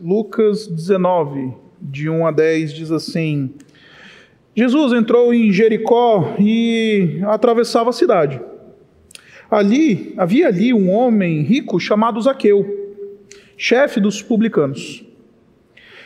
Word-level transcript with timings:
Lucas 0.00 0.66
19, 0.66 1.54
de 1.80 2.10
1 2.10 2.26
a 2.26 2.32
10, 2.32 2.72
diz 2.74 2.90
assim: 2.90 3.54
Jesus 4.52 4.92
entrou 4.92 5.32
em 5.32 5.52
Jericó 5.52 6.34
e 6.36 7.20
atravessava 7.26 7.90
a 7.90 7.92
cidade. 7.92 8.40
Ali, 9.48 10.12
havia 10.16 10.48
ali 10.48 10.74
um 10.74 10.90
homem 10.90 11.42
rico 11.42 11.78
chamado 11.78 12.20
Zaqueu, 12.20 12.96
chefe 13.56 14.00
dos 14.00 14.20
publicanos. 14.20 15.04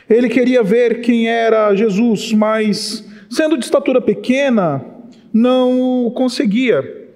Ele 0.06 0.28
queria 0.28 0.62
ver 0.62 1.00
quem 1.00 1.26
era 1.26 1.74
Jesus, 1.74 2.30
mas, 2.34 3.08
sendo 3.30 3.56
de 3.56 3.64
estatura 3.64 4.02
pequena, 4.02 4.84
não 5.32 6.04
o 6.04 6.10
conseguia, 6.10 7.08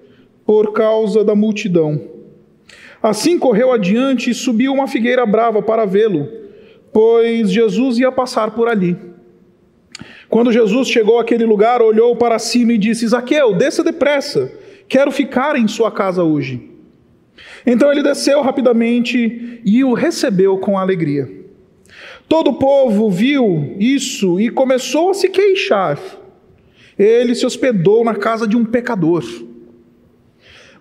por 0.43 0.73
causa 0.73 1.23
da 1.23 1.35
multidão. 1.35 2.01
Assim 2.99 3.37
correu 3.37 3.71
adiante 3.71 4.31
e 4.31 4.33
subiu 4.33 4.73
uma 4.73 4.87
figueira 4.87 5.23
brava 5.23 5.61
para 5.61 5.85
vê-lo 5.85 6.41
pois 6.93 7.51
Jesus 7.51 7.97
ia 7.97 8.11
passar 8.11 8.51
por 8.51 8.67
ali. 8.67 8.95
Quando 10.29 10.51
Jesus 10.51 10.87
chegou 10.87 11.19
àquele 11.19 11.45
lugar, 11.45 11.81
olhou 11.81 12.15
para 12.15 12.39
cima 12.39 12.73
e 12.73 12.77
disse: 12.77 13.07
Zaqueu, 13.07 13.53
desça 13.53 13.83
depressa, 13.83 14.51
quero 14.87 15.11
ficar 15.11 15.55
em 15.55 15.67
sua 15.67 15.91
casa 15.91 16.23
hoje. 16.23 16.69
Então 17.65 17.91
ele 17.91 18.03
desceu 18.03 18.41
rapidamente 18.41 19.61
e 19.65 19.83
o 19.83 19.93
recebeu 19.93 20.57
com 20.57 20.77
alegria. 20.77 21.29
Todo 22.27 22.51
o 22.51 22.55
povo 22.55 23.09
viu 23.09 23.75
isso 23.79 24.39
e 24.39 24.49
começou 24.49 25.11
a 25.11 25.13
se 25.13 25.29
queixar. 25.29 25.99
Ele 26.97 27.35
se 27.35 27.45
hospedou 27.45 28.03
na 28.03 28.15
casa 28.15 28.47
de 28.47 28.55
um 28.55 28.65
pecador. 28.65 29.23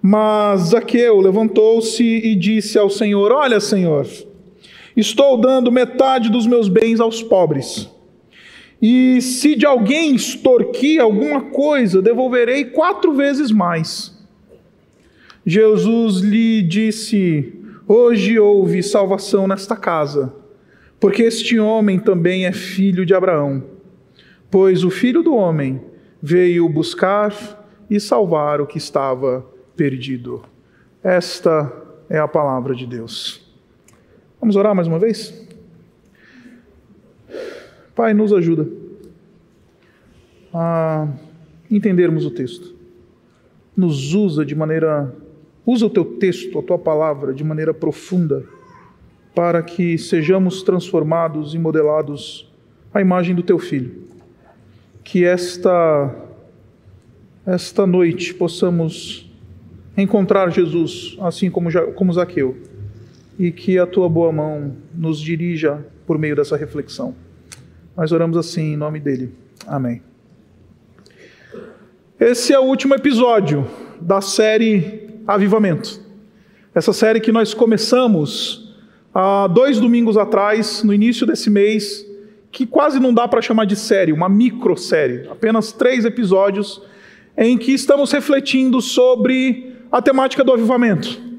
Mas 0.00 0.70
Zaqueu 0.70 1.20
levantou-se 1.20 2.02
e 2.02 2.34
disse 2.34 2.78
ao 2.78 2.90
Senhor: 2.90 3.30
Olha, 3.32 3.60
Senhor, 3.60 4.06
Estou 4.96 5.36
dando 5.36 5.72
metade 5.72 6.30
dos 6.30 6.46
meus 6.46 6.68
bens 6.68 7.00
aos 7.00 7.22
pobres. 7.22 7.90
E 8.80 9.20
se 9.20 9.54
de 9.54 9.64
alguém 9.64 10.14
extorquir 10.14 11.00
alguma 11.00 11.40
coisa, 11.40 12.02
devolverei 12.02 12.64
quatro 12.64 13.12
vezes 13.14 13.50
mais. 13.50 14.12
Jesus 15.46 16.20
lhe 16.20 16.62
disse: 16.62 17.54
Hoje 17.86 18.38
houve 18.38 18.82
salvação 18.82 19.46
nesta 19.46 19.76
casa, 19.76 20.34
porque 20.98 21.22
este 21.22 21.58
homem 21.58 21.98
também 21.98 22.46
é 22.46 22.52
filho 22.52 23.06
de 23.06 23.14
Abraão. 23.14 23.62
Pois 24.50 24.84
o 24.84 24.90
filho 24.90 25.22
do 25.22 25.34
homem 25.34 25.80
veio 26.20 26.68
buscar 26.68 27.34
e 27.88 27.98
salvar 27.98 28.60
o 28.60 28.66
que 28.66 28.78
estava 28.78 29.46
perdido. 29.76 30.42
Esta 31.02 31.72
é 32.08 32.18
a 32.18 32.28
palavra 32.28 32.74
de 32.74 32.86
Deus. 32.86 33.41
Vamos 34.42 34.56
orar 34.56 34.74
mais 34.74 34.88
uma 34.88 34.98
vez? 34.98 35.32
Pai, 37.94 38.12
nos 38.12 38.32
ajuda 38.32 38.68
a 40.52 41.06
entendermos 41.70 42.26
o 42.26 42.30
texto. 42.32 42.74
Nos 43.76 44.14
usa 44.14 44.44
de 44.44 44.56
maneira. 44.56 45.14
Usa 45.64 45.86
o 45.86 45.90
teu 45.90 46.04
texto, 46.04 46.58
a 46.58 46.62
tua 46.62 46.76
palavra, 46.76 47.32
de 47.32 47.44
maneira 47.44 47.72
profunda, 47.72 48.44
para 49.32 49.62
que 49.62 49.96
sejamos 49.96 50.64
transformados 50.64 51.54
e 51.54 51.58
modelados 51.58 52.52
à 52.92 53.00
imagem 53.00 53.36
do 53.36 53.44
teu 53.44 53.60
filho. 53.60 53.94
Que 55.04 55.24
esta, 55.24 56.12
esta 57.46 57.86
noite 57.86 58.34
possamos 58.34 59.32
encontrar 59.96 60.50
Jesus, 60.50 61.16
assim 61.20 61.48
como, 61.48 61.70
como 61.94 62.12
Zaqueu 62.12 62.71
e 63.38 63.50
que 63.50 63.78
a 63.78 63.86
tua 63.86 64.08
boa 64.08 64.32
mão 64.32 64.76
nos 64.94 65.20
dirija 65.20 65.84
por 66.06 66.18
meio 66.18 66.36
dessa 66.36 66.56
reflexão. 66.56 67.14
Nós 67.96 68.12
oramos 68.12 68.36
assim 68.36 68.72
em 68.72 68.76
nome 68.76 69.00
dele. 69.00 69.34
Amém. 69.66 70.02
Esse 72.18 72.52
é 72.52 72.58
o 72.58 72.64
último 72.64 72.94
episódio 72.94 73.66
da 74.00 74.20
série 74.20 75.10
Avivamento. 75.26 76.00
Essa 76.74 76.92
série 76.92 77.20
que 77.20 77.32
nós 77.32 77.52
começamos 77.52 78.74
há 79.14 79.46
dois 79.46 79.78
domingos 79.78 80.16
atrás, 80.16 80.82
no 80.82 80.94
início 80.94 81.26
desse 81.26 81.50
mês, 81.50 82.06
que 82.50 82.66
quase 82.66 83.00
não 83.00 83.12
dá 83.12 83.26
para 83.26 83.42
chamar 83.42 83.64
de 83.64 83.76
série, 83.76 84.12
uma 84.12 84.28
microsérie, 84.28 85.26
apenas 85.28 85.72
três 85.72 86.04
episódios, 86.04 86.82
em 87.36 87.56
que 87.56 87.72
estamos 87.72 88.12
refletindo 88.12 88.80
sobre 88.80 89.74
a 89.90 90.00
temática 90.00 90.44
do 90.44 90.52
avivamento. 90.52 91.31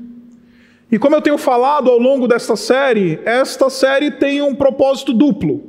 E 0.94 1.00
como 1.00 1.16
eu 1.16 1.22
tenho 1.24 1.40
falado 1.40 1.90
ao 1.90 1.98
longo 1.98 2.28
desta 2.28 2.56
série, 2.56 3.20
esta 3.26 3.68
série 3.68 4.12
tem 4.12 4.44
um 4.44 4.54
propósito 4.54 5.12
duplo. 5.12 5.60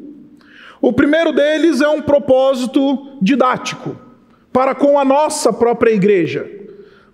O 0.82 0.92
primeiro 0.92 1.32
deles 1.32 1.80
é 1.80 1.88
um 1.88 2.02
propósito 2.02 3.16
didático, 3.22 3.96
para 4.52 4.74
com 4.74 4.98
a 4.98 5.04
nossa 5.04 5.50
própria 5.50 5.92
igreja. 5.92 6.46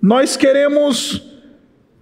Nós 0.03 0.37
queremos 0.37 1.23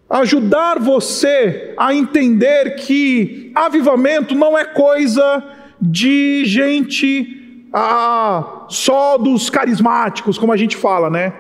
ajudar 0.08 0.78
você 0.78 1.74
a 1.76 1.92
entender 1.92 2.76
que 2.76 3.52
avivamento 3.54 4.34
não 4.34 4.56
é 4.56 4.64
coisa 4.64 5.44
de 5.78 6.42
gente 6.46 7.68
ah, 7.70 8.64
só 8.70 9.18
dos 9.18 9.50
carismáticos, 9.50 10.38
como 10.38 10.54
a 10.54 10.56
gente 10.56 10.74
fala, 10.74 11.10
né? 11.10 11.34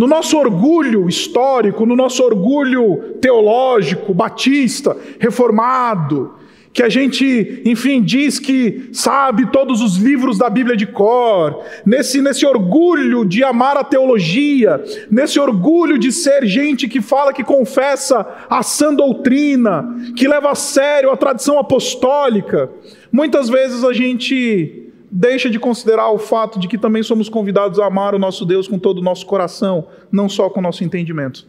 No 0.00 0.06
nosso 0.06 0.38
orgulho 0.38 1.06
histórico, 1.10 1.84
no 1.84 1.94
nosso 1.94 2.22
orgulho 2.22 3.18
teológico, 3.20 4.14
batista, 4.14 4.96
reformado, 5.18 6.36
que 6.72 6.82
a 6.82 6.88
gente, 6.88 7.60
enfim, 7.66 8.00
diz 8.00 8.38
que 8.38 8.88
sabe 8.94 9.52
todos 9.52 9.82
os 9.82 9.98
livros 9.98 10.38
da 10.38 10.48
Bíblia 10.48 10.74
de 10.74 10.86
cor, 10.86 11.62
nesse, 11.84 12.22
nesse 12.22 12.46
orgulho 12.46 13.26
de 13.26 13.44
amar 13.44 13.76
a 13.76 13.84
teologia, 13.84 14.82
nesse 15.10 15.38
orgulho 15.38 15.98
de 15.98 16.10
ser 16.10 16.46
gente 16.46 16.88
que 16.88 17.02
fala, 17.02 17.34
que 17.34 17.44
confessa 17.44 18.26
a 18.48 18.62
sã 18.62 18.94
doutrina, 18.94 19.84
que 20.16 20.26
leva 20.26 20.52
a 20.52 20.54
sério 20.54 21.10
a 21.10 21.16
tradição 21.18 21.58
apostólica, 21.58 22.70
muitas 23.12 23.50
vezes 23.50 23.84
a 23.84 23.92
gente 23.92 24.89
deixa 25.10 25.50
de 25.50 25.58
considerar 25.58 26.10
o 26.10 26.18
fato 26.18 26.58
de 26.58 26.68
que 26.68 26.78
também 26.78 27.02
somos 27.02 27.28
convidados 27.28 27.80
a 27.80 27.86
amar 27.86 28.14
o 28.14 28.18
nosso 28.18 28.44
Deus 28.44 28.68
com 28.68 28.78
todo 28.78 28.98
o 28.98 29.02
nosso 29.02 29.26
coração, 29.26 29.88
não 30.12 30.28
só 30.28 30.48
com 30.48 30.60
o 30.60 30.62
nosso 30.62 30.84
entendimento. 30.84 31.46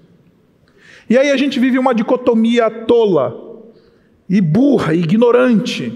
E 1.10 1.18
aí 1.18 1.30
a 1.30 1.38
gente 1.38 1.60
vive 1.60 1.78
uma 1.78 1.94
dicotomia 1.94 2.70
tola 2.70 3.50
e 4.28 4.42
burra, 4.42 4.94
e 4.94 5.00
ignorante, 5.00 5.94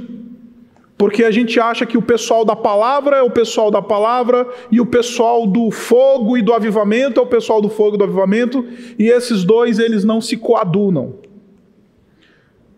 porque 0.98 1.24
a 1.24 1.32
gente 1.32 1.60
acha 1.60 1.86
que 1.86 1.98
o 1.98 2.02
pessoal 2.02 2.46
da 2.46 2.56
palavra 2.56 3.18
é 3.18 3.22
o 3.22 3.32
pessoal 3.32 3.72
da 3.72 3.82
palavra 3.82 4.48
e 4.72 4.80
o 4.80 4.86
pessoal 4.86 5.48
do 5.48 5.72
fogo 5.72 6.38
e 6.38 6.42
do 6.42 6.54
avivamento 6.54 7.20
é 7.20 7.24
o 7.24 7.28
pessoal 7.28 7.62
do 7.62 7.70
fogo 7.70 7.96
e 7.96 7.98
do 7.98 8.04
avivamento, 8.04 8.66
e 9.00 9.10
esses 9.10 9.44
dois 9.44 9.80
eles 9.80 10.04
não 10.04 10.22
se 10.22 10.38
coadunam. 10.38 11.16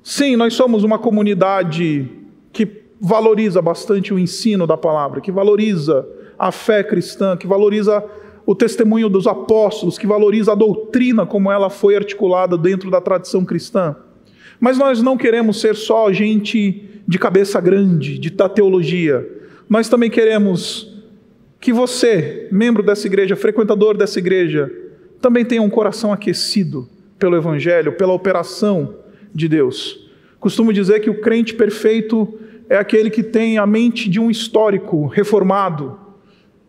Sim, 0.02 0.36
nós 0.36 0.54
somos 0.54 0.84
uma 0.84 0.98
comunidade 0.98 2.09
que 2.54 2.87
valoriza 3.00 3.62
bastante 3.62 4.13
o 4.13 4.19
ensino 4.19 4.66
da 4.66 4.78
palavra, 4.78 5.22
que 5.22 5.31
valoriza 5.31 6.08
a 6.38 6.52
fé 6.52 6.84
cristã, 6.84 7.35
que 7.38 7.47
valoriza 7.47 8.03
o 8.46 8.56
testemunho 8.56 9.09
dos 9.09 9.28
apóstolos, 9.28 9.97
que 9.97 10.08
valoriza 10.08 10.53
a 10.53 10.56
doutrina 10.56 11.25
como 11.25 11.52
ela 11.52 11.69
foi 11.69 11.96
articulada 11.96 12.57
dentro 12.57 12.90
da 12.90 13.02
tradição 13.02 13.44
cristã. 13.44 13.96
Mas 14.59 14.78
nós 14.78 15.02
não 15.02 15.18
queremos 15.18 15.59
ser 15.59 15.75
só 15.75 16.12
gente 16.12 17.02
de 17.07 17.19
cabeça 17.19 17.59
grande, 17.59 18.18
de 18.18 18.30
da 18.30 18.50
teologia. 18.50 19.28
Nós 19.69 19.90
também 19.90 20.09
queremos 20.09 20.96
que 21.59 21.74
você, 21.74 22.47
membro 22.52 22.84
dessa 22.84 23.07
igreja, 23.07 23.36
frequentador 23.36 23.97
dessa 23.97 24.19
igreja, 24.19 24.72
também 25.22 25.44
tenha 25.44 25.62
um 25.62 25.69
coração 25.69 26.13
aquecido 26.13 26.88
pelo 27.19 27.36
Evangelho, 27.36 27.94
pela 27.94 28.13
operação 28.13 28.96
de 29.34 29.47
Deus. 29.47 30.07
Costumo 30.40 30.72
dizer 30.72 31.00
que 31.00 31.09
o 31.09 31.19
crente 31.19 31.53
perfeito 31.53 32.40
é 32.70 32.78
aquele 32.78 33.10
que 33.10 33.24
tem 33.24 33.58
a 33.58 33.66
mente 33.66 34.10
de 34.10 34.19
um 34.19 34.30
histórico 34.30 35.08
reformado, 35.08 36.00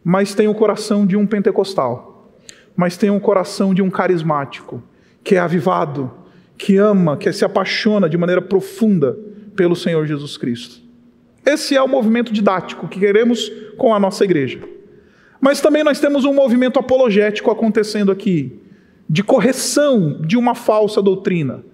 mas 0.05 0.35
tem 0.35 0.49
o 0.49 0.55
coração 0.55 1.07
de 1.07 1.17
um 1.17 1.27
pentecostal, 1.27 2.33
mas 2.77 2.97
tem 2.97 3.11
o 3.11 3.21
coração 3.21 3.75
de 3.75 3.83
um 3.83 3.91
carismático, 3.91 4.83
que 5.25 5.35
é 5.35 5.39
avivado, 5.39 6.11
que 6.57 6.77
ama, 6.77 7.17
que 7.17 7.33
se 7.33 7.45
apaixona 7.45 8.09
de 8.09 8.17
maneira 8.17 8.41
profunda 8.41 9.19
pelo 9.55 9.77
Senhor 9.77 10.07
Jesus 10.07 10.37
Cristo. 10.37 10.81
Esse 11.45 11.75
é 11.75 11.83
o 11.83 11.89
movimento 11.89 12.33
didático 12.33 12.89
que 12.89 13.01
queremos 13.01 13.51
com 13.77 13.95
a 13.95 13.99
nossa 13.99 14.25
igreja. 14.25 14.61
Mas 15.41 15.61
também 15.61 15.85
nós 15.85 16.01
temos 16.01 16.25
um 16.25 16.35
movimento 16.35 16.79
apologético 16.79 17.51
acontecendo 17.51 18.13
aqui, 18.13 18.61
de 19.09 19.23
correção 19.23 20.21
de 20.21 20.37
uma 20.37 20.55
falsa 20.55 21.01
doutrina. 21.01 21.65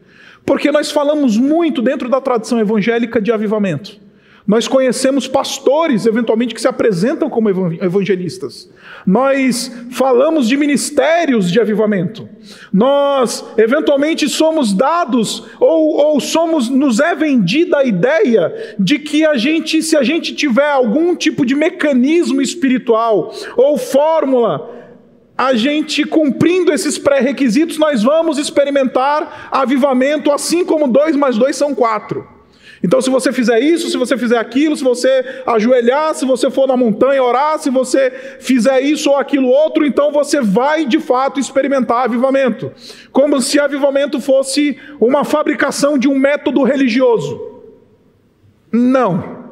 Porque 0.46 0.70
nós 0.70 0.90
falamos 0.90 1.36
muito 1.36 1.82
dentro 1.82 2.08
da 2.08 2.20
tradição 2.20 2.60
evangélica 2.60 3.20
de 3.20 3.32
avivamento. 3.32 4.03
Nós 4.46 4.68
conhecemos 4.68 5.26
pastores, 5.26 6.04
eventualmente, 6.04 6.54
que 6.54 6.60
se 6.60 6.68
apresentam 6.68 7.30
como 7.30 7.48
evangelistas. 7.48 8.70
Nós 9.06 9.72
falamos 9.90 10.46
de 10.46 10.54
ministérios 10.54 11.50
de 11.50 11.58
avivamento. 11.58 12.28
Nós, 12.70 13.42
eventualmente, 13.56 14.28
somos 14.28 14.74
dados 14.74 15.44
ou, 15.58 15.96
ou 15.96 16.20
somos, 16.20 16.68
nos 16.68 17.00
é 17.00 17.14
vendida 17.14 17.78
a 17.78 17.84
ideia 17.84 18.74
de 18.78 18.98
que 18.98 19.24
a 19.24 19.34
gente, 19.34 19.82
se 19.82 19.96
a 19.96 20.02
gente 20.02 20.34
tiver 20.34 20.70
algum 20.70 21.16
tipo 21.16 21.46
de 21.46 21.54
mecanismo 21.54 22.42
espiritual 22.42 23.32
ou 23.56 23.78
fórmula, 23.78 24.70
a 25.38 25.54
gente 25.54 26.04
cumprindo 26.04 26.70
esses 26.70 26.98
pré-requisitos, 26.98 27.78
nós 27.78 28.02
vamos 28.02 28.36
experimentar 28.36 29.48
avivamento, 29.50 30.30
assim 30.30 30.66
como 30.66 30.86
dois 30.86 31.16
mais 31.16 31.38
dois 31.38 31.56
são 31.56 31.74
quatro. 31.74 32.33
Então, 32.84 33.00
se 33.00 33.08
você 33.08 33.32
fizer 33.32 33.60
isso, 33.60 33.88
se 33.88 33.96
você 33.96 34.14
fizer 34.18 34.36
aquilo, 34.36 34.76
se 34.76 34.84
você 34.84 35.24
ajoelhar, 35.46 36.14
se 36.14 36.26
você 36.26 36.50
for 36.50 36.68
na 36.68 36.76
montanha 36.76 37.24
orar, 37.24 37.58
se 37.58 37.70
você 37.70 38.10
fizer 38.38 38.82
isso 38.82 39.08
ou 39.08 39.16
aquilo 39.16 39.48
outro, 39.48 39.86
então 39.86 40.12
você 40.12 40.42
vai 40.42 40.84
de 40.84 41.00
fato 41.00 41.40
experimentar 41.40 42.04
avivamento. 42.04 42.70
Como 43.10 43.40
se 43.40 43.58
avivamento 43.58 44.20
fosse 44.20 44.78
uma 45.00 45.24
fabricação 45.24 45.96
de 45.96 46.06
um 46.06 46.18
método 46.18 46.62
religioso. 46.62 47.62
Não. 48.70 49.44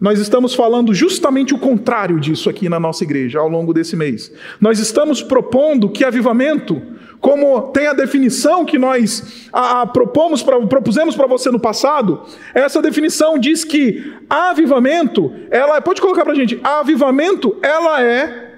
Nós 0.00 0.18
estamos 0.18 0.54
falando 0.54 0.94
justamente 0.94 1.52
o 1.52 1.58
contrário 1.58 2.18
disso 2.18 2.48
aqui 2.48 2.70
na 2.70 2.80
nossa 2.80 3.04
igreja 3.04 3.38
ao 3.38 3.50
longo 3.50 3.74
desse 3.74 3.96
mês. 3.96 4.32
Nós 4.58 4.78
estamos 4.78 5.22
propondo 5.22 5.90
que 5.90 6.02
avivamento 6.02 6.80
como 7.24 7.72
tem 7.72 7.86
a 7.86 7.94
definição 7.94 8.66
que 8.66 8.76
nós 8.76 9.48
a, 9.50 9.80
a 9.80 9.86
propomos 9.86 10.42
pra, 10.42 10.60
propusemos 10.66 11.16
para 11.16 11.26
você 11.26 11.50
no 11.50 11.58
passado, 11.58 12.22
essa 12.52 12.82
definição 12.82 13.38
diz 13.38 13.64
que 13.64 14.12
avivamento, 14.28 15.32
ela 15.50 15.80
pode 15.80 16.02
colocar 16.02 16.22
para 16.22 16.34
a 16.34 16.36
gente, 16.36 16.60
avivamento, 16.62 17.56
ela 17.62 18.02
é 18.02 18.56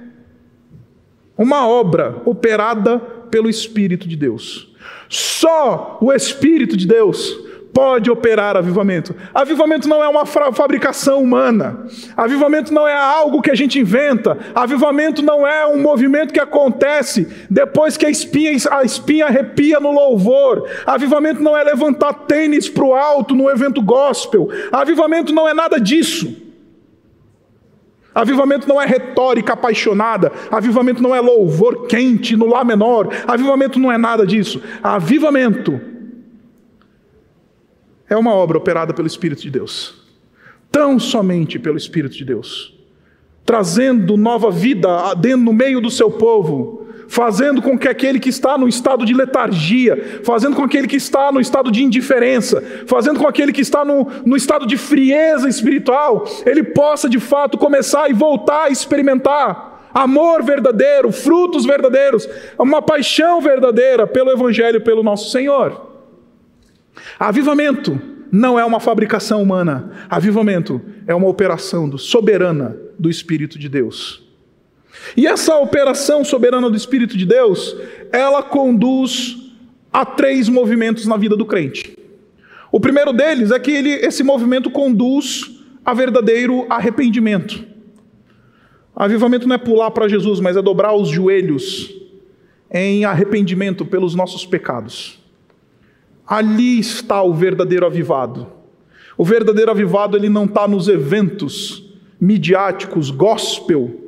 uma 1.39 1.65
obra 1.69 2.21
operada 2.25 2.99
pelo 3.31 3.49
Espírito 3.49 4.09
de 4.09 4.17
Deus. 4.17 4.75
Só 5.09 5.97
o 6.01 6.13
Espírito 6.13 6.77
de 6.77 6.89
Deus 6.89 7.39
pode 7.77 8.11
operar 8.11 8.57
avivamento. 8.57 9.15
Avivamento 9.35 9.87
não 9.87 10.03
é 10.03 10.09
uma 10.09 10.25
fabricação 10.25 11.23
humana. 11.23 11.85
Avivamento 12.17 12.73
não 12.73 12.89
é 12.89 12.97
algo 12.97 13.43
que 13.43 13.51
a 13.51 13.55
gente 13.55 13.79
inventa. 13.79 14.39
Avivamento 14.55 15.21
não 15.21 15.47
é 15.47 15.67
um 15.67 15.83
movimento 15.83 16.33
que 16.33 16.41
acontece 16.41 17.29
depois 17.51 17.99
que 17.99 18.07
a 18.07 18.09
espinha, 18.09 18.53
a 18.71 18.83
espinha 18.83 19.27
arrepia 19.27 19.79
no 19.79 19.93
louvor. 19.93 20.67
Avivamento 20.87 21.43
não 21.43 21.55
é 21.55 21.63
levantar 21.63 22.15
tênis 22.15 22.67
para 22.67 22.83
o 22.83 22.95
alto 22.95 23.35
no 23.35 23.51
evento 23.51 23.83
gospel. 23.83 24.49
Avivamento 24.73 25.35
não 25.35 25.47
é 25.47 25.53
nada 25.53 25.79
disso. 25.79 26.35
Avivamento 28.15 28.67
não 28.67 28.81
é 28.81 28.87
retórica 28.87 29.53
apaixonada. 29.53 30.33
Avivamento 30.51 31.03
não 31.03 31.15
é 31.15 31.21
louvor 31.21 31.87
quente 31.87 32.39
no 32.39 32.47
Lá 32.47 32.65
menor. 32.65 33.11
Avivamento 33.29 33.79
não 33.79 33.93
é 33.93 33.99
nada 33.99 34.27
disso. 34.27 34.63
Avivamento 34.83 35.79
é 38.09 38.17
uma 38.17 38.33
obra 38.33 38.59
operada 38.59 38.95
pelo 38.95 39.07
Espírito 39.07 39.43
de 39.43 39.51
Deus. 39.51 39.95
Tão 40.71 40.99
somente 40.99 41.59
pelo 41.59 41.77
Espírito 41.77 42.17
de 42.17 42.25
Deus. 42.25 42.75
Trazendo 43.45 44.17
nova 44.17 44.51
vida 44.51 45.15
no 45.37 45.53
meio 45.53 45.81
do 45.81 45.91
seu 45.91 46.11
povo, 46.11 46.87
fazendo 47.09 47.63
com 47.63 47.79
que 47.79 47.89
aquele 47.89 48.19
que 48.19 48.29
está 48.29 48.59
no 48.59 48.69
estado 48.69 49.05
de 49.05 49.15
letargia, 49.15 50.21
fazendo 50.25 50.57
com 50.57 50.63
aquele 50.63 50.87
que 50.87 50.97
está 50.97 51.31
no 51.31 51.41
estado 51.41 51.71
de 51.71 51.83
indiferença, 51.83 52.63
fazendo 52.87 53.21
com 53.21 53.27
aquele 53.27 53.53
que 53.53 53.61
está 53.61 53.85
no, 53.85 54.09
no 54.25 54.37
estado 54.37 54.67
de 54.67 54.77
frieza 54.77 55.49
espiritual, 55.49 56.25
ele 56.45 56.63
possa 56.63 57.09
de 57.09 57.21
fato 57.21 57.57
começar 57.57 58.11
e 58.11 58.13
voltar 58.13 58.65
a 58.65 58.71
experimentar 58.71 59.91
amor 59.95 60.43
verdadeiro, 60.43 61.11
frutos 61.11 61.65
verdadeiros, 61.65 62.29
uma 62.59 62.83
paixão 62.83 63.41
verdadeira 63.41 64.07
pelo 64.07 64.31
Evangelho, 64.31 64.81
pelo 64.83 65.03
nosso 65.03 65.31
Senhor. 65.31 65.96
Avivamento 67.19 68.01
não 68.31 68.59
é 68.59 68.65
uma 68.65 68.81
fabricação 68.81 69.43
humana. 69.43 69.93
Avivamento 70.09 70.81
é 71.07 71.15
uma 71.15 71.29
operação 71.29 71.97
soberana 71.97 72.77
do 72.99 73.09
Espírito 73.09 73.59
de 73.59 73.69
Deus. 73.69 74.25
E 75.17 75.27
essa 75.27 75.57
operação 75.57 76.25
soberana 76.25 76.71
do 76.71 76.77
Espírito 76.77 77.17
de 77.17 77.27
Deus, 77.27 77.77
ela 78.13 78.43
conduz 78.43 79.37
a 79.93 80.05
três 80.05 80.49
movimentos 80.49 81.07
na 81.07 81.17
vida 81.17 81.37
do 81.37 81.47
crente. 81.47 81.97
O 82.73 82.81
primeiro 82.81 83.13
deles 83.13 83.51
é 83.51 83.59
que 83.59 83.71
ele, 83.71 83.91
esse 83.91 84.23
movimento 84.23 84.71
conduz 84.71 85.51
a 85.85 85.95
verdadeiro 85.95 86.67
arrependimento. 86.69 87.65
Avivamento 88.95 89.47
não 89.47 89.55
é 89.55 89.59
pular 89.59 89.91
para 89.91 90.09
Jesus, 90.09 90.41
mas 90.41 90.57
é 90.57 90.63
dobrar 90.63 90.95
os 90.95 91.09
joelhos 91.09 91.95
em 92.71 93.05
arrependimento 93.05 93.85
pelos 93.85 94.15
nossos 94.15 94.45
pecados. 94.45 95.21
Ali 96.27 96.81
está 96.81 97.23
o 97.23 97.33
verdadeiro 97.33 97.87
avivado. 97.87 98.49
O 99.17 99.25
verdadeiro 99.25 99.71
avivado 99.71 100.17
ele 100.17 100.29
não 100.29 100.45
está 100.45 100.67
nos 100.67 100.89
eventos 100.89 101.95
midiáticos, 102.21 103.11
gospel, 103.11 104.03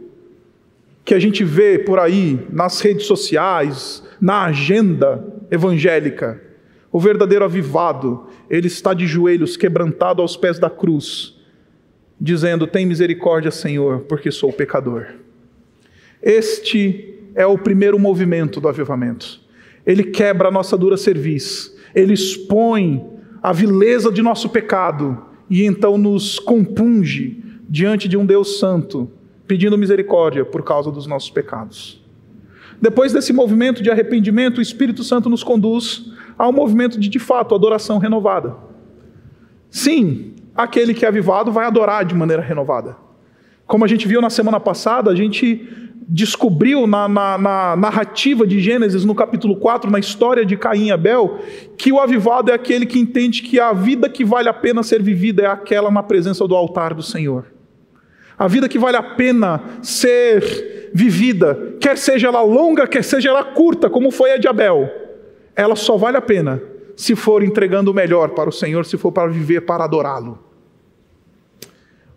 que 1.04 1.14
a 1.14 1.18
gente 1.18 1.44
vê 1.44 1.78
por 1.78 1.98
aí 1.98 2.46
nas 2.50 2.80
redes 2.80 3.06
sociais, 3.06 4.02
na 4.20 4.44
agenda 4.44 5.24
evangélica. 5.50 6.42
O 6.90 6.98
verdadeiro 6.98 7.44
avivado, 7.44 8.26
ele 8.50 8.66
está 8.66 8.92
de 8.92 9.06
joelhos, 9.06 9.56
quebrantado 9.56 10.20
aos 10.20 10.36
pés 10.36 10.58
da 10.58 10.68
cruz, 10.68 11.36
dizendo: 12.20 12.66
Tem 12.66 12.84
misericórdia, 12.84 13.50
Senhor, 13.50 14.00
porque 14.00 14.30
sou 14.30 14.52
pecador. 14.52 15.06
Este 16.22 17.14
é 17.34 17.46
o 17.46 17.56
primeiro 17.56 17.98
movimento 17.98 18.60
do 18.60 18.68
avivamento. 18.68 19.40
Ele 19.86 20.02
quebra 20.02 20.48
a 20.48 20.50
nossa 20.50 20.76
dura 20.76 20.96
cerviz 20.96 21.77
ele 22.00 22.14
expõe 22.14 23.04
a 23.42 23.52
vileza 23.52 24.10
de 24.12 24.22
nosso 24.22 24.48
pecado 24.48 25.26
e 25.50 25.64
então 25.64 25.98
nos 25.98 26.38
compunge 26.38 27.42
diante 27.68 28.08
de 28.08 28.16
um 28.16 28.24
Deus 28.24 28.58
santo, 28.58 29.10
pedindo 29.46 29.78
misericórdia 29.78 30.44
por 30.44 30.62
causa 30.62 30.90
dos 30.90 31.06
nossos 31.06 31.30
pecados. 31.30 32.02
Depois 32.80 33.12
desse 33.12 33.32
movimento 33.32 33.82
de 33.82 33.90
arrependimento, 33.90 34.58
o 34.58 34.62
Espírito 34.62 35.02
Santo 35.02 35.28
nos 35.28 35.42
conduz 35.42 36.12
ao 36.36 36.52
movimento 36.52 36.98
de, 37.00 37.08
de 37.08 37.18
fato, 37.18 37.54
adoração 37.54 37.98
renovada. 37.98 38.54
Sim, 39.70 40.34
aquele 40.54 40.94
que 40.94 41.04
é 41.04 41.08
avivado 41.08 41.50
vai 41.50 41.66
adorar 41.66 42.04
de 42.04 42.14
maneira 42.14 42.42
renovada. 42.42 42.96
Como 43.66 43.84
a 43.84 43.88
gente 43.88 44.06
viu 44.06 44.20
na 44.20 44.30
semana 44.30 44.60
passada, 44.60 45.10
a 45.10 45.14
gente 45.14 45.87
descobriu 46.08 46.86
na, 46.86 47.06
na, 47.06 47.36
na, 47.36 47.76
narrativa 47.76 48.46
de 48.46 48.58
Gênesis, 48.60 49.04
no 49.04 49.14
capítulo 49.14 49.56
4, 49.56 49.90
na 49.90 49.98
história 49.98 50.44
de 50.44 50.56
Caim 50.56 50.86
e 50.86 50.90
Abel, 50.90 51.38
que 51.76 51.92
o 51.92 52.00
avivado 52.00 52.50
é 52.50 52.54
aquele 52.54 52.86
que 52.86 52.98
entende 52.98 53.42
que 53.42 53.60
a 53.60 53.74
vida 53.74 54.08
que 54.08 54.24
vale 54.24 54.48
a 54.48 54.54
pena 54.54 54.82
ser 54.82 55.02
vivida 55.02 55.42
é 55.42 55.46
aquela 55.46 55.90
na 55.90 56.02
presença 56.02 56.48
do 56.48 56.54
altar 56.54 56.94
do 56.94 57.02
Senhor. 57.02 57.44
A 58.38 58.48
vida 58.48 58.68
que 58.68 58.78
vale 58.78 58.96
a 58.96 59.02
pena 59.02 59.62
ser 59.82 60.90
vivida, 60.94 61.74
quer 61.78 61.98
seja 61.98 62.28
ela 62.28 62.40
longa, 62.40 62.86
quer 62.86 63.04
seja 63.04 63.28
ela 63.28 63.44
curta, 63.44 63.90
como 63.90 64.10
foi 64.10 64.32
a 64.32 64.38
de 64.38 64.48
Abel, 64.48 64.88
ela 65.54 65.76
só 65.76 65.98
vale 65.98 66.16
a 66.16 66.22
pena 66.22 66.62
se 66.96 67.14
for 67.14 67.42
entregando 67.42 67.90
o 67.90 67.94
melhor 67.94 68.30
para 68.30 68.48
o 68.48 68.52
Senhor, 68.52 68.86
se 68.86 68.96
for 68.96 69.12
para 69.12 69.30
viver 69.30 69.60
para 69.62 69.84
adorá-lo. 69.84 70.38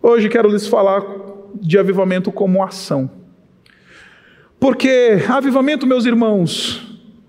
Hoje 0.00 0.28
quero 0.30 0.48
lhes 0.48 0.66
falar 0.66 1.04
de 1.54 1.78
avivamento 1.78 2.32
como 2.32 2.62
ação. 2.62 3.21
Porque 4.62 5.18
avivamento, 5.28 5.88
meus 5.88 6.06
irmãos, 6.06 6.80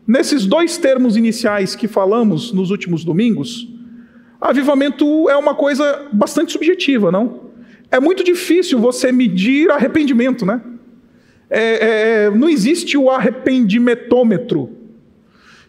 nesses 0.06 0.46
dois 0.46 0.78
termos 0.78 1.18
iniciais 1.18 1.76
que 1.76 1.88
falamos 1.88 2.54
nos 2.54 2.70
últimos 2.70 3.04
domingos, 3.04 3.68
avivamento 4.40 5.28
é 5.28 5.36
uma 5.36 5.56
coisa 5.56 6.10
bastante 6.14 6.52
subjetiva, 6.52 7.12
não? 7.12 7.50
É 7.90 8.00
muito 8.00 8.24
difícil 8.24 8.78
você 8.78 9.12
medir 9.12 9.72
arrependimento, 9.72 10.46
né? 10.46 10.62
É, 11.50 12.26
é, 12.26 12.30
não 12.30 12.48
existe 12.48 13.00
o 13.00 13.10
arrependimentômetro 13.10 14.70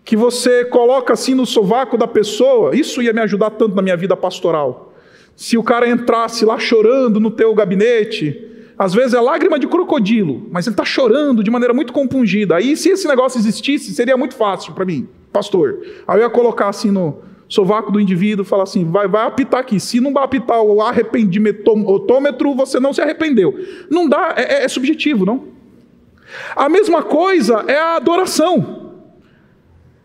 que 0.04 0.18
você 0.18 0.66
coloca 0.66 1.14
assim 1.14 1.34
no 1.34 1.46
sovaco 1.46 1.96
da 1.96 2.06
pessoa. 2.06 2.76
Isso 2.76 3.00
ia 3.00 3.14
me 3.14 3.20
ajudar 3.20 3.48
tanto 3.48 3.74
na 3.74 3.80
minha 3.80 3.96
vida 3.96 4.14
pastoral. 4.14 4.92
Se 5.34 5.56
o 5.56 5.62
cara 5.62 5.88
entrasse 5.88 6.44
lá 6.44 6.58
chorando 6.58 7.18
no 7.18 7.30
teu 7.30 7.54
gabinete, 7.54 8.53
às 8.78 8.92
vezes 8.92 9.14
é 9.14 9.20
lágrima 9.20 9.58
de 9.58 9.66
crocodilo, 9.66 10.48
mas 10.50 10.66
ele 10.66 10.74
está 10.74 10.84
chorando 10.84 11.44
de 11.44 11.50
maneira 11.50 11.72
muito 11.72 11.92
compungida. 11.92 12.56
Aí, 12.56 12.76
se 12.76 12.90
esse 12.90 13.06
negócio 13.06 13.38
existisse, 13.38 13.94
seria 13.94 14.16
muito 14.16 14.34
fácil 14.34 14.72
para 14.72 14.84
mim, 14.84 15.08
pastor. 15.32 15.80
Aí 16.06 16.18
eu 16.18 16.24
ia 16.24 16.30
colocar 16.30 16.68
assim 16.68 16.90
no 16.90 17.18
sovaco 17.48 17.92
do 17.92 18.00
indivíduo, 18.00 18.44
falar 18.44 18.64
assim: 18.64 18.84
vai, 18.84 19.06
vai 19.06 19.26
apitar 19.26 19.60
aqui. 19.60 19.78
Se 19.78 20.00
não 20.00 20.12
vai 20.12 20.24
apitar 20.24 20.60
o 20.60 20.82
arrependimentômetro, 20.82 22.54
você 22.54 22.80
não 22.80 22.92
se 22.92 23.00
arrependeu. 23.00 23.54
Não 23.88 24.08
dá, 24.08 24.34
é, 24.36 24.62
é, 24.62 24.64
é 24.64 24.68
subjetivo, 24.68 25.24
não? 25.24 25.44
A 26.56 26.68
mesma 26.68 27.02
coisa 27.02 27.64
é 27.68 27.78
a 27.78 27.96
adoração. 27.96 28.83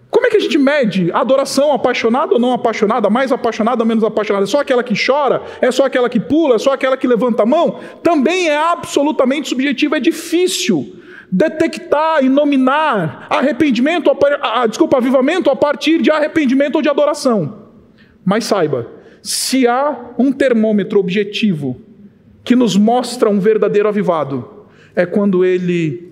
Como 0.10 0.26
é 0.26 0.30
que 0.30 0.38
a 0.38 0.40
gente 0.40 0.58
mede 0.58 1.12
adoração 1.12 1.72
apaixonada 1.72 2.34
ou 2.34 2.40
não 2.40 2.52
apaixonada, 2.52 3.10
mais 3.10 3.32
apaixonada 3.32 3.84
ou 3.84 3.88
menos 3.88 4.04
apaixonada? 4.04 4.46
É 4.46 4.48
só 4.48 4.60
aquela 4.60 4.84
que 4.84 4.96
chora? 4.96 5.44
É 5.62 5.72
só 5.72 5.86
aquela 5.86 6.10
que 6.10 6.20
pula? 6.20 6.56
É 6.56 6.60
só 6.60 6.74
aquela 6.74 6.98
que 6.98 7.08
levanta 7.08 7.44
a 7.44 7.46
mão? 7.46 7.80
Também 8.02 8.50
é 8.50 8.58
absolutamente 8.58 9.50
subjetivo, 9.50 9.96
é 9.96 10.00
difícil 10.00 10.96
detectar 11.32 12.24
e 12.24 12.30
nominar 12.30 13.28
arrependimento, 13.30 14.12
a, 14.42 14.66
desculpa, 14.66 14.98
avivamento 14.98 15.50
a 15.52 15.56
partir 15.56 16.02
de 16.02 16.10
arrependimento 16.10 16.78
ou 16.78 16.82
de 16.82 16.90
adoração. 16.90 17.68
Mas 18.26 18.46
saiba, 18.46 18.88
se 19.22 19.68
há 19.68 20.14
um 20.18 20.32
termômetro 20.32 21.00
objetivo 21.00 21.80
que 22.44 22.56
nos 22.56 22.76
mostra 22.76 23.30
um 23.30 23.40
verdadeiro 23.40 23.88
avivado, 23.88 24.66
é 24.96 25.06
quando 25.06 25.46
ele 25.46 26.10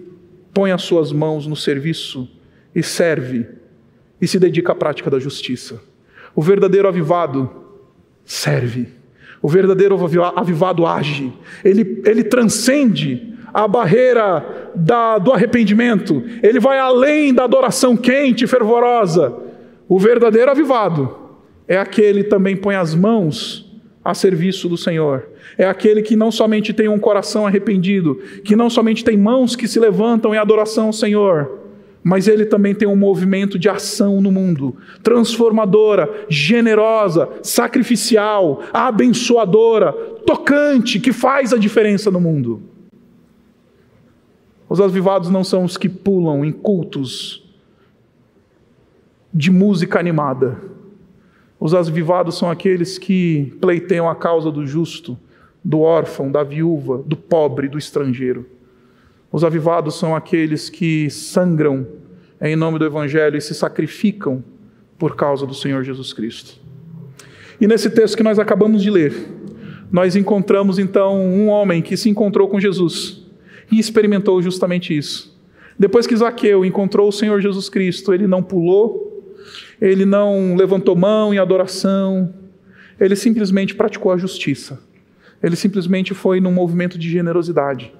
põe 0.53 0.71
as 0.71 0.83
suas 0.83 1.11
mãos 1.11 1.47
no 1.47 1.55
serviço 1.55 2.29
e 2.75 2.83
serve 2.83 3.56
e 4.21 4.27
se 4.27 4.39
dedica 4.39 4.71
à 4.71 4.75
prática 4.75 5.09
da 5.09 5.19
justiça. 5.19 5.81
O 6.35 6.41
verdadeiro 6.41 6.87
avivado 6.87 7.49
serve. 8.25 8.89
O 9.41 9.47
verdadeiro 9.47 9.97
avivado 10.35 10.85
age. 10.85 11.31
Ele, 11.63 12.01
ele 12.05 12.23
transcende 12.23 13.33
a 13.53 13.67
barreira 13.67 14.71
da, 14.75 15.17
do 15.17 15.31
arrependimento. 15.31 16.23
Ele 16.43 16.59
vai 16.59 16.79
além 16.79 17.33
da 17.33 17.43
adoração 17.43 17.95
quente 17.95 18.43
e 18.43 18.47
fervorosa. 18.47 19.35
O 19.87 19.99
verdadeiro 19.99 20.51
avivado 20.51 21.15
é 21.67 21.77
aquele 21.77 22.23
que 22.23 22.29
também 22.29 22.55
põe 22.55 22.75
as 22.75 22.93
mãos 22.93 23.67
a 24.03 24.13
serviço 24.13 24.69
do 24.69 24.77
Senhor. 24.77 25.27
É 25.57 25.65
aquele 25.65 26.01
que 26.01 26.15
não 26.15 26.31
somente 26.31 26.73
tem 26.73 26.87
um 26.87 26.99
coração 26.99 27.45
arrependido, 27.45 28.15
que 28.43 28.55
não 28.55 28.69
somente 28.69 29.03
tem 29.03 29.17
mãos 29.17 29.55
que 29.55 29.67
se 29.67 29.79
levantam 29.79 30.33
em 30.33 30.37
adoração 30.37 30.87
ao 30.87 30.93
Senhor, 30.93 31.56
mas 32.07 32.25
ele 32.25 32.45
também 32.45 32.73
tem 32.73 32.87
um 32.87 32.95
movimento 32.95 33.59
de 33.59 33.67
ação 33.67 34.21
no 34.21 34.31
mundo, 34.31 34.77
transformadora, 35.03 36.25
generosa, 36.29 37.27
sacrificial, 37.43 38.61
abençoadora, 38.71 39.91
tocante, 40.25 41.01
que 41.01 41.11
faz 41.11 41.51
a 41.51 41.57
diferença 41.57 42.09
no 42.09 42.21
mundo. 42.21 42.61
Os 44.69 44.79
avivados 44.79 45.29
não 45.29 45.43
são 45.43 45.65
os 45.65 45.75
que 45.75 45.89
pulam 45.89 46.45
em 46.45 46.51
cultos 46.53 47.43
de 49.33 49.51
música 49.51 49.99
animada. 49.99 50.61
Os 51.59 51.73
avivados 51.73 52.37
são 52.37 52.49
aqueles 52.49 52.97
que 52.97 53.53
pleiteiam 53.59 54.09
a 54.09 54.15
causa 54.15 54.49
do 54.49 54.65
justo, 54.65 55.19
do 55.61 55.81
órfão, 55.81 56.31
da 56.31 56.41
viúva, 56.41 57.03
do 57.05 57.17
pobre, 57.17 57.67
do 57.67 57.77
estrangeiro. 57.77 58.45
Os 59.29 59.43
avivados 59.43 59.95
são 59.99 60.15
aqueles 60.15 60.69
que 60.69 61.09
sangram 61.09 61.96
em 62.41 62.55
nome 62.55 62.77
do 62.77 62.85
Evangelho 62.85 63.37
e 63.37 63.41
se 63.41 63.53
sacrificam 63.53 64.43
por 64.97 65.15
causa 65.15 65.45
do 65.45 65.53
Senhor 65.53 65.83
Jesus 65.83 66.13
Cristo. 66.13 66.59
E 67.59 67.67
nesse 67.67 67.89
texto 67.89 68.15
que 68.15 68.23
nós 68.23 68.37
acabamos 68.37 68.81
de 68.83 68.89
ler, 68.89 69.13
nós 69.91 70.15
encontramos 70.15 70.77
então 70.77 71.19
um 71.19 71.47
homem 71.47 71.81
que 71.81 71.97
se 71.97 72.09
encontrou 72.09 72.47
com 72.47 72.59
Jesus 72.59 73.25
e 73.71 73.79
experimentou 73.79 74.41
justamente 74.41 74.95
isso. 74.95 75.35
Depois 75.79 76.05
que 76.05 76.15
Zaqueu 76.15 76.65
encontrou 76.65 77.07
o 77.09 77.11
Senhor 77.11 77.41
Jesus 77.41 77.69
Cristo, 77.69 78.13
ele 78.13 78.27
não 78.27 78.43
pulou, 78.43 79.35
ele 79.79 80.05
não 80.05 80.55
levantou 80.55 80.95
mão 80.95 81.33
em 81.33 81.37
adoração, 81.37 82.33
ele 82.99 83.15
simplesmente 83.15 83.75
praticou 83.75 84.11
a 84.11 84.17
justiça. 84.17 84.79
Ele 85.41 85.55
simplesmente 85.55 86.13
foi 86.15 86.39
num 86.39 86.51
movimento 86.51 86.97
de 86.97 87.09
generosidade. 87.09 87.93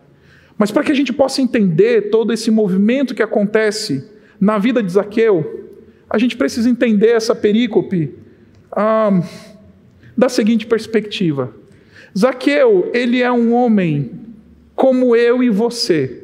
Mas 0.58 0.72
para 0.72 0.84
que 0.84 0.92
a 0.92 0.96
gente 0.96 1.14
possa 1.14 1.40
entender 1.40 2.10
todo 2.10 2.34
esse 2.34 2.50
movimento 2.50 3.14
que 3.14 3.22
acontece 3.22 4.10
na 4.40 4.58
vida 4.58 4.82
de 4.84 4.92
Zaqueu, 4.92 5.70
a 6.10 6.18
gente 6.18 6.38
precisa 6.38 6.70
entender 6.70 7.10
essa 7.10 7.36
perícope 7.36 8.14
ah, 8.72 9.22
da 10.18 10.30
seguinte 10.30 10.66
perspectiva: 10.66 11.54
Zaqueu, 12.18 12.90
ele 12.94 13.22
é 13.22 13.32
um 13.32 13.54
homem 13.54 14.12
como 14.76 15.16
eu 15.16 15.44
e 15.44 15.50
você, 15.50 16.24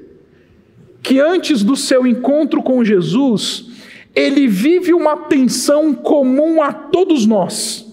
que 1.01 1.19
antes 1.19 1.63
do 1.63 1.75
seu 1.75 2.05
encontro 2.05 2.61
com 2.61 2.83
Jesus, 2.83 3.71
ele 4.15 4.47
vive 4.47 4.93
uma 4.93 5.17
tensão 5.17 5.93
comum 5.93 6.61
a 6.61 6.71
todos 6.71 7.25
nós, 7.25 7.85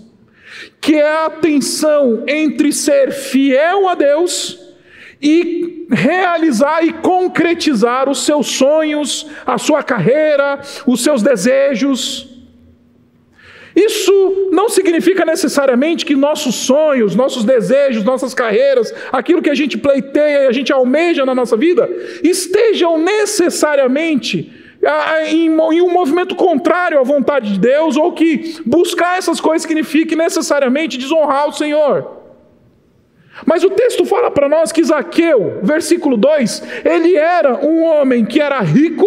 que 0.81 0.95
é 0.95 1.25
a 1.25 1.31
tensão 1.31 2.25
entre 2.29 2.73
ser 2.73 3.11
fiel 3.11 3.89
a 3.89 3.95
Deus 3.95 4.60
e 5.23 5.87
realizar 5.91 6.85
e 6.85 6.93
concretizar 6.93 8.09
os 8.09 8.25
seus 8.25 8.47
sonhos, 8.47 9.27
a 9.45 9.59
sua 9.59 9.83
carreira, 9.83 10.61
os 10.87 11.03
seus 11.03 11.23
desejos. 11.23 12.29
Isso 13.75 14.49
não 14.50 14.69
significa 14.69 15.25
necessariamente 15.25 16.05
que 16.05 16.17
nossos 16.17 16.55
sonhos, 16.55 17.15
nossos 17.15 17.45
desejos, 17.45 18.05
nossas 18.05 18.35
carreiras, 18.35 18.93
aquilo 19.12 19.43
que 19.43 19.50
a 19.50 19.55
gente 19.55 19.79
pleiteia 19.79 20.45
e 20.45 20.47
a 20.47 20.53
gente 20.53 20.73
almeja 20.73 21.25
na 21.25 21.35
nossa 21.35 21.57
vida, 21.57 21.89
estejam 22.23 22.99
necessariamente 22.99 24.53
ah, 24.85 25.25
em 25.27 25.50
um 25.50 25.93
movimento 25.93 26.35
contrário 26.35 26.99
à 26.99 27.03
vontade 27.03 27.53
de 27.53 27.61
Deus, 27.61 27.97
ou 27.97 28.12
que 28.12 28.57
buscar 28.65 29.19
essas 29.19 29.41
coisas 29.41 29.62
signifique 29.62 30.17
necessariamente 30.17 30.99
desonrar 30.99 31.49
o 31.49 31.53
Senhor. 31.53 32.20
Mas 33.47 33.65
o 33.65 33.71
texto 33.71 34.05
fala 34.05 34.31
para 34.31 34.49
nós 34.49 34.73
que 34.73 34.83
Zaqueu, 34.85 35.61
versículo 35.63 36.17
2, 36.17 36.63
ele 36.85 37.17
era 37.17 37.65
um 37.65 37.83
homem 37.85 38.25
que 38.25 38.41
era 38.41 38.61
rico, 38.61 39.07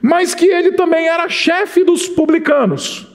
mas 0.00 0.34
que 0.34 0.46
ele 0.46 0.72
também 0.72 1.08
era 1.08 1.28
chefe 1.28 1.84
dos 1.84 2.08
publicanos. 2.08 3.08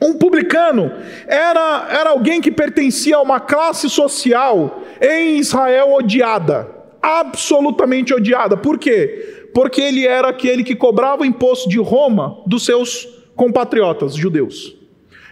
Um 0.00 0.14
publicano 0.14 0.92
era, 1.26 1.86
era 1.90 2.10
alguém 2.10 2.40
que 2.40 2.50
pertencia 2.50 3.16
a 3.16 3.22
uma 3.22 3.40
classe 3.40 3.88
social 3.88 4.82
em 5.00 5.38
Israel 5.38 5.94
odiada, 5.94 6.68
absolutamente 7.00 8.12
odiada. 8.12 8.56
Por 8.56 8.78
quê? 8.78 9.48
Porque 9.54 9.80
ele 9.80 10.06
era 10.06 10.28
aquele 10.28 10.64
que 10.64 10.74
cobrava 10.74 11.22
o 11.22 11.26
imposto 11.26 11.68
de 11.68 11.78
Roma 11.78 12.42
dos 12.46 12.64
seus 12.64 13.06
compatriotas 13.36 14.14
judeus. 14.14 14.76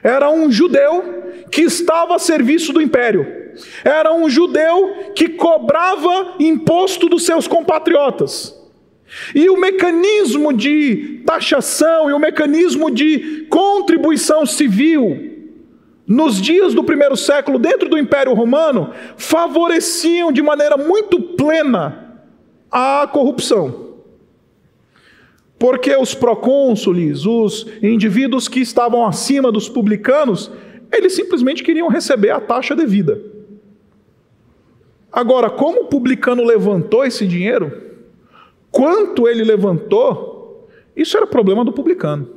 Era 0.03 0.31
um 0.31 0.51
judeu 0.51 1.23
que 1.51 1.63
estava 1.63 2.17
a 2.17 2.19
serviço 2.19 2.73
do 2.73 2.81
império. 2.81 3.42
Era 3.85 4.13
um 4.13 4.29
judeu 4.29 5.13
que 5.15 5.29
cobrava 5.29 6.35
imposto 6.39 7.09
dos 7.09 7.25
seus 7.25 7.47
compatriotas. 7.47 8.59
E 9.35 9.49
o 9.51 9.57
mecanismo 9.57 10.53
de 10.53 11.23
taxação 11.27 12.09
e 12.09 12.13
o 12.13 12.19
mecanismo 12.19 12.91
de 12.91 13.47
contribuição 13.51 14.47
civil 14.47 15.31
nos 16.07 16.41
dias 16.41 16.75
do 16.75 16.83
primeiro 16.83 17.17
século, 17.17 17.59
dentro 17.59 17.89
do 17.89 17.99
Império 17.99 18.35
Romano, 18.35 18.93
favoreciam 19.17 20.33
de 20.33 20.43
maneira 20.43 20.77
muito 20.77 21.21
plena 21.21 22.21
a 22.71 23.09
corrupção. 23.11 23.93
Porque 25.59 25.95
os 25.95 26.13
procônsules, 26.15 27.25
os 27.25 27.67
indivíduos 27.83 28.49
que 28.49 28.61
estavam 28.61 29.07
acima 29.07 29.53
dos 29.53 29.69
publicanos, 29.69 30.51
eles 30.91 31.15
simplesmente 31.15 31.63
queriam 31.63 31.89
receber 31.89 32.31
a 32.31 32.41
taxa 32.41 32.75
devida. 32.75 33.32
Agora, 35.13 35.51
como 35.51 35.83
o 35.83 35.87
publicano 35.87 36.43
levantou 36.43 37.05
esse 37.05 37.27
dinheiro, 37.27 37.71
quanto 38.71 39.29
ele 39.29 39.45
levantou, 39.45 40.69
isso 40.97 41.17
era 41.17 41.27
problema 41.27 41.65
do 41.65 41.73
publicano. 41.73 42.29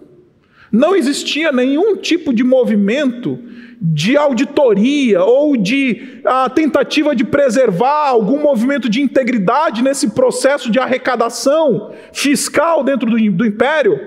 Não 0.72 0.94
existia 0.96 1.52
nenhum 1.54 1.96
tipo 1.96 2.34
de 2.34 2.44
movimento 2.44 3.40
de 3.82 4.18
auditoria 4.18 5.24
ou 5.24 5.56
de 5.56 6.22
a, 6.26 6.50
tentativa 6.50 7.16
de 7.16 7.24
preservar 7.24 8.10
algum 8.10 8.40
movimento 8.40 8.90
de 8.90 9.02
integridade 9.02 9.82
nesse 9.82 10.10
processo 10.10 10.72
de 10.72 10.80
arrecadação 10.80 11.94
fiscal 12.12 12.84
dentro 12.84 13.10
do, 13.10 13.32
do 13.32 13.46
império. 13.46 14.00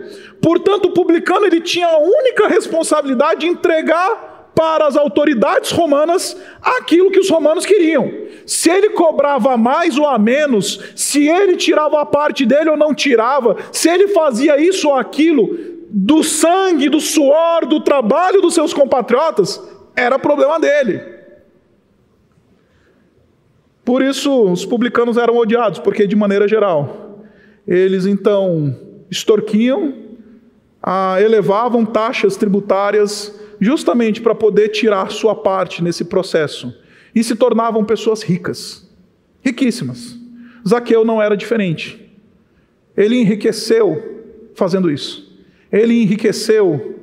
Portanto, 0.43 0.87
o 0.87 0.93
publicano 0.93 1.47
ele 1.47 1.61
tinha 1.61 1.87
a 1.87 1.99
única 1.99 2.49
responsabilidade 2.49 3.41
de 3.41 3.47
entregar 3.47 4.28
para 4.59 4.89
as 4.89 4.97
autoridades 4.97 5.71
romanas 5.71 6.37
aquilo 6.61 7.13
que 7.13 7.21
os 7.21 7.31
romanos 7.31 7.65
queriam. 7.65 8.11
Se 8.45 8.69
ele 8.69 8.91
cobrava 8.91 9.57
mais 9.57 9.97
ou 9.97 10.05
a 10.05 10.19
menos, 10.19 10.81
se 10.97 11.29
ele 11.29 11.57
tirava 11.57 12.01
a 12.01 12.05
parte 12.05 12.45
dele 12.45 12.71
ou 12.71 12.77
não 12.77 12.93
tirava, 12.93 13.57
se 13.71 13.89
ele 13.89 14.09
fazia 14.09 14.61
isso 14.61 14.89
ou 14.89 14.97
aquilo, 14.97 15.57
do 15.89 16.25
sangue, 16.25 16.89
do 16.89 16.99
suor, 16.99 17.67
do 17.67 17.79
trabalho 17.79 18.41
dos 18.41 18.55
seus 18.55 18.75
compatriotas, 18.75 19.63
era 19.95 20.19
problema 20.19 20.59
dele. 20.59 21.03
Por 23.85 24.03
isso, 24.03 24.43
os 24.43 24.67
publicanos 24.67 25.17
eram 25.17 25.37
odiados, 25.37 25.79
porque, 25.79 26.05
de 26.05 26.17
maneira 26.17 26.49
geral, 26.49 27.23
eles 27.65 28.07
então 28.07 28.77
extorquiam, 29.09 29.95
ah, 30.83 31.23
elevavam 31.23 31.87
taxas 31.87 32.37
tributárias 32.37 33.38
justamente 33.61 34.21
para 34.21 34.35
poder 34.35 34.69
tirar 34.69 35.11
sua 35.11 35.35
parte 35.35 35.83
nesse 35.83 36.05
processo. 36.05 36.75
E 37.15 37.25
se 37.25 37.35
tornavam 37.35 37.85
pessoas 37.85 38.23
ricas, 38.23 38.89
riquíssimas. 39.41 40.17
Zaqueu 40.67 41.05
não 41.05 41.21
era 41.23 41.37
diferente. 41.37 42.11
Ele 42.97 43.17
enriqueceu 43.17 44.25
fazendo 44.55 44.91
isso. 44.91 45.37
Ele 45.73 46.03
enriqueceu, 46.03 46.97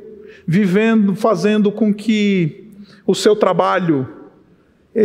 vivendo, 0.46 1.16
fazendo 1.16 1.72
com 1.72 1.94
que 1.94 2.70
o 3.06 3.16
seu 3.16 3.36
trabalho, 3.36 4.08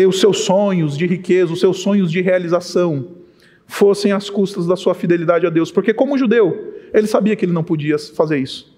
os 0.08 0.20
seus 0.20 0.40
sonhos 0.40 0.96
de 0.96 1.06
riqueza, 1.06 1.52
os 1.52 1.60
seus 1.60 1.80
sonhos 1.80 2.10
de 2.10 2.20
realização, 2.20 3.16
fossem 3.66 4.12
às 4.12 4.28
custas 4.28 4.66
da 4.66 4.76
sua 4.76 4.94
fidelidade 4.94 5.46
a 5.46 5.50
Deus. 5.50 5.70
Porque, 5.70 5.94
como 5.94 6.18
judeu, 6.18 6.74
ele 6.92 7.06
sabia 7.06 7.36
que 7.36 7.44
ele 7.44 7.52
não 7.52 7.62
podia 7.62 7.96
fazer 7.98 8.38
isso. 8.38 8.76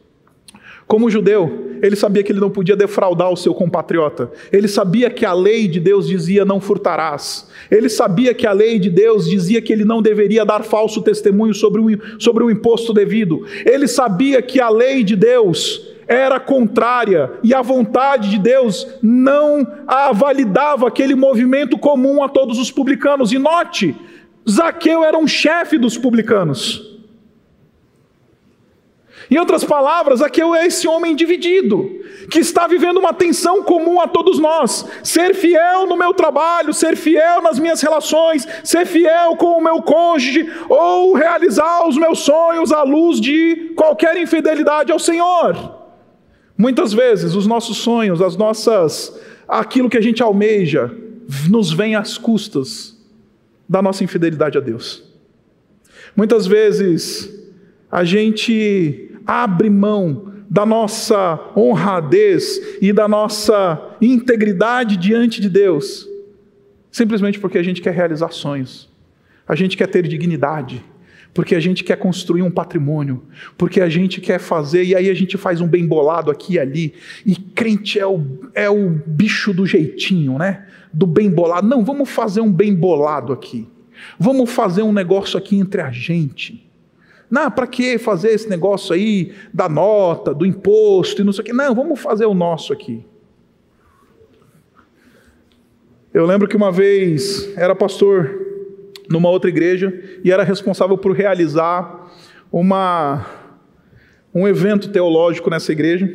Como 0.87 1.11
judeu, 1.11 1.72
ele 1.83 1.97
sabia 1.97 2.23
que 2.23 2.31
ele 2.31 2.39
não 2.39 2.49
podia 2.49 2.77
defraudar 2.77 3.29
o 3.31 3.37
seu 3.37 3.53
compatriota. 3.53 4.31
Ele 4.53 4.69
sabia 4.69 5.11
que 5.11 5.27
a 5.27 5.33
lei 5.33 5.67
de 5.67 5.81
Deus 5.81 6.07
dizia 6.07 6.45
não 6.45 6.61
furtarás. 6.61 7.49
Ele 7.69 7.89
sabia 7.89 8.33
que 8.33 8.47
a 8.47 8.53
lei 8.53 8.79
de 8.79 8.89
Deus 8.89 9.29
dizia 9.29 9.61
que 9.61 9.73
ele 9.73 9.85
não 9.85 10.01
deveria 10.01 10.45
dar 10.45 10.63
falso 10.63 11.03
testemunho 11.03 11.53
sobre 11.53 11.81
o, 11.81 12.21
sobre 12.21 12.45
o 12.45 12.51
imposto 12.51 12.95
devido. 12.95 13.45
Ele 13.67 13.89
sabia 13.89 14.41
que 14.41 14.61
a 14.61 14.69
lei 14.69 15.03
de 15.03 15.17
Deus 15.17 15.89
era 16.07 16.39
contrária 16.39 17.33
e 17.43 17.53
a 17.53 17.63
vontade 17.63 18.31
de 18.31 18.39
Deus 18.39 18.87
não 19.03 19.67
a 19.87 20.13
validava 20.13 20.87
aquele 20.87 21.17
movimento 21.17 21.77
comum 21.77 22.23
a 22.23 22.29
todos 22.29 22.61
os 22.61 22.71
publicanos. 22.71 23.33
E 23.33 23.39
note, 23.39 23.97
Zaqueu 24.49 25.03
era 25.03 25.19
um 25.19 25.27
chefe 25.27 25.79
dos 25.79 25.99
publicanos. 25.99 26.92
Em 29.33 29.39
outras 29.39 29.65
palavras, 29.65 30.21
aqui 30.21 30.43
é 30.43 30.67
esse 30.67 30.87
homem 30.87 31.17
dividido, 31.17 32.03
que 32.31 32.39
está 32.39 32.67
vivendo 32.67 32.99
uma 32.99 33.15
tensão 33.15 33.63
comum 33.63 33.99
a 33.99 34.07
todos 34.07 34.39
nós: 34.39 34.85
ser 35.03 35.35
fiel 35.35 35.87
no 35.87 35.97
meu 35.97 36.13
trabalho, 36.13 36.75
ser 36.75 36.99
fiel 36.99 37.41
nas 37.41 37.59
minhas 37.59 37.81
relações, 37.81 38.47
ser 38.63 38.85
fiel 38.85 39.35
com 39.37 39.57
o 39.57 39.65
meu 39.65 39.81
cônjuge, 39.81 40.53
ou 40.69 41.15
realizar 41.15 41.89
os 41.89 41.97
meus 41.97 42.19
sonhos 42.19 42.73
à 42.73 42.83
luz 42.83 43.19
de 43.19 43.73
qualquer 43.75 44.19
infidelidade 44.19 44.93
ao 44.93 44.99
Senhor. 44.99 45.81
Muitas 46.59 46.93
vezes 46.93 47.35
os 47.35 47.47
nossos 47.47 47.79
sonhos, 47.79 48.21
as 48.21 48.37
nossas, 48.37 49.19
aquilo 49.49 49.89
que 49.89 49.97
a 49.97 50.03
gente 50.03 50.23
almeja, 50.23 50.95
nos 51.49 51.73
vem 51.73 51.97
às 51.97 52.19
custas 52.19 53.03
da 53.67 53.81
nossa 53.81 54.05
infidelidade 54.05 54.59
a 54.59 54.61
Deus. 54.61 55.03
Muitas 56.15 56.47
vezes 56.47 57.33
a 57.91 58.05
gente 58.05 59.09
abre 59.27 59.71
mão 59.71 60.33
da 60.53 60.67
nossa 60.67 61.41
honradez 61.57 62.61
e 62.83 62.93
da 62.93 63.09
nossa 63.09 63.97
integridade 64.03 64.99
diante 64.99 65.41
de 65.41 65.49
Deus, 65.49 66.07
simplesmente 66.91 67.41
porque 67.41 67.57
a 67.57 67.63
gente 67.63 67.81
quer 67.81 67.95
realizar 67.95 68.31
sonhos, 68.33 68.91
a 69.49 69.55
gente 69.55 69.79
quer 69.79 69.87
ter 69.87 70.07
dignidade, 70.07 70.85
porque 71.33 71.55
a 71.55 71.61
gente 71.61 71.83
quer 71.83 71.97
construir 71.97 72.43
um 72.43 72.51
patrimônio, 72.51 73.23
porque 73.57 73.81
a 73.81 73.89
gente 73.89 74.21
quer 74.21 74.39
fazer, 74.39 74.85
e 74.85 74.95
aí 74.95 75.09
a 75.09 75.15
gente 75.15 75.39
faz 75.39 75.63
um 75.63 75.67
bem 75.67 75.87
bolado 75.87 76.31
aqui 76.31 76.55
e 76.55 76.59
ali, 76.59 76.95
e 77.25 77.35
crente 77.35 77.99
é 77.99 78.07
o, 78.07 78.23
é 78.55 78.69
o 78.69 78.91
bicho 78.91 79.55
do 79.55 79.65
jeitinho, 79.65 80.37
né? 80.37 80.67
Do 80.93 81.07
bem 81.07 81.31
bolado. 81.31 81.67
Não, 81.67 81.83
vamos 81.83 82.11
fazer 82.11 82.43
um 82.43 82.53
bem 82.53 82.75
bolado 82.75 83.33
aqui, 83.33 83.67
vamos 84.19 84.51
fazer 84.51 84.83
um 84.83 84.93
negócio 84.93 85.39
aqui 85.39 85.57
entre 85.57 85.81
a 85.81 85.91
gente. 85.91 86.71
Não, 87.33 87.51
para 87.51 87.67
que 87.67 87.97
fazer 87.97 88.29
esse 88.33 88.47
negócio 88.47 88.95
aí 88.95 89.33
da 89.55 89.67
nota, 89.67 90.35
do 90.35 90.45
imposto 90.45 91.23
e 91.23 91.25
não 91.25 91.33
sei 91.33 91.41
o 91.41 91.45
quê? 91.47 91.53
Não, 91.55 91.75
vamos 91.75 91.99
fazer 91.99 92.27
o 92.27 92.35
nosso 92.35 92.75
aqui. 92.75 93.03
Eu 96.13 96.27
lembro 96.27 96.47
que 96.47 96.55
uma 96.55 96.71
vez 96.71 97.51
era 97.57 97.75
pastor 97.75 98.39
numa 99.09 99.31
outra 99.31 99.49
igreja 99.49 99.99
e 100.23 100.31
era 100.31 100.43
responsável 100.43 100.99
por 100.99 101.13
realizar 101.13 102.13
uma, 102.53 103.25
um 104.35 104.47
evento 104.47 104.91
teológico 104.91 105.49
nessa 105.49 105.73
igreja 105.73 106.15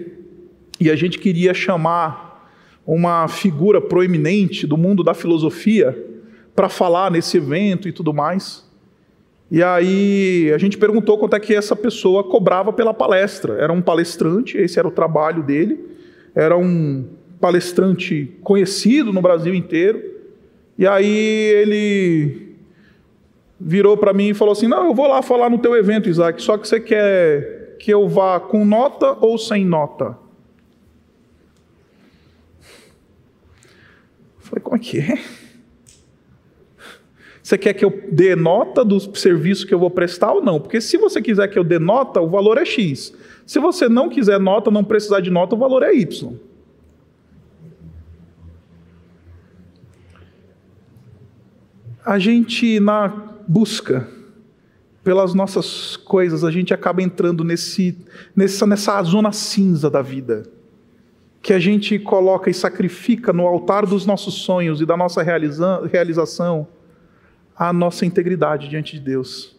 e 0.80 0.88
a 0.92 0.96
gente 0.96 1.18
queria 1.18 1.52
chamar 1.52 2.48
uma 2.86 3.28
figura 3.28 3.82
proeminente 3.82 4.68
do 4.68 4.78
mundo 4.78 5.04
da 5.04 5.16
filosofia 5.16 5.98
para 6.56 6.70
falar 6.70 7.10
nesse 7.10 7.38
evento 7.38 7.88
e 7.88 7.92
tudo 7.92 8.14
mais. 8.14 8.67
E 9.50 9.64
aí 9.64 10.52
a 10.54 10.58
gente 10.58 10.78
perguntou 10.78 11.18
quanto 11.18 11.36
é 11.36 11.40
que 11.40 11.54
essa 11.54 11.76
pessoa 11.76 12.24
cobrava 12.24 12.74
pela 12.74 12.94
palestra. 12.94 13.54
Era 13.54 13.72
um 13.72 13.82
palestrante, 13.82 14.58
esse 14.58 14.78
era 14.78 14.88
o 14.88 14.92
trabalho 14.92 15.42
dele. 15.42 15.80
Era 16.36 16.58
um 16.58 17.06
palestrante 17.40 18.36
conhecido 18.44 19.14
no 19.14 19.22
Brasil 19.22 19.56
inteiro. 19.56 20.04
E 20.78 20.86
aí 20.86 21.08
ele 21.08 22.56
virou 23.60 23.98
para 23.98 24.14
mim 24.14 24.30
e 24.30 24.34
falou 24.34 24.52
assim: 24.52 24.68
Não, 24.68 24.86
eu 24.86 24.94
vou 24.94 25.08
lá 25.08 25.22
falar 25.22 25.50
no 25.50 25.58
teu 25.58 25.76
evento, 25.76 26.10
Isaac, 26.10 26.42
só 26.42 26.58
que 26.58 26.68
você 26.68 26.80
quer 26.80 27.78
que 27.80 27.92
eu 27.94 28.08
vá 28.08 28.40
com 28.40 28.66
nota 28.66 29.18
ou 29.22 29.38
sem 29.38 29.66
nota? 29.66 30.18
Falei: 34.40 34.62
Como 34.62 34.76
é 34.76 34.80
que 34.80 35.00
é? 35.00 35.18
Você 37.48 37.58
quer 37.58 37.74
que 37.74 37.86
eu 37.86 38.04
dê 38.12 38.36
nota 38.36 38.84
do 38.84 39.00
serviço 39.16 39.66
que 39.66 39.74
eu 39.74 39.80
vou 39.80 39.90
prestar 39.90 40.34
ou 40.34 40.44
não? 40.44 40.60
Porque 40.60 40.82
se 40.82 40.98
você 40.98 41.22
quiser 41.22 41.48
que 41.48 41.58
eu 41.58 41.64
dê 41.64 41.80
nota, 41.80 42.20
o 42.20 42.30
valor 42.30 42.58
é 42.58 42.66
X. 42.66 43.14
Se 43.46 43.58
você 43.58 43.88
não 43.88 44.10
quiser 44.10 44.38
nota, 44.38 44.70
não 44.70 44.84
precisar 44.84 45.22
de 45.22 45.30
nota, 45.30 45.56
o 45.56 45.58
valor 45.58 45.82
é 45.82 45.96
Y. 45.96 46.34
A 52.06 52.20
gente, 52.20 52.82
na 52.82 53.08
busca 53.48 54.06
pelas 55.02 55.34
nossas 55.34 55.96
coisas, 55.96 56.44
a 56.44 56.52
gente 56.52 56.74
acaba 56.74 57.02
entrando 57.02 57.46
nesse, 57.46 57.98
nessa, 58.36 58.68
nessa 58.68 59.02
zona 59.04 59.32
cinza 59.32 59.90
da 59.90 60.02
vida. 60.02 60.44
Que 61.42 61.54
a 61.54 61.60
gente 61.60 61.98
coloca 61.98 62.50
e 62.50 62.54
sacrifica 62.54 63.32
no 63.32 63.48
altar 63.48 63.86
dos 63.86 64.06
nossos 64.06 64.34
sonhos 64.34 64.82
e 64.82 64.86
da 64.86 64.98
nossa 64.98 65.24
realização 65.24 66.68
a 67.58 67.74
nossa 67.74 68.06
integridade 68.06 68.70
diante 68.70 68.94
de 68.94 69.02
Deus. 69.02 69.56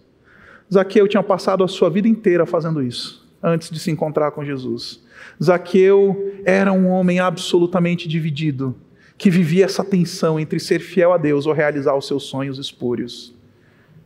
Zaqueu 0.72 1.08
tinha 1.08 1.22
passado 1.22 1.64
a 1.64 1.68
sua 1.68 1.88
vida 1.88 2.06
inteira 2.06 2.46
fazendo 2.46 2.82
isso, 2.82 3.26
antes 3.42 3.70
de 3.70 3.78
se 3.78 3.90
encontrar 3.90 4.30
com 4.30 4.44
Jesus. 4.44 5.02
Zaqueu 5.42 6.34
era 6.44 6.72
um 6.72 6.88
homem 6.88 7.18
absolutamente 7.18 8.06
dividido, 8.06 8.76
que 9.16 9.30
vivia 9.30 9.64
essa 9.64 9.82
tensão 9.82 10.38
entre 10.38 10.60
ser 10.60 10.78
fiel 10.78 11.12
a 11.12 11.16
Deus 11.16 11.46
ou 11.46 11.52
realizar 11.52 11.96
os 11.96 12.06
seus 12.06 12.24
sonhos 12.24 12.58
espúrios. 12.58 13.34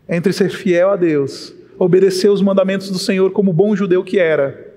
Entre 0.09 0.33
ser 0.33 0.51
fiel 0.51 0.91
a 0.91 0.97
Deus, 0.97 1.55
obedecer 1.79 2.31
os 2.31 2.41
mandamentos 2.41 2.91
do 2.91 2.99
Senhor 2.99 3.31
como 3.33 3.53
bom 3.53 3.77
judeu 3.77 4.03
que 4.03 4.19
era, 4.19 4.73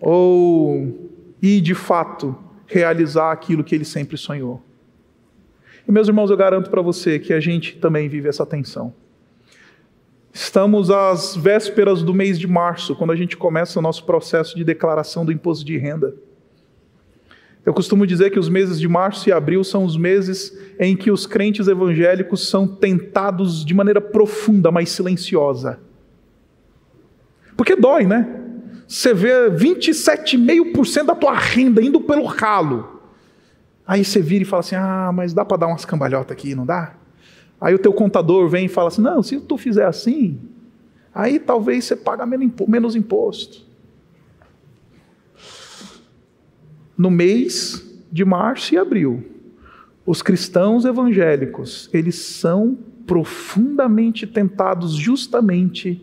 ou 0.00 1.10
ir 1.40 1.60
de 1.60 1.74
fato 1.74 2.36
realizar 2.66 3.32
aquilo 3.32 3.64
que 3.64 3.74
ele 3.74 3.84
sempre 3.84 4.16
sonhou. 4.16 4.62
E 5.88 5.92
meus 5.92 6.08
irmãos, 6.08 6.30
eu 6.30 6.36
garanto 6.36 6.68
para 6.68 6.82
você 6.82 7.18
que 7.18 7.32
a 7.32 7.38
gente 7.38 7.76
também 7.76 8.08
vive 8.08 8.28
essa 8.28 8.44
tensão. 8.44 8.92
Estamos 10.32 10.90
às 10.90 11.36
vésperas 11.36 12.02
do 12.02 12.12
mês 12.12 12.38
de 12.38 12.46
março, 12.46 12.94
quando 12.96 13.12
a 13.12 13.16
gente 13.16 13.36
começa 13.36 13.78
o 13.78 13.82
nosso 13.82 14.04
processo 14.04 14.56
de 14.56 14.64
declaração 14.64 15.24
do 15.24 15.32
imposto 15.32 15.64
de 15.64 15.78
renda. 15.78 16.14
Eu 17.64 17.72
costumo 17.72 18.06
dizer 18.06 18.30
que 18.30 18.38
os 18.38 18.48
meses 18.48 18.78
de 18.78 18.86
março 18.86 19.28
e 19.28 19.32
abril 19.32 19.64
são 19.64 19.84
os 19.84 19.96
meses 19.96 20.56
em 20.78 20.96
que 20.96 21.10
os 21.10 21.26
crentes 21.26 21.68
evangélicos 21.68 22.48
são 22.48 22.66
tentados 22.66 23.64
de 23.64 23.72
maneira 23.72 24.00
profunda, 24.00 24.70
mas 24.70 24.90
silenciosa. 24.90 25.80
Porque 27.56 27.74
dói, 27.74 28.04
né? 28.04 28.42
Você 28.86 29.14
vê 29.14 29.50
27,5% 29.50 31.06
da 31.06 31.14
tua 31.14 31.34
renda 31.34 31.82
indo 31.82 32.00
pelo 32.00 32.24
ralo. 32.24 32.95
Aí 33.86 34.04
você 34.04 34.20
vira 34.20 34.42
e 34.42 34.46
fala 34.46 34.60
assim: 34.60 34.74
ah, 34.74 35.10
mas 35.14 35.32
dá 35.32 35.44
para 35.44 35.58
dar 35.58 35.66
umas 35.68 35.84
cambalhotas 35.84 36.32
aqui, 36.32 36.54
não 36.54 36.66
dá? 36.66 36.94
Aí 37.60 37.74
o 37.74 37.78
teu 37.78 37.92
contador 37.92 38.48
vem 38.48 38.66
e 38.66 38.68
fala 38.68 38.88
assim: 38.88 39.02
não, 39.02 39.22
se 39.22 39.38
tu 39.40 39.56
fizer 39.56 39.86
assim, 39.86 40.40
aí 41.14 41.38
talvez 41.38 41.84
você 41.84 41.94
paga 41.94 42.26
menos 42.26 42.96
imposto. 42.96 43.64
No 46.98 47.10
mês 47.10 47.84
de 48.10 48.24
março 48.24 48.74
e 48.74 48.78
abril, 48.78 49.24
os 50.04 50.22
cristãos 50.22 50.84
evangélicos, 50.84 51.90
eles 51.92 52.16
são 52.16 52.78
profundamente 53.06 54.26
tentados 54.26 54.94
justamente 54.94 56.02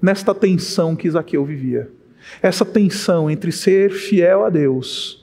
nesta 0.00 0.34
tensão 0.34 0.94
que 0.94 1.08
Isaqueu 1.08 1.44
vivia. 1.44 1.90
Essa 2.40 2.64
tensão 2.64 3.30
entre 3.30 3.50
ser 3.50 3.90
fiel 3.90 4.44
a 4.44 4.50
Deus 4.50 5.17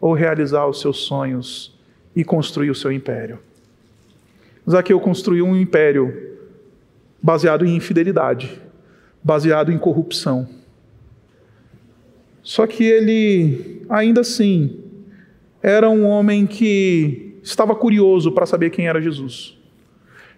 ou 0.00 0.12
realizar 0.12 0.66
os 0.66 0.80
seus 0.80 0.98
sonhos 0.98 1.76
e 2.14 2.24
construir 2.24 2.70
o 2.70 2.74
seu 2.74 2.90
império. 2.92 3.38
Zaqueu 4.68 5.00
construiu 5.00 5.46
um 5.46 5.56
império 5.56 6.36
baseado 7.22 7.64
em 7.64 7.74
infidelidade, 7.74 8.60
baseado 9.22 9.72
em 9.72 9.78
corrupção. 9.78 10.48
Só 12.42 12.66
que 12.66 12.84
ele, 12.84 13.82
ainda 13.88 14.20
assim, 14.20 14.78
era 15.62 15.88
um 15.88 16.04
homem 16.04 16.46
que 16.46 17.36
estava 17.42 17.74
curioso 17.74 18.32
para 18.32 18.46
saber 18.46 18.70
quem 18.70 18.88
era 18.88 19.00
Jesus. 19.00 19.56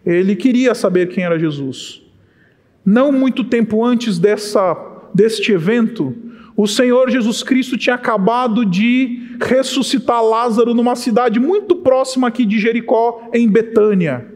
Ele 0.05 0.35
queria 0.35 0.75
saber 0.75 1.09
quem 1.09 1.25
era 1.25 1.39
Jesus. 1.39 2.03
Não 2.85 3.13
muito 3.13 3.45
tempo 3.45 3.85
antes 3.85 4.19
dessa, 4.19 4.75
deste 5.15 5.53
evento, 5.53 6.17
o 6.57 6.67
Senhor 6.67 7.11
Jesus 7.11 7.43
Cristo 7.43 7.77
tinha 7.77 7.95
acabado 7.95 8.65
de 8.65 9.30
ressuscitar 9.41 10.23
Lázaro 10.23 10.75
numa 10.75 10.95
cidade 10.97 11.41
muito 11.41 11.77
próxima 11.77 12.29
aqui 12.29 12.45
de 12.45 12.59
Jericó, 12.59 13.23
em 13.33 13.49
Betânia. 13.49 14.31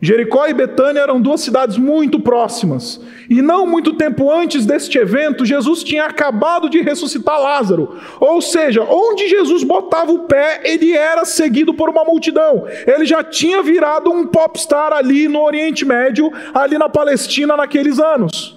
Jericó 0.00 0.46
e 0.46 0.52
Betânia 0.52 1.00
eram 1.00 1.20
duas 1.20 1.40
cidades 1.40 1.78
muito 1.78 2.20
próximas. 2.20 3.00
E 3.30 3.40
não 3.40 3.66
muito 3.66 3.94
tempo 3.94 4.30
antes 4.30 4.66
deste 4.66 4.98
evento, 4.98 5.44
Jesus 5.44 5.82
tinha 5.82 6.04
acabado 6.04 6.68
de 6.68 6.82
ressuscitar 6.82 7.40
Lázaro. 7.40 7.96
Ou 8.20 8.42
seja, 8.42 8.82
onde 8.82 9.26
Jesus 9.26 9.64
botava 9.64 10.12
o 10.12 10.20
pé, 10.20 10.60
ele 10.64 10.92
era 10.92 11.24
seguido 11.24 11.72
por 11.72 11.88
uma 11.88 12.04
multidão. 12.04 12.66
Ele 12.86 13.06
já 13.06 13.24
tinha 13.24 13.62
virado 13.62 14.10
um 14.10 14.26
popstar 14.26 14.92
ali 14.92 15.28
no 15.28 15.40
Oriente 15.40 15.84
Médio, 15.84 16.30
ali 16.52 16.76
na 16.76 16.90
Palestina 16.90 17.56
naqueles 17.56 17.98
anos. 17.98 18.55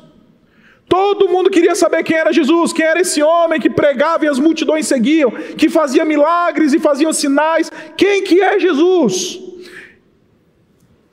Todo 0.89 1.29
mundo 1.29 1.51
queria 1.51 1.75
saber 1.75 2.03
quem 2.03 2.17
era 2.17 2.33
Jesus, 2.33 2.73
quem 2.73 2.83
era 2.83 2.99
esse 2.99 3.21
homem 3.21 3.61
que 3.61 3.69
pregava 3.69 4.25
e 4.25 4.27
as 4.27 4.39
multidões 4.39 4.87
seguiam, 4.87 5.29
que 5.55 5.69
fazia 5.69 6.03
milagres 6.03 6.73
e 6.73 6.79
fazia 6.79 7.13
sinais. 7.13 7.71
Quem 7.95 8.23
que 8.23 8.41
é 8.41 8.59
Jesus? 8.59 9.39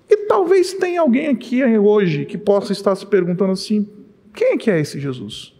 E 0.09 0.17
talvez 0.29 0.73
tenha 0.73 1.03
alguém 1.03 1.29
aqui 1.29 1.62
hoje 1.62 2.25
que 2.25 2.39
possa 2.39 2.73
estar 2.73 2.97
se 2.97 3.05
perguntando 3.05 3.53
assim: 3.53 3.87
quem 4.35 4.55
é 4.55 4.57
que 4.57 4.71
é 4.71 4.81
esse 4.81 4.99
Jesus? 4.99 5.53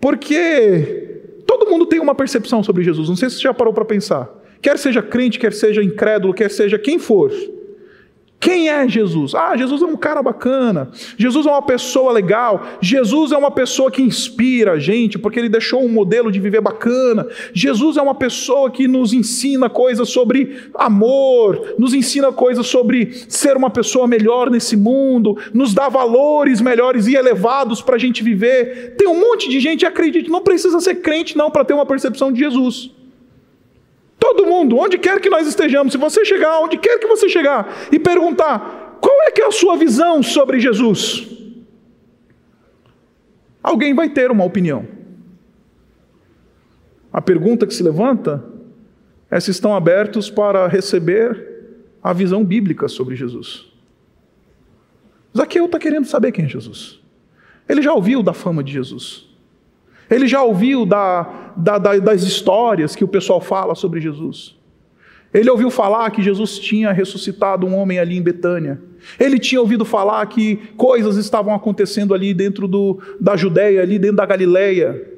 Porque 0.00 1.20
todo 1.46 1.70
mundo 1.70 1.84
tem 1.84 2.00
uma 2.00 2.14
percepção 2.14 2.64
sobre 2.64 2.82
Jesus, 2.82 3.10
não 3.10 3.16
sei 3.16 3.28
se 3.28 3.36
você 3.36 3.42
já 3.42 3.52
parou 3.52 3.74
para 3.74 3.84
pensar. 3.84 4.30
Quer 4.62 4.78
seja 4.78 5.02
crente, 5.02 5.38
quer 5.38 5.52
seja 5.52 5.82
incrédulo, 5.82 6.32
quer 6.32 6.50
seja 6.50 6.78
quem 6.78 6.98
for. 6.98 7.30
Quem 8.42 8.68
é 8.68 8.88
Jesus? 8.88 9.36
Ah, 9.36 9.56
Jesus 9.56 9.82
é 9.82 9.84
um 9.84 9.96
cara 9.96 10.20
bacana. 10.20 10.90
Jesus 11.16 11.46
é 11.46 11.48
uma 11.48 11.62
pessoa 11.62 12.10
legal. 12.10 12.66
Jesus 12.80 13.30
é 13.30 13.36
uma 13.36 13.52
pessoa 13.52 13.88
que 13.88 14.02
inspira 14.02 14.72
a 14.72 14.78
gente, 14.80 15.16
porque 15.16 15.38
ele 15.38 15.48
deixou 15.48 15.80
um 15.80 15.88
modelo 15.88 16.32
de 16.32 16.40
viver 16.40 16.60
bacana. 16.60 17.24
Jesus 17.54 17.96
é 17.96 18.02
uma 18.02 18.16
pessoa 18.16 18.68
que 18.68 18.88
nos 18.88 19.12
ensina 19.12 19.70
coisas 19.70 20.08
sobre 20.08 20.58
amor, 20.74 21.76
nos 21.78 21.94
ensina 21.94 22.32
coisas 22.32 22.66
sobre 22.66 23.12
ser 23.28 23.56
uma 23.56 23.70
pessoa 23.70 24.08
melhor 24.08 24.50
nesse 24.50 24.76
mundo, 24.76 25.38
nos 25.54 25.72
dá 25.72 25.88
valores 25.88 26.60
melhores 26.60 27.06
e 27.06 27.14
elevados 27.14 27.80
para 27.80 27.94
a 27.94 27.98
gente 27.98 28.24
viver. 28.24 28.96
Tem 28.98 29.06
um 29.06 29.20
monte 29.20 29.48
de 29.48 29.60
gente 29.60 29.80
que 29.80 29.86
acredita, 29.86 30.28
não 30.28 30.42
precisa 30.42 30.80
ser 30.80 30.96
crente 30.96 31.36
não 31.36 31.48
para 31.48 31.64
ter 31.64 31.74
uma 31.74 31.86
percepção 31.86 32.32
de 32.32 32.40
Jesus. 32.40 32.90
Todo 34.22 34.46
mundo, 34.46 34.78
onde 34.78 34.98
quer 34.98 35.20
que 35.20 35.28
nós 35.28 35.48
estejamos, 35.48 35.92
se 35.92 35.98
você 35.98 36.24
chegar, 36.24 36.60
onde 36.60 36.78
quer 36.78 36.96
que 36.98 37.08
você 37.08 37.28
chegar, 37.28 37.88
e 37.90 37.98
perguntar: 37.98 38.98
qual 39.00 39.22
é 39.22 39.32
que 39.32 39.42
é 39.42 39.46
a 39.46 39.50
sua 39.50 39.76
visão 39.76 40.22
sobre 40.22 40.60
Jesus? 40.60 41.26
Alguém 43.60 43.92
vai 43.92 44.08
ter 44.08 44.30
uma 44.30 44.44
opinião. 44.44 44.86
A 47.12 47.20
pergunta 47.20 47.66
que 47.66 47.74
se 47.74 47.82
levanta 47.82 48.44
é 49.28 49.40
se 49.40 49.50
estão 49.50 49.74
abertos 49.74 50.30
para 50.30 50.68
receber 50.68 51.80
a 52.00 52.12
visão 52.12 52.44
bíblica 52.44 52.86
sobre 52.86 53.16
Jesus. 53.16 53.72
Zaqueu 55.36 55.66
está 55.66 55.80
querendo 55.80 56.06
saber 56.06 56.30
quem 56.30 56.44
é 56.44 56.48
Jesus. 56.48 57.00
Ele 57.68 57.82
já 57.82 57.92
ouviu 57.92 58.22
da 58.22 58.32
fama 58.32 58.62
de 58.62 58.72
Jesus. 58.72 59.28
Ele 60.08 60.28
já 60.28 60.42
ouviu 60.44 60.86
da, 60.86 61.41
da, 61.56 61.78
da, 61.78 61.98
das 61.98 62.22
histórias 62.22 62.94
que 62.94 63.04
o 63.04 63.08
pessoal 63.08 63.40
fala 63.40 63.74
sobre 63.74 64.00
Jesus. 64.00 64.56
Ele 65.32 65.48
ouviu 65.48 65.70
falar 65.70 66.10
que 66.10 66.22
Jesus 66.22 66.58
tinha 66.58 66.92
ressuscitado 66.92 67.66
um 67.66 67.74
homem 67.74 67.98
ali 67.98 68.16
em 68.16 68.22
Betânia. 68.22 68.80
Ele 69.18 69.38
tinha 69.38 69.60
ouvido 69.60 69.84
falar 69.84 70.24
que 70.26 70.56
coisas 70.76 71.16
estavam 71.16 71.54
acontecendo 71.54 72.12
ali 72.12 72.34
dentro 72.34 72.68
do, 72.68 73.00
da 73.18 73.36
Judéia, 73.36 73.80
ali 73.82 73.98
dentro 73.98 74.16
da 74.16 74.26
Galileia. 74.26 75.10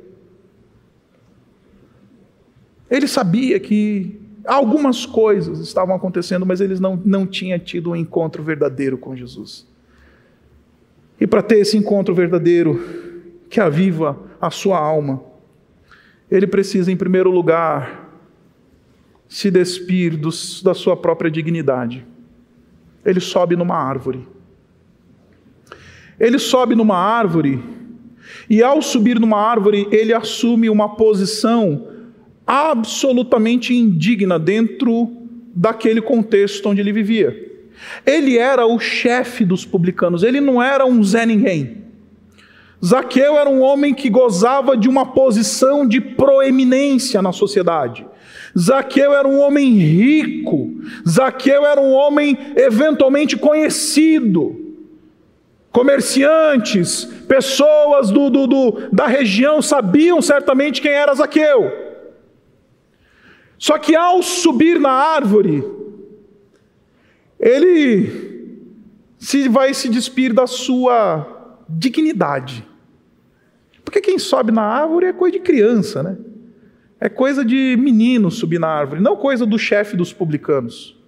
Ele 2.88 3.09
sabia 3.09 3.59
que 3.59 4.20
algumas 4.47 5.05
coisas 5.05 5.59
estavam 5.59 5.97
acontecendo, 5.97 6.47
mas 6.47 6.61
eles 6.61 6.79
não, 6.79 7.01
não 7.05 7.27
tinham 7.27 7.59
tido 7.59 7.90
um 7.90 7.97
encontro 7.97 8.42
verdadeiro 8.42 8.97
com 8.97 9.16
Jesus. 9.16 9.66
E 11.20 11.27
para 11.27 11.42
ter 11.42 11.59
esse 11.59 11.77
encontro 11.77 12.14
verdadeiro, 12.14 13.05
que 13.49 13.61
aviva 13.61 14.18
a 14.40 14.51
sua 14.51 14.79
alma. 14.79 15.23
Ele 16.35 16.49
precisa, 16.49 16.90
em 16.90 16.97
primeiro 16.97 17.31
lugar, 17.31 18.11
se 19.29 19.51
despir 19.51 20.16
dos, 20.16 20.62
da 20.62 20.75
sua 20.75 20.97
própria 20.97 21.31
dignidade. 21.31 22.05
Ele 23.05 23.20
sobe 23.20 23.55
numa 23.55 23.77
árvore. 23.77 24.27
Ele 26.18 26.38
sobe 26.38 26.75
numa 26.75 26.97
árvore, 26.97 27.62
e 28.49 28.62
ao 28.62 28.83
subir 28.83 29.20
numa 29.20 29.38
árvore, 29.38 29.87
ele 29.90 30.12
assume 30.12 30.68
uma 30.68 30.97
posição 30.97 31.88
absolutamente 32.47 33.75
indigna 33.75 34.38
dentro 34.38 35.11
daquele 35.55 36.01
contexto 36.01 36.68
onde 36.68 36.81
ele 36.81 36.92
vivia. 36.92 37.53
Ele 38.05 38.38
era 38.38 38.66
o 38.66 38.79
chefe 38.79 39.44
dos 39.44 39.64
publicanos, 39.64 40.23
ele 40.23 40.40
não 40.40 40.62
era 40.62 40.85
um 40.85 41.03
Zé 41.03 41.25
Ninguém. 41.25 41.84
Zaqueu 42.85 43.38
era 43.38 43.49
um 43.49 43.62
homem 43.62 43.94
que 43.94 44.11
gozava 44.11 44.77
de 44.77 44.88
uma 44.88 45.07
posição 45.07 45.88
de 45.88 46.01
proeminência 46.01 47.23
na 47.23 47.33
sociedade. 47.33 48.07
Zaqueu 48.59 49.14
era 49.14 49.27
um 49.27 49.40
homem 49.40 49.73
rico. 49.79 50.70
Zaqueu 51.09 51.64
era 51.64 51.81
um 51.81 51.92
homem 51.92 52.37
eventualmente 52.57 53.38
conhecido. 53.38 54.61
Comerciantes, 55.73 57.07
pessoas 57.27 58.11
do, 58.11 58.29
do, 58.29 58.47
do, 58.47 58.88
da 58.92 59.07
região 59.07 59.62
sabiam 59.62 60.20
certamente 60.20 60.83
quem 60.83 60.92
era 60.92 61.14
Zaqueu. 61.14 61.73
Só 63.59 63.79
que 63.79 63.97
ao 63.97 64.23
subir 64.23 64.79
na 64.79 64.90
árvore, 64.90 65.64
ele 67.40 68.35
se 69.18 69.49
vai 69.49 69.73
se 69.73 69.88
despir 69.88 70.35
da 70.35 70.47
sua 70.47 71.64
dignidade. 71.66 72.73
Porque 73.85 74.01
quem 74.01 74.18
sobe 74.18 74.51
na 74.51 74.62
árvore 74.62 75.07
é 75.07 75.12
coisa 75.12 75.37
de 75.37 75.42
criança, 75.42 76.03
né? 76.03 76.16
É 76.99 77.09
coisa 77.09 77.44
de 77.44 77.77
menino 77.77 78.31
subir 78.31 78.59
na 78.59 78.68
árvore, 78.68 79.01
não 79.01 79.16
coisa 79.16 79.44
do 79.44 79.59
chefe 79.59 79.97
dos 79.97 80.12
publicanos. 80.12 80.99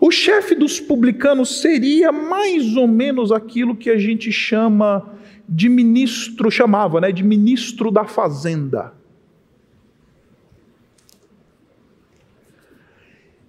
O 0.00 0.10
chefe 0.10 0.54
dos 0.54 0.80
publicanos 0.80 1.60
seria 1.60 2.10
mais 2.10 2.76
ou 2.76 2.86
menos 2.86 3.30
aquilo 3.30 3.76
que 3.76 3.90
a 3.90 3.98
gente 3.98 4.32
chama 4.32 5.14
de 5.48 5.68
ministro, 5.68 6.50
chamava, 6.50 7.00
né, 7.00 7.12
de 7.12 7.22
ministro 7.22 7.90
da 7.90 8.04
fazenda. 8.04 8.94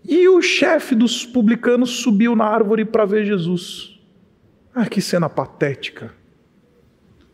E 0.03 0.27
o 0.27 0.41
chefe 0.41 0.95
dos 0.95 1.25
publicanos 1.25 2.01
subiu 2.01 2.35
na 2.35 2.45
árvore 2.45 2.83
para 2.83 3.05
ver 3.05 3.25
Jesus. 3.25 3.99
Ah, 4.73 4.85
que 4.85 5.01
cena 5.01 5.29
patética. 5.29 6.20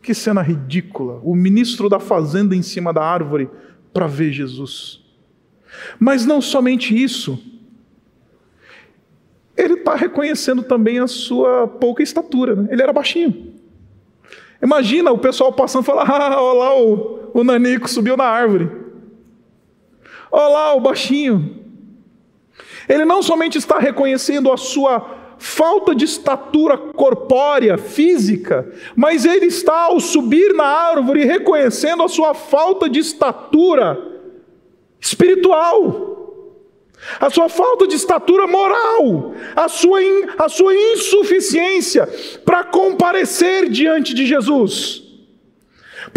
Que 0.02 0.14
cena 0.14 0.42
ridícula! 0.42 1.20
O 1.22 1.34
ministro 1.34 1.88
da 1.88 1.98
fazenda 1.98 2.54
em 2.54 2.62
cima 2.62 2.92
da 2.92 3.02
árvore 3.02 3.50
para 3.92 4.06
ver 4.06 4.32
Jesus. 4.32 5.02
Mas 5.98 6.24
não 6.24 6.40
somente 6.40 6.96
isso, 7.00 7.38
ele 9.56 9.74
está 9.74 9.96
reconhecendo 9.96 10.62
também 10.62 11.00
a 11.00 11.08
sua 11.08 11.66
pouca 11.66 12.02
estatura. 12.02 12.54
Né? 12.54 12.68
Ele 12.70 12.80
era 12.80 12.92
baixinho. 12.92 13.54
Imagina 14.62 15.10
o 15.10 15.18
pessoal 15.18 15.52
passando 15.52 15.82
e 15.82 15.86
falar: 15.86 16.04
ah, 16.08 16.40
olha 16.40 16.58
lá, 16.58 16.80
o, 16.80 17.30
o 17.34 17.44
Nanico 17.44 17.90
subiu 17.90 18.16
na 18.16 18.24
árvore. 18.24 18.70
Olha 20.30 20.48
lá, 20.48 20.74
o 20.74 20.80
baixinho. 20.80 21.56
Ele 22.88 23.04
não 23.04 23.22
somente 23.22 23.58
está 23.58 23.78
reconhecendo 23.78 24.50
a 24.50 24.56
sua 24.56 25.17
falta 25.38 25.94
de 25.94 26.04
estatura 26.04 26.76
corpórea, 26.76 27.78
física, 27.78 28.70
mas 28.96 29.24
ele 29.24 29.46
está 29.46 29.84
ao 29.84 30.00
subir 30.00 30.52
na 30.54 30.64
árvore 30.64 31.24
reconhecendo 31.24 32.02
a 32.02 32.08
sua 32.08 32.34
falta 32.34 32.88
de 32.88 32.98
estatura 32.98 33.98
espiritual, 35.00 36.08
a 37.20 37.30
sua 37.30 37.48
falta 37.48 37.86
de 37.86 37.94
estatura 37.94 38.46
moral, 38.46 39.32
a 39.54 39.68
sua, 39.68 40.02
in, 40.02 40.26
a 40.36 40.48
sua 40.48 40.74
insuficiência 40.74 42.08
para 42.44 42.64
comparecer 42.64 43.68
diante 43.68 44.12
de 44.12 44.26
Jesus. 44.26 45.07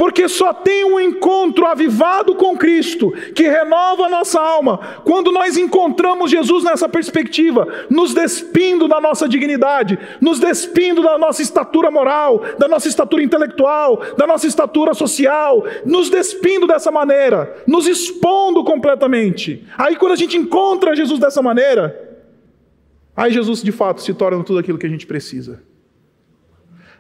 Porque 0.02 0.28
só 0.28 0.52
tem 0.52 0.84
um 0.84 1.00
encontro 1.00 1.68
avivado 1.68 2.34
com 2.34 2.58
Cristo 2.58 3.12
que 3.36 3.48
renova 3.48 4.08
a 4.08 4.10
nossa 4.10 4.42
alma 4.42 4.80
quando 5.04 5.32
nós 5.32 5.58
encontramos 5.58 6.32
Jesus 6.32 6.64
nessa 6.64 6.90
perspectiva, 6.90 7.68
nos 7.88 8.12
despindo 8.12 8.88
da 8.88 9.00
nossa 9.00 9.30
dignidade, 9.30 10.00
nos 10.20 10.40
despindo 10.40 11.04
da 11.04 11.20
nossa 11.20 11.44
estatura 11.44 11.92
moral, 11.92 12.42
da 12.58 12.68
nossa 12.68 12.88
estatura 12.88 13.22
intelectual, 13.22 14.02
da 14.18 14.26
nossa 14.26 14.48
estatura 14.48 14.96
social, 14.96 15.64
nos 15.86 16.10
despindo 16.10 16.66
dessa 16.66 16.90
maneira, 16.90 17.64
nos 17.68 17.86
expondo 17.86 18.64
completamente. 18.64 19.68
Aí 19.78 19.96
quando 19.96 20.14
a 20.14 20.18
gente 20.18 20.36
encontra 20.36 20.96
Jesus 20.96 21.20
dessa 21.20 21.44
maneira, 21.44 22.18
aí 23.16 23.32
Jesus 23.32 23.62
de 23.62 23.72
fato 23.72 24.02
se 24.02 24.16
torna 24.16 24.44
tudo 24.44 24.58
aquilo 24.58 24.80
que 24.80 24.88
a 24.88 24.90
gente 24.90 25.06
precisa. 25.06 25.62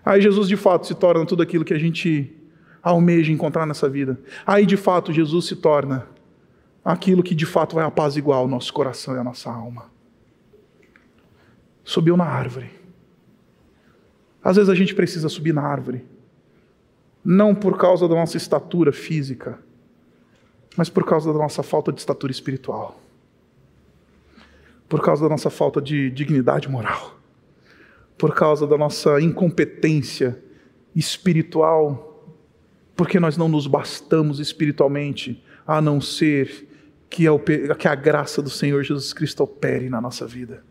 Aí 0.06 0.22
Jesus 0.22 0.48
de 0.48 0.56
fato 0.56 0.86
se 0.86 0.94
torna 0.94 1.26
tudo 1.26 1.42
aquilo 1.42 1.66
que 1.66 1.74
a 1.74 1.80
gente 1.80 2.38
almeja 2.82 3.32
encontrar 3.32 3.65
nessa 3.65 3.88
vida. 3.88 4.20
Aí 4.46 4.65
de 4.65 4.78
fato 4.78 5.13
Jesus 5.13 5.46
se 5.46 5.56
torna 5.56 6.08
aquilo 6.84 7.22
que 7.22 7.36
de 7.36 7.46
fato 7.46 7.76
vai 7.76 7.86
apaziguar 7.86 8.41
o 8.41 8.48
nosso 8.48 8.74
coração 8.74 9.15
e 9.15 9.20
a 9.20 9.24
nossa 9.24 9.52
alma. 9.52 9.86
Subiu 11.84 12.17
na 12.17 12.26
árvore. 12.26 12.72
Às 14.44 14.56
vezes 14.56 14.70
a 14.70 14.76
gente 14.76 14.96
precisa 14.96 15.30
subir 15.30 15.54
na 15.54 15.62
árvore, 15.62 16.04
não 17.24 17.54
por 17.54 17.78
causa 17.78 18.08
da 18.08 18.15
nossa 18.15 18.38
estatura 18.38 18.91
física, 18.91 19.60
mas 20.76 20.89
por 20.89 21.06
causa 21.06 21.32
da 21.32 21.38
nossa 21.38 21.62
falta 21.62 21.91
de 21.91 22.00
estatura 22.00 22.32
espiritual, 22.32 23.00
por 24.89 25.02
causa 25.02 25.24
da 25.24 25.30
nossa 25.30 25.52
falta 25.52 25.80
de 25.80 26.10
dignidade 26.10 26.67
moral, 26.67 27.20
por 28.17 28.34
causa 28.34 28.65
da 28.65 28.78
nossa 28.78 29.22
incompetência 29.22 30.41
espiritual 30.96 32.11
porque 33.02 33.20
nós 33.20 33.36
não 33.36 33.50
nos 33.50 33.66
bastamos 33.66 34.40
espiritualmente, 34.40 35.44
a 35.66 35.82
não 35.82 36.00
ser 36.00 36.68
que 37.10 37.26
a, 37.28 37.96
graça 37.96 38.44
do 38.44 38.50
Senhor 38.52 38.84
Jesus 38.84 39.12
Cristo 39.12 39.42
opere 39.42 39.90
na 39.90 40.00
nossa 40.00 40.28
vida. 40.28 40.64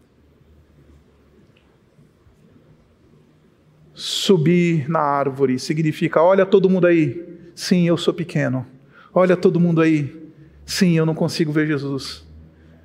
Subir 3.93 4.89
na 4.89 5.01
árvore 5.01 5.59
significa: 5.59 6.23
olha 6.23 6.47
todo 6.47 6.71
mundo 6.71 6.87
aí, 6.87 7.21
sim, 7.53 7.89
eu 7.89 7.97
sou 7.97 8.15
pequeno. 8.15 8.65
Olha 9.13 9.37
todo 9.37 9.59
mundo 9.59 9.81
aí, 9.81 10.31
sim, 10.65 10.97
eu 10.97 11.05
não 11.05 11.17
consigo 11.17 11.51
ver 11.51 11.67
Jesus. 11.67 12.25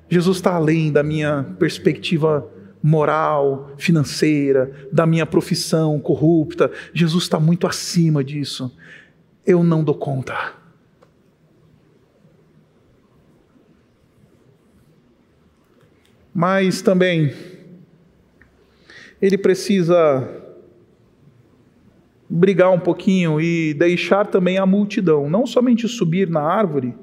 Jesus 0.08 0.38
está 0.38 0.56
além 0.56 0.90
da 0.90 1.04
minha 1.04 1.54
perspectiva 1.56 2.50
moral, 2.82 3.74
financeira, 3.78 4.88
da 4.92 5.06
minha 5.06 5.24
profissão 5.24 6.00
corrupta. 6.00 6.68
Jesus 6.92 7.22
está 7.22 7.38
muito 7.38 7.64
acima 7.64 8.24
disso 8.24 8.76
eu 9.46 9.62
não 9.62 9.84
dou 9.84 9.94
conta. 9.94 10.54
Mas 16.34 16.82
também, 16.82 17.32
ele 19.22 19.38
precisa 19.38 20.28
brigar 22.28 22.72
um 22.72 22.80
pouquinho 22.80 23.40
e 23.40 23.72
deixar 23.72 24.26
também 24.26 24.58
a 24.58 24.66
multidão, 24.66 25.30
não 25.30 25.46
somente 25.46 25.88
subir 25.88 26.28
na 26.28 26.42
árvore, 26.42 26.94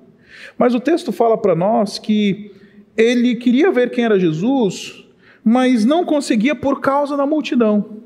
mas 0.58 0.76
o 0.76 0.80
texto 0.80 1.12
fala 1.12 1.38
para 1.38 1.56
nós 1.56 1.98
que 1.98 2.52
ele 2.96 3.36
queria 3.36 3.72
ver 3.72 3.90
quem 3.90 4.06
era 4.06 4.20
Jesus, 4.20 5.04
mas 5.44 5.86
não 5.86 6.06
conseguia 6.06 6.54
por 6.54 6.82
causa 6.82 7.18
da 7.18 7.26
multidão. 7.26 8.03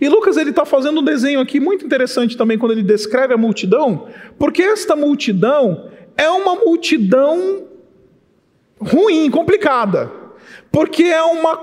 E 0.00 0.08
Lucas 0.08 0.36
ele 0.36 0.50
está 0.50 0.64
fazendo 0.64 1.00
um 1.00 1.04
desenho 1.04 1.40
aqui 1.40 1.58
muito 1.58 1.84
interessante 1.84 2.36
também 2.36 2.58
quando 2.58 2.72
ele 2.72 2.82
descreve 2.82 3.32
a 3.34 3.38
multidão, 3.38 4.08
porque 4.38 4.62
esta 4.62 4.94
multidão 4.94 5.90
é 6.16 6.28
uma 6.28 6.54
multidão 6.54 7.64
ruim, 8.78 9.30
complicada, 9.30 10.10
porque 10.70 11.04
é 11.04 11.22
uma 11.22 11.56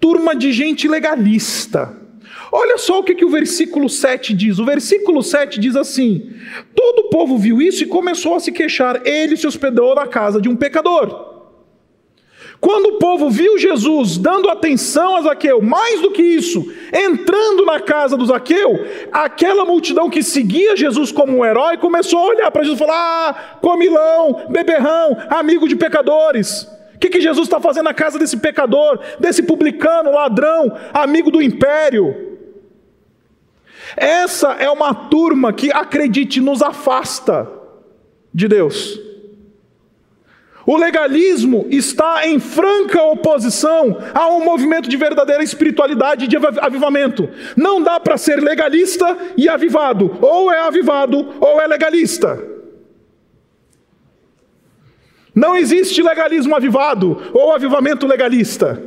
turma 0.00 0.34
de 0.34 0.52
gente 0.52 0.86
legalista. 0.86 1.96
Olha 2.52 2.78
só 2.78 3.00
o 3.00 3.02
que, 3.02 3.14
que 3.14 3.24
o 3.24 3.30
versículo 3.30 3.88
7 3.88 4.32
diz. 4.32 4.58
O 4.58 4.64
versículo 4.64 5.22
7 5.22 5.58
diz 5.58 5.74
assim: 5.74 6.32
Todo 6.74 7.06
o 7.06 7.10
povo 7.10 7.36
viu 7.36 7.60
isso 7.60 7.82
e 7.82 7.86
começou 7.86 8.36
a 8.36 8.40
se 8.40 8.52
queixar. 8.52 9.02
Ele 9.04 9.36
se 9.36 9.46
hospedou 9.46 9.94
na 9.94 10.06
casa 10.06 10.40
de 10.40 10.48
um 10.48 10.54
pecador. 10.54 11.35
Quando 12.60 12.86
o 12.86 12.98
povo 12.98 13.28
viu 13.28 13.58
Jesus 13.58 14.16
dando 14.16 14.48
atenção 14.48 15.16
a 15.16 15.22
Zaqueu, 15.22 15.60
mais 15.60 16.00
do 16.00 16.10
que 16.10 16.22
isso, 16.22 16.64
entrando 16.92 17.64
na 17.64 17.80
casa 17.80 18.16
do 18.16 18.26
Zaqueu, 18.26 18.86
aquela 19.12 19.64
multidão 19.64 20.08
que 20.08 20.22
seguia 20.22 20.76
Jesus 20.76 21.12
como 21.12 21.36
um 21.36 21.44
herói 21.44 21.76
começou 21.76 22.18
a 22.18 22.26
olhar 22.26 22.50
para 22.50 22.62
Jesus 22.62 22.80
e 22.80 22.84
falar: 22.84 22.96
Ah, 22.96 23.58
comilão, 23.60 24.46
beberrão, 24.48 25.16
amigo 25.28 25.68
de 25.68 25.76
pecadores. 25.76 26.62
O 26.94 26.98
que, 26.98 27.10
que 27.10 27.20
Jesus 27.20 27.46
está 27.46 27.60
fazendo 27.60 27.84
na 27.84 27.94
casa 27.94 28.18
desse 28.18 28.38
pecador, 28.38 28.98
desse 29.20 29.42
publicano, 29.42 30.12
ladrão, 30.12 30.72
amigo 30.94 31.30
do 31.30 31.42
império? 31.42 32.38
Essa 33.94 34.52
é 34.52 34.70
uma 34.70 34.94
turma 34.94 35.52
que, 35.52 35.70
acredite, 35.70 36.40
nos 36.40 36.62
afasta 36.62 37.48
de 38.32 38.48
Deus. 38.48 38.98
O 40.66 40.76
legalismo 40.76 41.64
está 41.70 42.26
em 42.26 42.40
franca 42.40 43.00
oposição 43.04 43.98
a 44.12 44.28
um 44.30 44.44
movimento 44.44 44.88
de 44.88 44.96
verdadeira 44.96 45.42
espiritualidade 45.44 46.24
e 46.24 46.28
de 46.28 46.36
avivamento. 46.36 47.28
Não 47.56 47.80
dá 47.80 48.00
para 48.00 48.18
ser 48.18 48.42
legalista 48.42 49.16
e 49.36 49.48
avivado. 49.48 50.18
Ou 50.20 50.50
é 50.50 50.60
avivado 50.62 51.34
ou 51.40 51.60
é 51.60 51.66
legalista. 51.68 52.42
Não 55.32 55.54
existe 55.54 56.02
legalismo 56.02 56.56
avivado 56.56 57.30
ou 57.32 57.52
avivamento 57.52 58.04
legalista. 58.04 58.82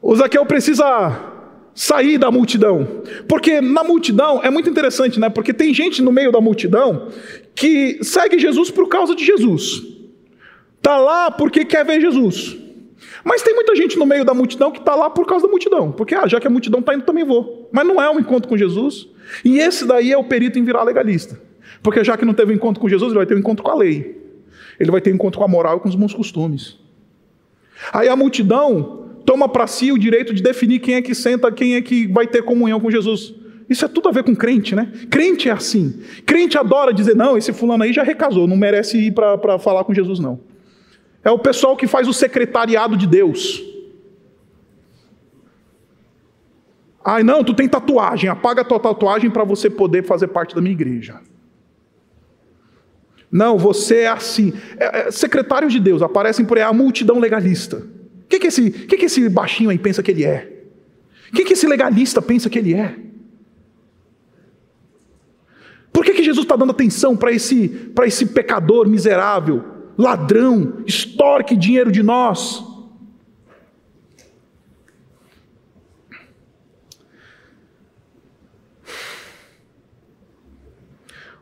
O 0.00 0.16
Zaqueu 0.16 0.46
precisa 0.46 1.33
sair 1.74 2.18
da 2.18 2.30
multidão. 2.30 3.02
Porque 3.28 3.60
na 3.60 3.82
multidão 3.82 4.40
é 4.42 4.50
muito 4.50 4.70
interessante, 4.70 5.18
né? 5.18 5.28
Porque 5.28 5.52
tem 5.52 5.74
gente 5.74 6.00
no 6.00 6.12
meio 6.12 6.30
da 6.30 6.40
multidão 6.40 7.08
que 7.54 7.98
segue 8.02 8.38
Jesus 8.38 8.70
por 8.70 8.88
causa 8.88 9.14
de 9.14 9.24
Jesus. 9.24 9.82
Tá 10.80 10.98
lá 10.98 11.30
porque 11.30 11.64
quer 11.64 11.84
ver 11.84 12.00
Jesus. 12.00 12.56
Mas 13.24 13.42
tem 13.42 13.54
muita 13.54 13.74
gente 13.74 13.98
no 13.98 14.04
meio 14.04 14.24
da 14.24 14.34
multidão 14.34 14.70
que 14.70 14.78
está 14.78 14.94
lá 14.94 15.08
por 15.08 15.26
causa 15.26 15.46
da 15.46 15.50
multidão. 15.50 15.90
Porque, 15.90 16.14
ah, 16.14 16.26
já 16.26 16.38
que 16.38 16.46
a 16.46 16.50
multidão 16.50 16.80
está 16.80 16.94
indo, 16.94 17.04
também 17.04 17.24
vou. 17.24 17.68
Mas 17.72 17.86
não 17.86 18.00
é 18.00 18.08
um 18.10 18.20
encontro 18.20 18.48
com 18.48 18.56
Jesus. 18.56 19.08
E 19.44 19.58
esse 19.58 19.86
daí 19.86 20.12
é 20.12 20.18
o 20.18 20.24
perito 20.24 20.58
em 20.58 20.64
virar 20.64 20.82
legalista. 20.82 21.40
Porque 21.82 22.04
já 22.04 22.16
que 22.16 22.24
não 22.24 22.34
teve 22.34 22.52
um 22.52 22.56
encontro 22.56 22.80
com 22.80 22.88
Jesus, 22.88 23.10
ele 23.10 23.18
vai 23.18 23.26
ter 23.26 23.34
um 23.34 23.38
encontro 23.38 23.64
com 23.64 23.70
a 23.70 23.74
lei. 23.74 24.22
Ele 24.78 24.90
vai 24.90 25.00
ter 25.00 25.10
um 25.10 25.14
encontro 25.14 25.38
com 25.38 25.44
a 25.44 25.48
moral 25.48 25.78
e 25.78 25.80
com 25.80 25.88
os 25.88 25.94
bons 25.94 26.12
costumes. 26.12 26.78
Aí 27.92 28.08
a 28.08 28.16
multidão 28.16 29.03
toma 29.24 29.48
para 29.48 29.66
si 29.66 29.90
o 29.92 29.98
direito 29.98 30.34
de 30.34 30.42
definir 30.42 30.78
quem 30.80 30.94
é 30.94 31.02
que 31.02 31.14
senta, 31.14 31.50
quem 31.50 31.74
é 31.74 31.82
que 31.82 32.06
vai 32.06 32.26
ter 32.26 32.42
comunhão 32.42 32.80
com 32.80 32.90
Jesus. 32.90 33.34
Isso 33.68 33.84
é 33.84 33.88
tudo 33.88 34.08
a 34.08 34.12
ver 34.12 34.24
com 34.24 34.36
crente, 34.36 34.74
né? 34.74 34.92
Crente 35.10 35.48
é 35.48 35.52
assim. 35.52 36.00
Crente 36.26 36.58
adora 36.58 36.92
dizer, 36.92 37.16
não, 37.16 37.36
esse 37.36 37.52
fulano 37.52 37.82
aí 37.82 37.92
já 37.92 38.02
recasou, 38.02 38.46
não 38.46 38.56
merece 38.56 38.98
ir 38.98 39.12
para 39.12 39.58
falar 39.58 39.84
com 39.84 39.94
Jesus, 39.94 40.18
não. 40.18 40.40
É 41.22 41.30
o 41.30 41.38
pessoal 41.38 41.76
que 41.76 41.86
faz 41.86 42.06
o 42.06 42.12
secretariado 42.12 42.96
de 42.96 43.06
Deus. 43.06 43.62
Ai, 47.02 47.22
não, 47.22 47.42
tu 47.42 47.54
tem 47.54 47.68
tatuagem, 47.68 48.28
apaga 48.28 48.62
a 48.62 48.64
tua 48.64 48.80
tatuagem 48.80 49.30
para 49.30 49.44
você 49.44 49.70
poder 49.70 50.04
fazer 50.04 50.28
parte 50.28 50.54
da 50.54 50.60
minha 50.60 50.72
igreja. 50.72 51.20
Não, 53.30 53.58
você 53.58 54.00
é 54.00 54.08
assim. 54.08 54.52
É, 54.78 55.00
é, 55.00 55.10
secretários 55.10 55.72
de 55.72 55.80
Deus 55.80 56.02
aparecem 56.02 56.44
por 56.44 56.56
aí, 56.56 56.62
a 56.62 56.72
multidão 56.72 57.18
legalista. 57.18 57.82
O 58.24 58.26
que, 58.26 58.38
que, 58.38 58.46
esse, 58.46 58.70
que, 58.70 58.96
que 58.96 59.04
esse 59.06 59.28
baixinho 59.28 59.70
aí 59.70 59.78
pensa 59.78 60.02
que 60.02 60.10
ele 60.10 60.24
é? 60.24 60.50
O 61.30 61.36
que, 61.36 61.44
que 61.44 61.52
esse 61.52 61.66
legalista 61.66 62.20
pensa 62.20 62.48
que 62.48 62.58
ele 62.58 62.74
é? 62.74 62.96
Por 65.92 66.04
que, 66.04 66.12
que 66.12 66.24
Jesus 66.24 66.44
está 66.44 66.56
dando 66.56 66.72
atenção 66.72 67.16
para 67.16 67.30
esse, 67.30 67.92
esse 68.04 68.26
pecador 68.26 68.88
miserável, 68.88 69.64
ladrão, 69.96 70.82
extorque 70.86 71.56
dinheiro 71.56 71.92
de 71.92 72.02
nós? 72.02 72.64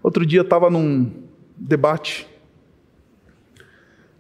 Outro 0.03 0.27
dia 0.27 0.41
estava 0.41 0.69
num 0.69 1.11
debate. 1.57 2.27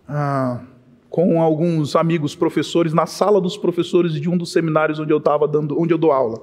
Ah, 0.09 0.65
com 1.13 1.43
alguns 1.43 1.95
amigos 1.95 2.35
professores 2.35 2.95
na 2.95 3.05
sala 3.05 3.39
dos 3.39 3.55
professores 3.55 4.15
de 4.15 4.31
um 4.31 4.37
dos 4.39 4.51
seminários 4.51 4.99
onde 4.99 5.13
eu 5.13 5.19
estava 5.19 5.47
dando, 5.47 5.79
onde 5.79 5.93
eu 5.93 5.99
dou 5.99 6.11
aula. 6.11 6.41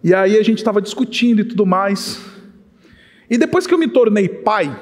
E 0.00 0.14
aí 0.14 0.38
a 0.38 0.42
gente 0.44 0.58
estava 0.58 0.80
discutindo 0.80 1.40
e 1.40 1.44
tudo 1.44 1.66
mais. 1.66 2.24
E 3.28 3.36
depois 3.36 3.66
que 3.66 3.74
eu 3.74 3.78
me 3.78 3.88
tornei 3.88 4.28
pai, 4.28 4.80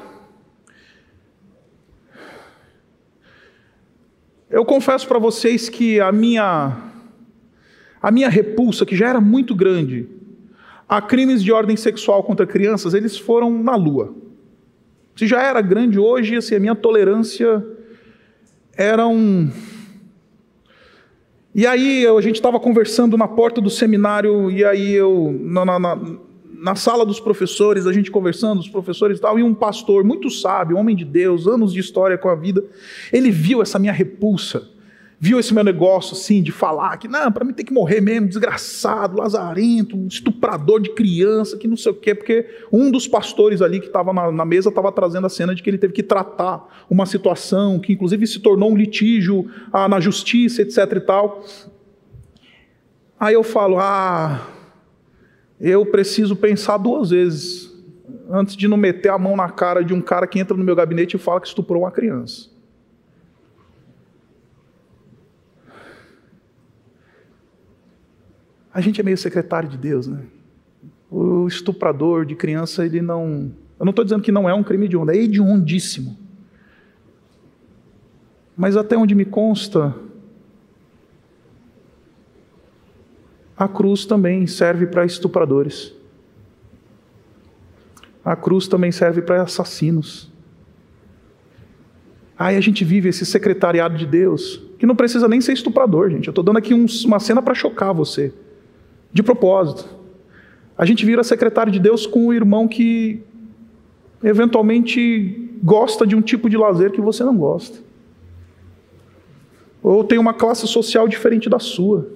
eu 4.51 4.63
confesso 4.67 5.09
para 5.09 5.19
vocês 5.19 5.71
que 5.71 5.99
a 5.99 6.13
minha 6.13 6.93
a 8.03 8.11
minha 8.11 8.29
repulsa, 8.29 8.85
que 8.85 8.95
já 8.95 9.09
era 9.09 9.23
muito 9.23 9.55
grande, 9.55 10.07
a 10.87 11.01
crimes 11.01 11.43
de 11.43 11.51
ordem 11.51 11.79
sexual 11.79 12.25
contra 12.25 12.47
crianças, 12.47 12.93
eles 12.93 13.17
foram 13.17 13.63
na 13.63 13.75
lua. 13.75 14.15
Se 15.17 15.27
já 15.27 15.43
era 15.43 15.61
grande 15.61 15.99
hoje, 15.99 16.37
assim, 16.37 16.57
a 16.57 16.61
minha 16.61 16.75
tolerância 16.75 17.65
era 18.77 19.07
um. 19.07 19.49
E 21.55 21.67
aí 21.67 22.05
a 22.05 22.21
gente 22.21 22.35
estava 22.35 22.59
conversando 22.59 23.17
na 23.17 23.29
porta 23.29 23.61
do 23.61 23.71
seminário, 23.71 24.51
e 24.51 24.65
aí 24.65 24.93
eu, 24.93 25.39
na, 25.41 25.65
na, 25.65 25.99
na, 26.53 26.75
sala 26.75 27.07
dos 27.07 27.21
professores, 27.21 27.87
a 27.87 27.93
gente 27.93 28.11
conversando, 28.11 28.59
os 28.59 28.69
professores 28.69 29.19
e 29.19 29.21
tal, 29.21 29.39
e 29.39 29.43
um 29.45 29.55
pastor 29.55 30.03
muito 30.03 30.29
sábio, 30.31 30.77
homem 30.77 30.97
de 30.97 31.05
Deus, 31.05 31.47
anos 31.47 31.73
de 31.73 31.79
história 31.79 32.19
com 32.19 32.29
a 32.29 32.35
vida, 32.35 32.65
ele 33.13 33.31
viu 33.31 33.63
essa 33.63 33.79
minha 33.79 33.93
repulsa. 33.93 34.74
Viu 35.19 35.39
esse 35.39 35.55
meu 35.55 35.65
negócio 35.65 36.15
assim 36.15 36.43
de 36.43 36.53
falar 36.53 36.97
que 36.97 37.09
não, 37.09 37.31
para 37.33 37.45
mim 37.45 37.53
tem 37.53 37.65
que 37.65 37.73
morrer 37.73 38.01
mesmo, 38.01 38.29
desgraçado, 38.29 39.17
lazarento, 39.17 39.97
estuprador 40.07 40.81
de 40.81 40.91
criança, 40.91 41.57
que 41.57 41.67
não 41.67 41.77
sei 41.77 41.93
o 41.93 41.95
quê, 41.95 42.15
porque 42.15 42.47
um 42.73 42.91
dos 42.91 43.09
pastores 43.09 43.63
ali 43.63 43.81
que 43.81 43.87
estava 43.87 44.13
na, 44.13 44.31
na, 44.31 44.45
mesa 44.45 44.69
estava 44.69 44.93
trazendo 44.93 45.27
a 45.27 45.31
cena 45.31 45.55
de 45.55 45.63
que 45.63 45.71
ele 45.71 45.79
teve 45.79 45.93
que 45.93 46.03
tratar 46.03 46.85
uma 46.91 47.07
situação 47.07 47.79
que 47.79 47.93
inclusive 47.93 48.27
se 48.27 48.41
tornou 48.41 48.71
um 48.71 48.77
litígio 48.77 49.51
ah, 49.73 49.89
na 49.89 50.01
justiça, 50.01 50.63
etc 50.63 50.79
e 50.97 51.01
tal. 51.01 51.45
Aí 53.19 53.35
eu 53.35 53.43
falo, 53.43 53.79
ah, 53.79 54.49
eu 55.61 55.87
preciso 55.87 56.37
pensar 56.37 56.77
duas 56.77 57.11
vezes 57.11 57.73
antes 58.29 58.57
de 58.57 58.69
não 58.69 58.77
meter 58.77 59.11
a 59.11 59.19
mão 59.19 59.37
na 59.37 59.49
cara 59.49 59.83
de 59.83 59.95
um 59.95 60.01
cara 60.01 60.27
que 60.27 60.39
entra 60.39 60.57
no 60.57 60.65
meu 60.65 60.77
gabinete 60.77 61.17
e 61.17 61.19
fala 61.19 61.41
que 61.41 61.47
estuprou 61.47 61.83
uma 61.83 61.91
criança. 61.91 62.54
A 68.75 68.81
gente 68.81 69.01
é 69.01 69.05
meio 69.05 69.17
secretário 69.17 69.69
de 69.69 69.79
Deus, 69.79 70.09
né? 70.09 70.25
O 71.09 71.47
estuprador 71.47 72.27
de 72.27 72.35
criança, 72.35 72.85
ele 72.85 73.01
não. 73.01 73.53
Eu 73.79 73.87
não 73.87 73.91
estou 73.91 74.05
dizendo 74.05 74.23
que 74.23 74.33
não 74.33 74.49
é 74.49 74.55
um 74.55 74.65
crime 74.65 74.87
hediondo, 74.87 75.13
é 75.13 75.17
hediondíssimo. 75.17 76.19
Mas 78.57 78.77
até 78.77 78.97
onde 78.97 79.15
me 79.15 79.25
consta, 79.25 79.95
a 83.57 83.69
cruz 83.69 84.05
também 84.05 84.45
serve 84.49 84.87
para 84.89 85.05
estupradores. 85.05 85.95
A 88.25 88.35
cruz 88.35 88.67
também 88.67 88.91
serve 88.91 89.23
para 89.23 89.43
assassinos. 89.43 90.33
Aí 92.37 92.57
a 92.57 92.61
gente 92.61 92.85
vive 92.85 93.09
esse 93.09 93.25
secretariado 93.25 93.97
de 93.97 94.07
Deus, 94.07 94.61
que 94.81 94.87
não 94.87 94.97
precisa 94.97 95.29
nem 95.29 95.41
ser 95.41 95.53
estuprador, 95.53 96.11
gente. 96.11 96.27
Eu 96.27 96.33
estou 96.33 96.43
dando 96.43 96.59
aqui 96.59 96.75
uma 96.75 97.21
cena 97.21 97.41
para 97.41 97.55
chocar 97.55 97.93
você 97.95 98.33
de 99.15 99.23
propósito. 99.23 99.89
A 100.77 100.85
gente 100.85 101.07
vira 101.07 101.23
secretário 101.23 101.73
de 101.73 101.79
Deus 101.79 102.05
com 102.05 102.27
um 102.27 102.33
irmão 102.33 102.67
que 102.67 103.23
eventualmente 104.23 105.51
gosta 105.63 106.05
de 106.05 106.17
um 106.17 106.21
tipo 106.21 106.51
de 106.51 106.57
lazer 106.57 106.91
que 106.91 107.01
você 107.01 107.23
não 107.23 107.37
gosta. 107.37 107.79
Ou 109.81 110.03
tem 110.03 110.19
uma 110.19 110.35
classe 110.35 110.67
social 110.67 111.07
diferente 111.07 111.49
da 111.49 111.61
sua. 111.61 112.09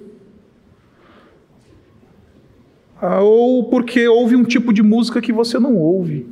Ah, 3.01 3.21
ou 3.21 3.69
porque 3.69 4.05
ouve 4.09 4.35
um 4.35 4.43
tipo 4.43 4.73
de 4.73 4.83
música 4.83 5.21
que 5.21 5.31
você 5.31 5.57
não 5.57 5.77
ouve. 5.77 6.27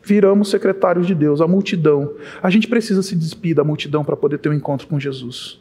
Viramos 0.00 0.50
secretários 0.50 1.08
de 1.08 1.14
Deus, 1.14 1.40
a 1.40 1.48
multidão. 1.48 2.12
A 2.40 2.50
gente 2.50 2.68
precisa 2.68 3.02
se 3.02 3.16
despir 3.16 3.56
da 3.56 3.64
multidão 3.64 4.04
para 4.04 4.16
poder 4.16 4.38
ter 4.38 4.48
um 4.48 4.52
encontro 4.52 4.86
com 4.86 5.00
Jesus. 5.00 5.60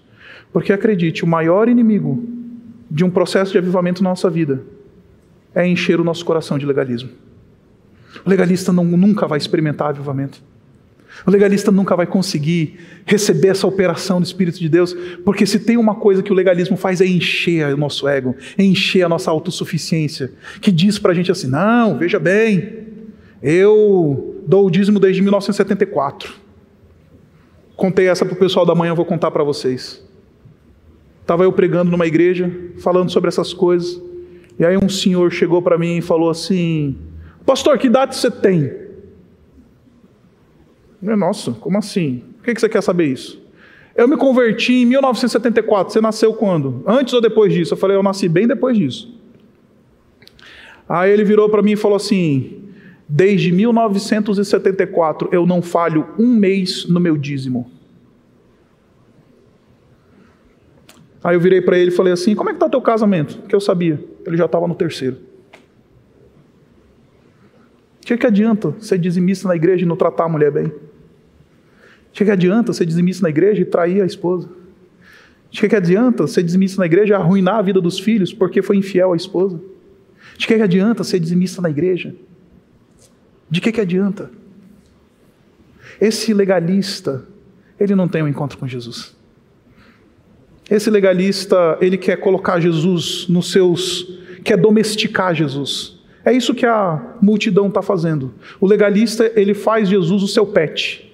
Porque 0.51 0.71
acredite, 0.71 1.23
o 1.23 1.27
maior 1.27 1.67
inimigo 1.67 2.42
de 2.93 3.03
um 3.03 3.09
processo 3.09 3.51
de 3.51 3.57
avivamento 3.57 4.03
na 4.03 4.11
nossa 4.11 4.29
vida 4.29 4.61
é 5.55 5.67
encher 5.67 5.99
o 5.99 6.03
nosso 6.03 6.23
coração 6.23 6.59
de 6.59 6.65
legalismo. 6.65 7.09
O 8.23 8.29
legalista 8.29 8.71
não, 8.71 8.85
nunca 8.85 9.25
vai 9.25 9.39
experimentar 9.39 9.89
avivamento. 9.89 10.39
O 11.25 11.31
legalista 11.31 11.71
nunca 11.71 11.95
vai 11.95 12.05
conseguir 12.05 12.79
receber 13.05 13.47
essa 13.47 13.65
operação 13.65 14.21
do 14.21 14.25
Espírito 14.25 14.59
de 14.59 14.69
Deus, 14.69 14.95
porque 15.25 15.43
se 15.45 15.59
tem 15.59 15.75
uma 15.75 15.95
coisa 15.95 16.21
que 16.21 16.31
o 16.31 16.35
legalismo 16.35 16.77
faz 16.77 17.01
é 17.01 17.05
encher 17.07 17.73
o 17.73 17.77
nosso 17.77 18.07
ego, 18.07 18.35
é 18.57 18.63
encher 18.63 19.03
a 19.03 19.09
nossa 19.09 19.31
autossuficiência, 19.31 20.31
que 20.61 20.71
diz 20.71 20.99
para 20.99 21.11
a 21.11 21.15
gente 21.15 21.31
assim: 21.31 21.47
não, 21.47 21.97
veja 21.97 22.19
bem, 22.19 22.87
eu 23.41 24.43
dou 24.47 24.67
o 24.67 24.71
dízimo 24.71 24.99
desde 24.99 25.21
1974. 25.21 26.33
Contei 27.75 28.07
essa 28.07 28.23
para 28.23 28.35
o 28.35 28.37
pessoal 28.37 28.65
da 28.65 28.75
manhã, 28.75 28.93
vou 28.93 29.05
contar 29.05 29.31
para 29.31 29.43
vocês. 29.43 30.03
Estava 31.23 31.45
eu 31.45 31.53
pregando 31.53 31.89
numa 31.89 32.05
igreja, 32.05 32.51
falando 32.79 33.09
sobre 33.09 33.29
essas 33.29 33.53
coisas, 33.53 34.01
e 34.59 34.65
aí 34.65 34.77
um 34.77 34.89
senhor 34.89 35.31
chegou 35.31 35.61
para 35.61 35.77
mim 35.77 35.97
e 35.97 36.01
falou 36.01 36.29
assim: 36.29 36.97
Pastor, 37.45 37.77
que 37.77 37.87
idade 37.87 38.17
você 38.17 38.29
tem? 38.29 38.71
Eu, 41.01 41.15
Nossa, 41.15 41.51
como 41.53 41.77
assim? 41.77 42.23
Por 42.37 42.53
que 42.53 42.59
você 42.59 42.67
quer 42.67 42.83
saber 42.83 43.05
isso? 43.05 43.41
Eu 43.95 44.05
me 44.05 44.17
converti 44.17 44.73
em 44.73 44.85
1974. 44.85 45.93
Você 45.93 46.01
nasceu 46.01 46.33
quando? 46.33 46.83
Antes 46.85 47.13
ou 47.13 47.21
depois 47.21 47.53
disso? 47.53 47.73
Eu 47.73 47.77
falei, 47.77 47.95
eu 47.95 48.03
nasci 48.03 48.27
bem 48.27 48.45
depois 48.45 48.77
disso. 48.77 49.17
Aí 50.89 51.09
ele 51.09 51.23
virou 51.23 51.47
para 51.47 51.61
mim 51.61 51.71
e 51.71 51.77
falou 51.77 51.95
assim: 51.95 52.63
Desde 53.07 53.49
1974 53.49 55.29
eu 55.31 55.45
não 55.45 55.61
falho 55.61 56.09
um 56.19 56.35
mês 56.35 56.85
no 56.85 56.99
meu 56.99 57.15
dízimo. 57.15 57.71
Aí 61.23 61.35
eu 61.35 61.39
virei 61.39 61.61
para 61.61 61.77
ele 61.77 61.89
e 61.89 61.93
falei 61.93 62.11
assim: 62.11 62.35
Como 62.35 62.49
é 62.49 62.53
que 62.53 62.57
está 62.57 62.69
teu 62.69 62.81
casamento? 62.81 63.39
Que 63.47 63.55
eu 63.55 63.61
sabia, 63.61 64.03
ele 64.25 64.35
já 64.35 64.45
estava 64.45 64.67
no 64.67 64.75
terceiro. 64.75 65.17
O 68.01 68.05
que, 68.05 68.17
que 68.17 68.27
adianta 68.27 68.75
ser 68.79 68.97
dizimista 68.97 69.47
na 69.47 69.55
igreja 69.55 69.85
e 69.85 69.87
não 69.87 69.95
tratar 69.95 70.25
a 70.25 70.29
mulher 70.29 70.51
bem? 70.51 70.65
O 70.65 70.73
que, 72.11 72.25
que 72.25 72.31
adianta 72.31 72.73
ser 72.73 72.85
dizimista 72.85 73.23
na 73.23 73.29
igreja 73.29 73.61
e 73.61 73.65
trair 73.65 74.01
a 74.01 74.05
esposa? 74.05 74.49
De 75.49 75.61
que, 75.61 75.69
que 75.69 75.75
adianta 75.75 76.27
ser 76.27 76.43
dizimista 76.43 76.81
na 76.81 76.85
igreja 76.85 77.13
e 77.13 77.15
arruinar 77.15 77.55
a 77.55 77.61
vida 77.61 77.79
dos 77.79 77.97
filhos 77.99 78.33
porque 78.33 78.61
foi 78.61 78.75
infiel 78.75 79.13
à 79.13 79.15
esposa? 79.15 79.61
De 80.37 80.45
que, 80.45 80.55
que 80.55 80.61
adianta 80.61 81.03
ser 81.03 81.19
dizimista 81.19 81.61
na 81.61 81.69
igreja? 81.69 82.13
De 83.49 83.61
que, 83.61 83.71
que 83.71 83.79
adianta? 83.79 84.29
Esse 86.01 86.33
legalista, 86.33 87.23
ele 87.79 87.95
não 87.95 88.07
tem 88.07 88.21
um 88.21 88.27
encontro 88.27 88.57
com 88.57 88.67
Jesus. 88.67 89.15
Esse 90.69 90.89
legalista, 90.89 91.77
ele 91.81 91.97
quer 91.97 92.17
colocar 92.17 92.59
Jesus 92.59 93.27
nos 93.27 93.51
seus. 93.51 94.07
quer 94.43 94.57
domesticar 94.57 95.33
Jesus. 95.35 95.99
É 96.25 96.31
isso 96.31 96.55
que 96.55 96.65
a 96.65 97.15
multidão 97.21 97.67
está 97.67 97.81
fazendo. 97.81 98.33
O 98.59 98.65
legalista, 98.65 99.31
ele 99.35 99.53
faz 99.53 99.89
Jesus 99.89 100.23
o 100.23 100.27
seu 100.27 100.45
pet. 100.45 101.13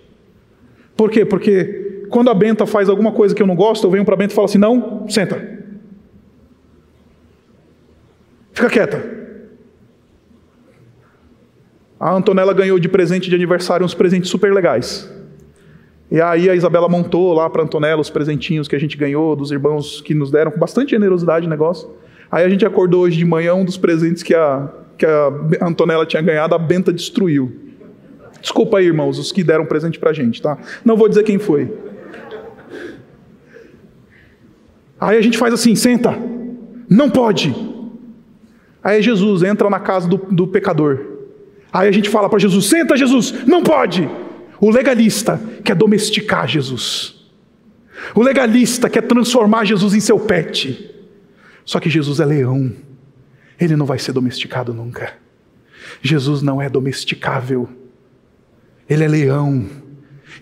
Por 0.96 1.10
quê? 1.10 1.26
Porque 1.26 2.06
quando 2.10 2.30
a 2.30 2.34
Benta 2.34 2.66
faz 2.66 2.90
alguma 2.90 3.12
coisa 3.12 3.34
que 3.34 3.42
eu 3.42 3.48
não 3.48 3.56
gosto, 3.56 3.86
eu 3.88 3.92
venho 3.92 4.06
para 4.06 4.14
a 4.14 4.18
Benta 4.18 4.34
e 4.34 4.36
falo 4.36 4.46
assim: 4.46 4.58
não, 4.58 5.08
senta. 5.10 5.60
Fica 8.54 8.70
quieta. 8.70 9.20
A 12.00 12.14
Antonella 12.14 12.54
ganhou 12.54 12.80
de 12.80 12.88
presente 12.88 13.30
de 13.30 13.36
aniversário 13.36 13.86
uns 13.86 13.94
presentes 13.94 14.30
super 14.30 14.54
legais. 14.54 15.10
E 16.12 16.20
aí 16.20 16.50
a 16.50 16.56
Isabela 16.56 16.90
montou 16.90 17.34
lá 17.34 17.50
para 17.50 17.62
Antonella 17.62 18.02
os 18.02 18.10
presentinhos 18.10 18.68
que 18.68 18.76
a 18.76 18.80
gente 18.80 18.98
ganhou 18.98 19.36
dos 19.36 19.52
irmãos 19.52 20.02
que 20.02 20.16
nos 20.16 20.32
deram 20.32 20.52
com 20.52 20.60
bastante 20.60 20.92
generosidade 20.92 21.46
o 21.46 21.50
negócio. 21.50 21.90
Aí 22.32 22.44
a 22.44 22.50
gente 22.50 22.66
acordou 22.66 23.02
hoje 23.02 23.18
de 23.18 23.26
manhã, 23.26 23.54
um 23.54 23.64
dos 23.64 23.78
presentes 23.78 24.24
que 24.24 24.34
a, 24.34 24.70
que 24.98 25.06
a 25.06 25.32
Antonella 25.62 26.06
tinha 26.06 26.22
ganhado, 26.22 26.56
a 26.56 26.58
Benta 26.58 26.92
destruiu. 26.92 27.52
Desculpa 28.42 28.78
aí, 28.78 28.86
irmãos, 28.86 29.20
os 29.20 29.32
que 29.32 29.44
deram 29.44 29.66
presente 29.66 30.00
para 30.00 30.10
a 30.10 30.14
gente, 30.14 30.42
tá? 30.42 30.58
Não 30.84 30.96
vou 30.96 31.08
dizer 31.10 31.24
quem 31.24 31.38
foi. 31.38 31.72
Aí 35.00 35.18
a 35.18 35.22
gente 35.22 35.38
faz 35.38 35.54
assim, 35.54 35.76
senta. 35.76 36.18
Não 36.90 37.10
pode. 37.10 37.56
Aí 38.84 39.02
Jesus 39.02 39.44
entra 39.44 39.70
na 39.70 39.80
casa 39.80 40.08
do, 40.08 40.18
do 40.18 40.48
pecador. 40.48 41.00
Aí 41.72 41.88
a 41.88 41.92
gente 41.92 42.10
fala 42.10 42.30
para 42.30 42.40
Jesus, 42.40 42.66
senta 42.66 42.98
Jesus, 42.98 43.46
não 43.46 43.62
pode. 43.62 44.10
O 44.60 44.70
legalista 44.70 45.42
quer 45.64 45.76
domesticar 45.76 46.48
Jesus. 46.48 47.16
O 48.16 48.22
legalista 48.22 48.90
quer 48.90 49.02
transformar 49.02 49.66
Jesus 49.66 49.94
em 49.94 50.00
seu 50.00 50.20
pet. 50.20 50.94
Só 51.66 51.80
que 51.80 51.90
Jesus 51.90 52.20
é 52.20 52.26
leão. 52.26 52.72
Ele 53.60 53.76
não 53.76 53.86
vai 53.86 54.00
ser 54.00 54.12
domesticado 54.12 54.74
nunca. 54.74 55.14
Jesus 56.02 56.42
não 56.42 56.62
é 56.62 56.70
domesticável. 56.70 57.70
Ele 58.90 59.04
é 59.04 59.08
leão. 59.08 59.68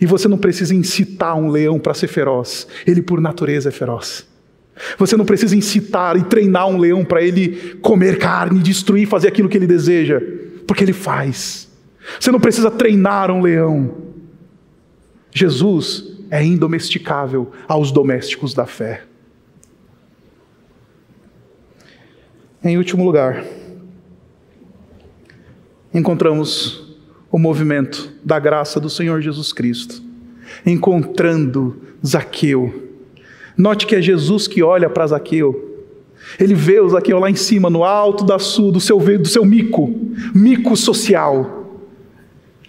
E 0.00 0.06
você 0.06 0.28
não 0.28 0.38
precisa 0.38 0.74
incitar 0.74 1.36
um 1.36 1.50
leão 1.50 1.78
para 1.78 1.94
ser 1.94 2.08
feroz. 2.08 2.66
Ele, 2.86 3.02
por 3.02 3.20
natureza, 3.20 3.68
é 3.68 3.72
feroz. 3.72 4.26
Você 4.96 5.16
não 5.16 5.24
precisa 5.24 5.56
incitar 5.56 6.16
e 6.16 6.24
treinar 6.24 6.68
um 6.68 6.78
leão 6.78 7.04
para 7.04 7.20
ele 7.22 7.76
comer 7.82 8.18
carne, 8.18 8.60
destruir, 8.60 9.06
fazer 9.08 9.28
aquilo 9.28 9.48
que 9.48 9.56
ele 9.56 9.66
deseja, 9.66 10.20
porque 10.66 10.84
ele 10.84 10.92
faz. 10.92 11.68
Você 12.18 12.30
não 12.30 12.40
precisa 12.40 12.70
treinar 12.70 13.30
um 13.30 13.40
leão. 13.40 14.07
Jesus 15.38 16.04
é 16.30 16.44
indomesticável 16.44 17.52
aos 17.68 17.92
domésticos 17.92 18.52
da 18.52 18.66
fé. 18.66 19.04
Em 22.62 22.76
último 22.76 23.04
lugar, 23.04 23.44
encontramos 25.94 26.96
o 27.30 27.38
movimento 27.38 28.12
da 28.24 28.40
graça 28.40 28.80
do 28.80 28.90
Senhor 28.90 29.20
Jesus 29.20 29.52
Cristo, 29.52 30.02
encontrando 30.66 31.80
Zaqueu. 32.04 32.90
Note 33.56 33.86
que 33.86 33.94
é 33.94 34.02
Jesus 34.02 34.48
que 34.48 34.60
olha 34.60 34.90
para 34.90 35.06
Zaqueu. 35.06 35.86
Ele 36.38 36.54
vê 36.54 36.80
o 36.80 36.88
Zaqueu 36.88 37.20
lá 37.20 37.30
em 37.30 37.36
cima, 37.36 37.70
no 37.70 37.84
alto 37.84 38.24
da 38.24 38.40
sua, 38.40 38.72
do, 38.72 38.80
seu, 38.80 38.98
do 38.98 39.28
seu 39.28 39.44
mico, 39.44 39.88
mico 40.34 40.76
social. 40.76 41.57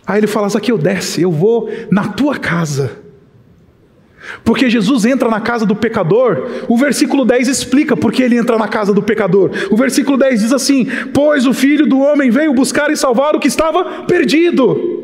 Aí 0.10 0.20
ele 0.20 0.26
fala: 0.26 0.50
Zaqueu, 0.50 0.76
desce, 0.76 1.22
eu 1.22 1.32
vou 1.32 1.70
na 1.92 2.08
tua 2.08 2.36
casa. 2.36 2.98
Porque 4.44 4.68
Jesus 4.68 5.06
entra 5.06 5.30
na 5.30 5.40
casa 5.40 5.68
do 5.68 5.76
pecador, 5.76 6.66
o 6.68 6.76
versículo 6.76 7.24
10 7.24 7.48
explica 7.48 7.96
por 7.96 8.12
que 8.12 8.24
ele 8.24 8.36
entra 8.36 8.58
na 8.58 8.68
casa 8.68 8.92
do 8.92 9.04
pecador. 9.04 9.52
O 9.70 9.78
versículo 9.78 10.18
10 10.18 10.40
diz 10.42 10.52
assim: 10.52 10.88
Pois 11.14 11.46
o 11.46 11.54
filho 11.54 11.86
do 11.86 12.00
homem 12.00 12.32
veio 12.32 12.56
buscar 12.56 12.90
e 12.90 12.98
salvar 12.98 13.36
o 13.36 13.40
que 13.40 13.48
estava 13.48 14.04
perdido. 14.06 14.98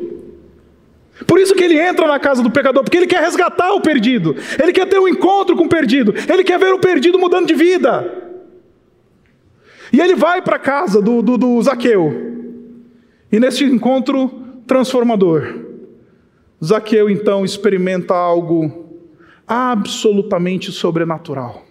Por 1.28 1.40
isso 1.40 1.54
que 1.54 1.64
ele 1.64 1.80
entra 1.80 2.08
na 2.08 2.20
casa 2.20 2.42
do 2.42 2.50
pecador, 2.50 2.84
porque 2.84 2.98
ele 2.98 3.08
quer 3.08 3.22
resgatar 3.22 3.74
o 3.74 3.82
perdido, 3.82 4.36
ele 4.62 4.74
quer 4.74 4.88
ter 4.88 5.00
um 5.00 5.08
encontro 5.08 5.56
com 5.56 5.66
o 5.66 5.70
perdido, 5.70 6.16
ele 6.28 6.44
quer 6.44 6.58
ver 6.58 6.74
o 6.74 6.80
perdido 6.80 7.20
mudando 7.20 7.46
de 7.46 7.54
vida. 7.54 8.12
E 9.94 10.02
ele 10.02 10.16
vai 10.16 10.42
para 10.42 10.56
a 10.56 10.60
casa 10.60 11.00
do, 11.00 11.22
do, 11.22 11.38
do 11.38 11.62
Zaqueu, 11.62 12.12
e 13.32 13.40
nesse 13.40 13.64
encontro 13.64 14.45
transformador, 14.68 15.66
Zaqueu 16.64 17.10
então 17.10 17.44
experimenta 17.44 18.14
algo 18.14 18.86
absolutamente 19.48 20.72
sobrenatural. 20.72 21.66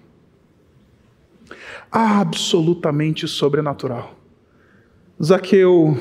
Absolutamente 1.90 3.26
sobrenatural. 3.26 4.14
Zaqueu 5.22 5.96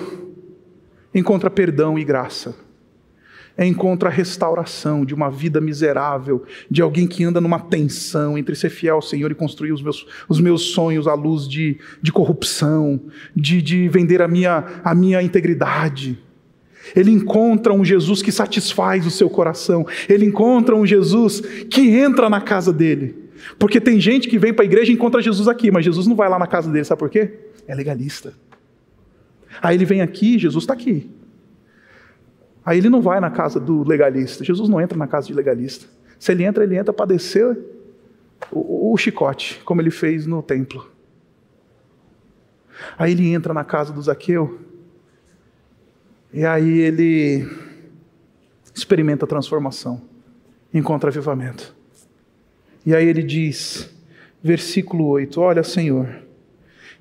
encontra 1.13 1.49
perdão 1.49 1.97
e 1.97 2.03
graça. 2.03 2.55
Encontra 3.57 4.09
a 4.09 4.11
restauração 4.11 5.05
de 5.05 5.13
uma 5.13 5.29
vida 5.29 5.61
miserável, 5.61 6.43
de 6.71 6.81
alguém 6.81 7.05
que 7.05 7.23
anda 7.23 7.39
numa 7.39 7.59
tensão 7.59 8.35
entre 8.35 8.55
ser 8.55 8.71
fiel 8.71 8.95
ao 8.95 9.01
Senhor 9.01 9.31
e 9.31 9.35
construir 9.35 9.71
os 9.71 9.81
meus, 9.83 10.07
os 10.27 10.39
meus 10.39 10.73
sonhos 10.73 11.07
à 11.07 11.13
luz 11.13 11.47
de, 11.47 11.79
de 12.01 12.11
corrupção, 12.11 12.99
de, 13.35 13.61
de 13.61 13.87
vender 13.87 14.23
a 14.23 14.27
minha, 14.27 14.81
a 14.83 14.95
minha 14.95 15.21
integridade. 15.21 16.22
Ele 16.95 17.11
encontra 17.11 17.73
um 17.73 17.83
Jesus 17.83 18.21
que 18.21 18.31
satisfaz 18.31 19.05
o 19.05 19.11
seu 19.11 19.29
coração. 19.29 19.85
Ele 20.09 20.25
encontra 20.25 20.75
um 20.75 20.85
Jesus 20.85 21.39
que 21.69 21.89
entra 21.89 22.29
na 22.29 22.41
casa 22.41 22.73
dele. 22.73 23.15
Porque 23.57 23.79
tem 23.79 23.99
gente 23.99 24.27
que 24.27 24.37
vem 24.37 24.53
para 24.53 24.63
a 24.63 24.65
igreja 24.65 24.91
e 24.91 24.95
encontra 24.95 25.21
Jesus 25.21 25.47
aqui, 25.47 25.71
mas 25.71 25.85
Jesus 25.85 26.07
não 26.07 26.15
vai 26.15 26.29
lá 26.29 26.37
na 26.37 26.47
casa 26.47 26.71
dele, 26.71 26.85
sabe 26.85 26.99
por 26.99 27.09
quê? 27.09 27.33
É 27.67 27.75
legalista. 27.75 28.33
Aí 29.61 29.75
ele 29.75 29.85
vem 29.85 30.01
aqui, 30.01 30.37
Jesus 30.37 30.63
está 30.63 30.73
aqui. 30.73 31.09
Aí 32.65 32.77
ele 32.77 32.89
não 32.89 33.01
vai 33.01 33.19
na 33.19 33.29
casa 33.29 33.59
do 33.59 33.83
legalista. 33.83 34.43
Jesus 34.43 34.69
não 34.69 34.79
entra 34.79 34.97
na 34.97 35.07
casa 35.07 35.27
de 35.27 35.33
legalista. 35.33 35.85
Se 36.17 36.31
ele 36.31 36.43
entra, 36.43 36.63
ele 36.63 36.77
entra 36.77 36.93
para 36.93 37.07
descer 37.07 37.57
o, 38.51 38.93
o 38.93 38.97
chicote, 38.97 39.61
como 39.65 39.81
ele 39.81 39.91
fez 39.91 40.25
no 40.25 40.41
templo. 40.41 40.89
Aí 42.97 43.11
ele 43.11 43.27
entra 43.33 43.53
na 43.53 43.63
casa 43.63 43.91
do 43.91 44.01
Zaqueu 44.01 44.59
e 46.33 46.45
aí 46.45 46.79
ele 46.79 47.47
experimenta 48.73 49.25
a 49.25 49.27
transformação, 49.27 50.01
encontra 50.73 51.09
avivamento. 51.09 51.75
E 52.83 52.95
aí 52.95 53.07
ele 53.07 53.21
diz, 53.21 53.89
versículo 54.41 55.05
8: 55.07 55.39
Olha, 55.39 55.63
Senhor, 55.63 56.23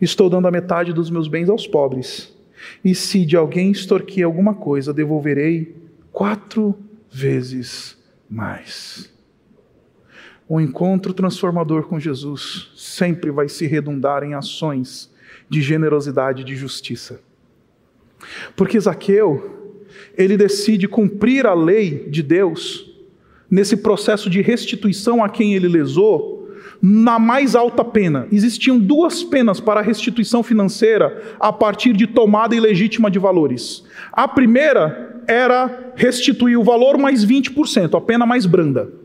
estou 0.01 0.29
dando 0.29 0.47
a 0.49 0.51
metade 0.51 0.93
dos 0.93 1.09
meus 1.09 1.29
bens 1.29 1.49
aos 1.49 1.67
pobres, 1.67 2.37
e 2.85 2.95
se 2.95 3.25
de 3.25 3.37
alguém 3.37 3.71
extorquir 3.71 4.25
alguma 4.25 4.55
coisa, 4.55 4.93
devolverei 4.93 5.75
quatro 6.13 6.79
vezes 7.11 7.97
mais. 8.29 9.11
O 10.47 10.61
encontro 10.61 11.15
transformador 11.15 11.85
com 11.85 11.99
Jesus 11.99 12.71
sempre 12.77 13.31
vai 13.31 13.49
se 13.49 13.67
redundar 13.67 14.23
em 14.23 14.35
ações 14.35 15.11
de 15.49 15.63
generosidade 15.63 16.43
e 16.43 16.45
de 16.45 16.55
justiça. 16.55 17.21
Porque 18.57 18.79
Zaqueu, 18.79 19.79
ele 20.17 20.37
decide 20.37 20.89
cumprir 20.89 21.47
a 21.47 21.55
lei 21.55 22.07
de 22.09 22.23
Deus 22.23 22.91
nesse 23.51 23.77
processo 23.77 24.31
de 24.31 24.41
restituição 24.41 25.23
a 25.23 25.29
quem 25.29 25.55
ele 25.55 25.69
lesou, 25.69 26.49
na 26.81 27.19
mais 27.19 27.55
alta 27.55 27.85
pena. 27.85 28.27
Existiam 28.33 28.79
duas 28.79 29.23
penas 29.23 29.61
para 29.61 29.81
a 29.81 29.83
restituição 29.83 30.43
financeira 30.43 31.37
a 31.39 31.53
partir 31.53 31.93
de 31.93 32.07
tomada 32.07 32.57
ilegítima 32.57 33.11
de 33.11 33.19
valores. 33.19 33.85
A 34.11 34.27
primeira 34.27 35.23
era 35.29 35.93
restituir 35.95 36.59
o 36.59 36.65
valor 36.65 36.99
mais 36.99 37.25
20%, 37.25 37.97
a 37.97 38.01
pena 38.01 38.27
mais 38.27 38.47
branda. 38.47 39.02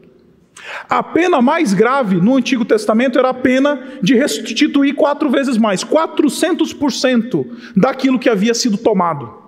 A 0.90 1.04
pena 1.04 1.42
mais 1.42 1.74
grave 1.74 2.18
no 2.18 2.36
Antigo 2.36 2.66
Testamento 2.66 3.20
era 3.20 3.30
a 3.30 3.34
pena 3.34 4.00
de 4.02 4.16
restituir 4.16 4.96
quatro 4.96 5.30
vezes 5.30 5.58
mais, 5.58 5.84
400% 5.84 7.46
daquilo 7.76 8.20
que 8.20 8.30
havia 8.30 8.54
sido 8.54 8.78
tomado. 8.78 9.48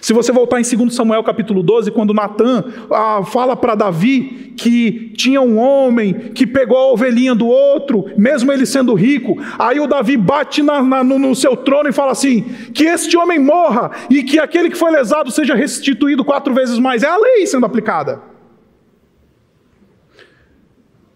Se 0.00 0.12
você 0.12 0.32
voltar 0.32 0.60
em 0.60 0.64
2 0.64 0.94
Samuel 0.94 1.22
capítulo 1.22 1.62
12, 1.62 1.90
quando 1.90 2.14
Natan 2.14 2.64
ah, 2.90 3.22
fala 3.24 3.54
para 3.54 3.74
Davi 3.74 4.54
que 4.56 5.12
tinha 5.16 5.40
um 5.40 5.58
homem 5.58 6.14
que 6.34 6.46
pegou 6.46 6.76
a 6.76 6.92
ovelhinha 6.92 7.34
do 7.34 7.46
outro, 7.46 8.06
mesmo 8.16 8.52
ele 8.52 8.64
sendo 8.64 8.94
rico, 8.94 9.36
aí 9.58 9.80
o 9.80 9.86
Davi 9.86 10.16
bate 10.16 10.62
na, 10.62 10.82
na, 10.82 11.04
no, 11.04 11.18
no 11.18 11.34
seu 11.34 11.56
trono 11.56 11.88
e 11.88 11.92
fala 11.92 12.12
assim: 12.12 12.42
que 12.72 12.84
este 12.84 13.16
homem 13.16 13.38
morra 13.38 13.90
e 14.08 14.22
que 14.22 14.38
aquele 14.38 14.70
que 14.70 14.78
foi 14.78 14.90
lesado 14.90 15.30
seja 15.30 15.54
restituído 15.54 16.24
quatro 16.24 16.54
vezes 16.54 16.78
mais. 16.78 17.02
É 17.02 17.08
a 17.08 17.16
lei 17.16 17.46
sendo 17.46 17.66
aplicada. 17.66 18.31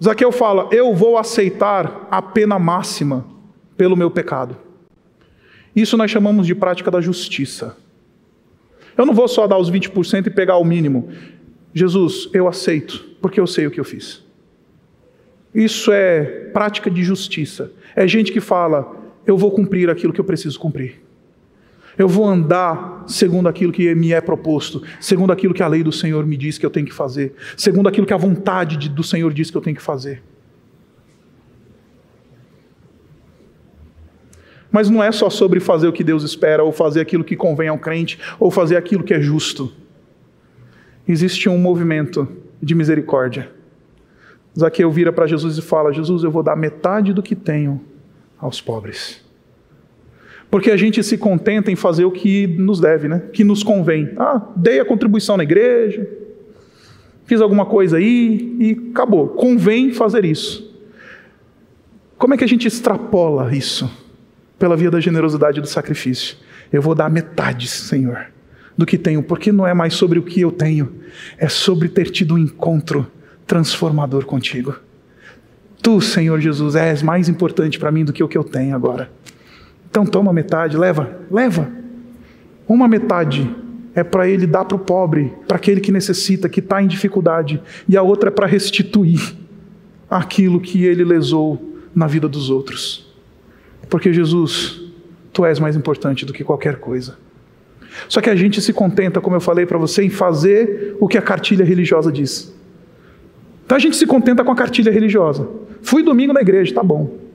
Zaqueu 0.03 0.31
fala: 0.31 0.69
Eu 0.71 0.95
vou 0.95 1.17
aceitar 1.17 2.07
a 2.11 2.21
pena 2.21 2.59
máxima 2.59 3.27
pelo 3.77 3.97
meu 3.97 4.11
pecado. 4.11 4.57
Isso 5.75 5.97
nós 5.97 6.11
chamamos 6.11 6.47
de 6.47 6.55
prática 6.55 6.91
da 6.91 7.01
justiça. 7.01 7.77
Eu 8.97 9.05
não 9.05 9.13
vou 9.13 9.29
só 9.29 9.47
dar 9.47 9.59
os 9.59 9.71
20% 9.71 10.27
e 10.27 10.31
pegar 10.31 10.57
o 10.57 10.65
mínimo. 10.65 11.11
Jesus, 11.75 12.31
eu 12.33 12.49
aceito, 12.49 13.05
porque 13.21 13.39
eu 13.39 13.47
sei 13.47 13.67
o 13.67 13.71
que 13.71 13.79
eu 13.79 13.85
fiz. 13.85 14.25
Isso 15.55 15.93
é 15.93 16.23
prática 16.53 16.91
de 16.91 17.03
justiça. 17.03 17.73
É 17.95 18.07
gente 18.07 18.33
que 18.33 18.41
fala: 18.41 18.95
Eu 19.27 19.37
vou 19.37 19.51
cumprir 19.51 19.91
aquilo 19.91 20.13
que 20.13 20.21
eu 20.21 20.25
preciso 20.25 20.59
cumprir. 20.59 21.06
Eu 21.99 22.09
vou 22.09 22.27
andar 22.27 23.05
segundo 23.07 23.49
aquilo 23.49 23.73
que 23.73 23.95
me 23.95 24.13
é 24.13 24.21
proposto, 24.21 24.83
segundo 25.01 25.33
aquilo 25.33 25.55
que 25.55 25.63
a 25.63 25.69
lei 25.69 25.83
do 25.83 25.93
Senhor 25.93 26.27
me 26.27 26.37
diz 26.37 26.59
que 26.59 26.67
eu 26.67 26.71
tenho 26.71 26.87
que 26.87 26.93
fazer, 26.93 27.35
segundo 27.57 27.89
aquilo 27.89 28.07
que 28.07 28.13
a 28.13 28.19
vontade 28.19 28.89
do 28.89 29.03
Senhor 29.03 29.33
diz 29.33 29.51
que 29.51 29.57
eu 29.57 29.63
tenho 29.63 29.77
que 29.77 29.83
fazer. 29.83 30.23
Mas 34.71 34.91
não 34.91 35.03
é 35.03 35.11
só 35.11 35.31
sobre 35.31 35.59
fazer 35.59 35.89
o 35.89 35.93
que 35.93 36.05
Deus 36.05 36.23
espera, 36.23 36.63
ou 36.63 36.71
fazer 36.71 37.01
aquilo 37.01 37.25
que 37.25 37.35
convém 37.35 37.69
ao 37.69 37.79
crente, 37.79 38.19
ou 38.39 38.51
fazer 38.51 38.77
aquilo 38.77 39.03
que 39.03 39.15
é 39.15 39.21
justo. 39.21 39.73
Existe 41.09 41.49
um 41.49 41.57
movimento 41.57 42.29
de 42.63 42.75
misericórdia. 42.75 43.51
Zaqueu 44.59 44.91
vira 44.91 45.13
para 45.13 45.27
Jesus 45.27 45.57
e 45.57 45.63
fala: 45.63 45.93
Jesus, 45.93 46.25
eu 46.25 46.31
vou 46.31 46.43
dar 46.43 46.57
metade 46.57 47.15
do 47.15 47.23
que 47.23 47.35
tenho 47.35 47.81
aos 48.39 48.61
pobres. 48.61 49.26
Porque 50.51 50.71
a 50.71 50.77
gente 50.77 51.03
se 51.03 51.19
contenta 51.19 51.71
em 51.71 51.77
fazer 51.77 52.05
o 52.05 52.11
que 52.11 52.47
nos 52.47 52.81
deve, 52.81 53.09
né? 53.09 53.23
que 53.33 53.45
nos 53.45 53.63
convém. 53.63 54.13
Ah, 54.17 54.41
dei 54.57 54.81
a 54.81 54.85
contribuição 54.85 55.37
na 55.37 55.43
igreja, 55.43 56.09
fiz 57.25 57.41
alguma 57.41 57.67
coisa 57.67 57.97
aí 57.97 58.57
e 58.61 58.91
acabou. 58.91 59.29
Convém 59.29 59.93
fazer 59.93 60.25
isso. 60.25 60.75
Como 62.17 62.33
é 62.33 62.37
que 62.37 62.45
a 62.45 62.49
gente 62.49 62.67
extrapola 62.67 63.55
isso? 63.55 63.91
Pela 64.59 64.77
via 64.77 64.91
da 64.91 65.01
generosidade 65.01 65.59
e 65.59 65.61
do 65.61 65.69
sacrifício. 65.69 66.37
Eu 66.73 66.81
vou 66.81 66.95
dar 66.95 67.11
metade, 67.11 67.69
Senhor, 67.69 68.27
do 68.77 68.87
que 68.87 68.97
tenho, 68.97 69.23
porque 69.23 69.53
não 69.53 69.67
é 69.67 69.75
mais 69.75 69.95
sobre 69.95 70.19
o 70.19 70.23
que 70.23 70.41
eu 70.41 70.51
tenho, 70.51 70.95
é 71.37 71.49
sobre 71.49 71.89
ter 71.89 72.11
tido 72.11 72.35
um 72.35 72.39
encontro 72.39 73.07
transformador 73.47 74.25
contigo. 74.25 74.75
Tu, 75.83 76.01
Senhor 76.01 76.41
Jesus, 76.41 76.75
és 76.75 77.03
mais 77.03 77.29
importante 77.29 77.79
para 77.79 77.93
mim 77.93 78.05
do 78.05 78.13
que 78.13 78.23
o 78.23 78.29
que 78.29 78.37
eu 78.37 78.43
tenho 78.43 78.75
agora. 78.75 79.11
Então 79.97 80.05
toma 80.05 80.31
metade, 80.31 80.77
leva, 80.77 81.21
leva. 81.31 81.67
Uma 82.69 82.87
metade 82.87 83.51
é 83.95 84.05
para 84.05 84.29
ele 84.29 84.47
dar 84.47 84.67
para 84.67 84.77
o 84.77 84.79
pobre, 84.79 85.33
para 85.49 85.57
aquele 85.57 85.81
que 85.81 85.91
necessita, 85.91 86.51
que 86.51 86.61
está 86.61 86.83
em 86.83 86.87
dificuldade, 86.87 87.63
e 87.89 87.97
a 87.97 88.03
outra 88.03 88.29
é 88.29 88.31
para 88.31 88.47
restituir 88.47 89.35
aquilo 90.11 90.61
que 90.61 90.85
ele 90.85 91.03
lesou 91.03 91.81
na 91.95 92.07
vida 92.07 92.29
dos 92.29 92.51
outros. 92.51 93.11
Porque 93.89 94.13
Jesus, 94.13 94.83
tu 95.33 95.47
és 95.47 95.59
mais 95.59 95.75
importante 95.75 96.27
do 96.27 96.33
que 96.35 96.45
qualquer 96.45 96.77
coisa. 96.77 97.17
Só 98.07 98.21
que 98.21 98.29
a 98.29 98.37
gente 98.37 98.61
se 98.61 98.75
contenta, 98.75 99.19
como 99.19 99.37
eu 99.37 99.41
falei 99.41 99.65
para 99.65 99.79
você, 99.79 100.03
em 100.03 100.11
fazer 100.11 100.95
o 101.01 101.09
que 101.09 101.17
a 101.17 101.23
cartilha 101.23 101.65
religiosa 101.65 102.13
diz. 102.13 102.55
Então 103.65 103.77
a 103.77 103.81
gente 103.81 103.97
se 103.97 104.05
contenta 104.05 104.45
com 104.45 104.53
a 104.53 104.57
cartilha 104.57 104.93
religiosa. 104.93 105.49
Fui 105.81 106.03
domingo 106.03 106.35
na 106.35 106.43
igreja, 106.43 106.75
tá 106.75 106.83
bom. 106.83 107.26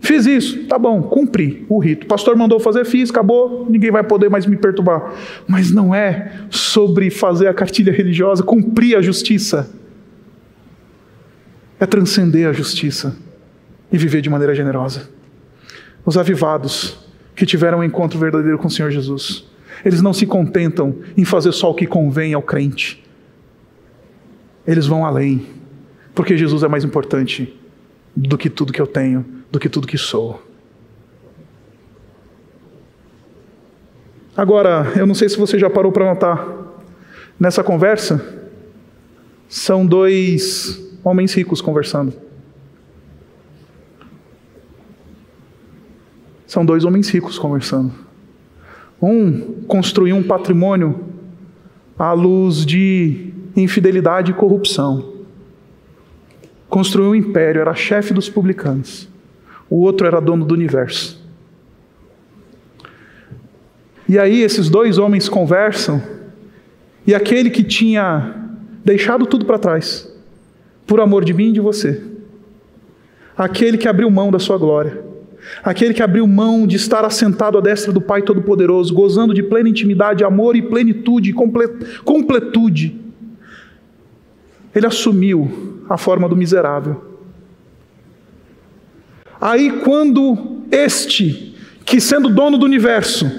Fiz 0.00 0.24
isso, 0.24 0.64
tá 0.66 0.78
bom, 0.78 1.02
cumpri 1.02 1.66
o 1.68 1.78
rito. 1.78 2.04
O 2.04 2.06
pastor 2.08 2.34
mandou 2.34 2.58
fazer, 2.58 2.86
fiz, 2.86 3.10
acabou, 3.10 3.66
ninguém 3.68 3.90
vai 3.90 4.02
poder 4.02 4.30
mais 4.30 4.46
me 4.46 4.56
perturbar. 4.56 5.12
Mas 5.46 5.70
não 5.70 5.94
é 5.94 6.32
sobre 6.48 7.10
fazer 7.10 7.48
a 7.48 7.54
cartilha 7.54 7.92
religiosa, 7.92 8.42
cumprir 8.42 8.96
a 8.96 9.02
justiça. 9.02 9.70
É 11.78 11.84
transcender 11.84 12.48
a 12.48 12.52
justiça 12.52 13.16
e 13.92 13.98
viver 13.98 14.22
de 14.22 14.30
maneira 14.30 14.54
generosa. 14.54 15.08
Os 16.04 16.16
avivados 16.16 16.98
que 17.34 17.44
tiveram 17.44 17.80
um 17.80 17.84
encontro 17.84 18.18
verdadeiro 18.18 18.58
com 18.58 18.68
o 18.68 18.70
Senhor 18.70 18.90
Jesus, 18.90 19.46
eles 19.84 20.00
não 20.00 20.12
se 20.12 20.26
contentam 20.26 20.96
em 21.16 21.24
fazer 21.24 21.52
só 21.52 21.70
o 21.70 21.74
que 21.74 21.86
convém 21.86 22.32
ao 22.32 22.42
crente. 22.42 23.04
eles 24.66 24.86
vão 24.86 25.04
além, 25.04 25.46
porque 26.14 26.36
Jesus 26.36 26.62
é 26.62 26.68
mais 26.68 26.84
importante 26.84 27.58
do 28.14 28.36
que 28.36 28.50
tudo 28.50 28.72
que 28.72 28.80
eu 28.80 28.86
tenho, 28.86 29.24
do 29.50 29.58
que 29.58 29.68
tudo 29.68 29.86
que 29.86 29.98
sou. 29.98 30.42
Agora, 34.36 34.92
eu 34.96 35.06
não 35.06 35.14
sei 35.14 35.28
se 35.28 35.36
você 35.36 35.58
já 35.58 35.68
parou 35.68 35.92
para 35.92 36.06
notar, 36.06 36.46
nessa 37.38 37.62
conversa, 37.62 38.40
são 39.48 39.84
dois 39.84 40.80
homens 41.04 41.34
ricos 41.34 41.60
conversando. 41.60 42.14
São 46.46 46.64
dois 46.64 46.84
homens 46.84 47.08
ricos 47.08 47.38
conversando. 47.38 47.92
Um 49.00 49.62
construiu 49.66 50.16
um 50.16 50.22
patrimônio 50.22 51.04
à 51.98 52.12
luz 52.12 52.64
de 52.64 53.32
infidelidade 53.56 54.30
e 54.30 54.34
corrupção. 54.34 55.14
Construiu 56.68 57.10
um 57.10 57.14
império, 57.14 57.60
era 57.60 57.74
chefe 57.74 58.14
dos 58.14 58.28
publicanos. 58.28 59.08
O 59.70 59.76
outro 59.76 60.06
era 60.06 60.20
dono 60.20 60.44
do 60.44 60.52
universo. 60.52 61.24
E 64.08 64.18
aí 64.18 64.42
esses 64.42 64.68
dois 64.68 64.98
homens 64.98 65.28
conversam, 65.28 66.02
e 67.06 67.14
aquele 67.14 67.48
que 67.48 67.62
tinha 67.62 68.34
deixado 68.84 69.24
tudo 69.24 69.46
para 69.46 69.56
trás, 69.58 70.12
por 70.84 71.00
amor 71.00 71.24
de 71.24 71.32
mim 71.32 71.50
e 71.50 71.52
de 71.52 71.60
você, 71.60 72.02
aquele 73.38 73.78
que 73.78 73.86
abriu 73.86 74.10
mão 74.10 74.32
da 74.32 74.40
sua 74.40 74.58
glória, 74.58 75.00
aquele 75.62 75.94
que 75.94 76.02
abriu 76.02 76.26
mão 76.26 76.66
de 76.66 76.74
estar 76.74 77.04
assentado 77.04 77.56
à 77.56 77.60
destra 77.60 77.92
do 77.92 78.00
Pai 78.00 78.22
Todo-Poderoso, 78.22 78.92
gozando 78.92 79.32
de 79.32 79.44
plena 79.44 79.68
intimidade, 79.68 80.24
amor 80.24 80.56
e 80.56 80.62
plenitude, 80.62 81.32
completude, 81.32 83.00
ele 84.74 84.86
assumiu 84.86 85.84
a 85.88 85.96
forma 85.96 86.28
do 86.28 86.36
miserável. 86.36 87.09
Aí, 89.40 89.70
quando 89.84 90.62
este, 90.70 91.54
que 91.84 92.00
sendo 92.00 92.28
dono 92.28 92.58
do 92.58 92.66
universo, 92.66 93.30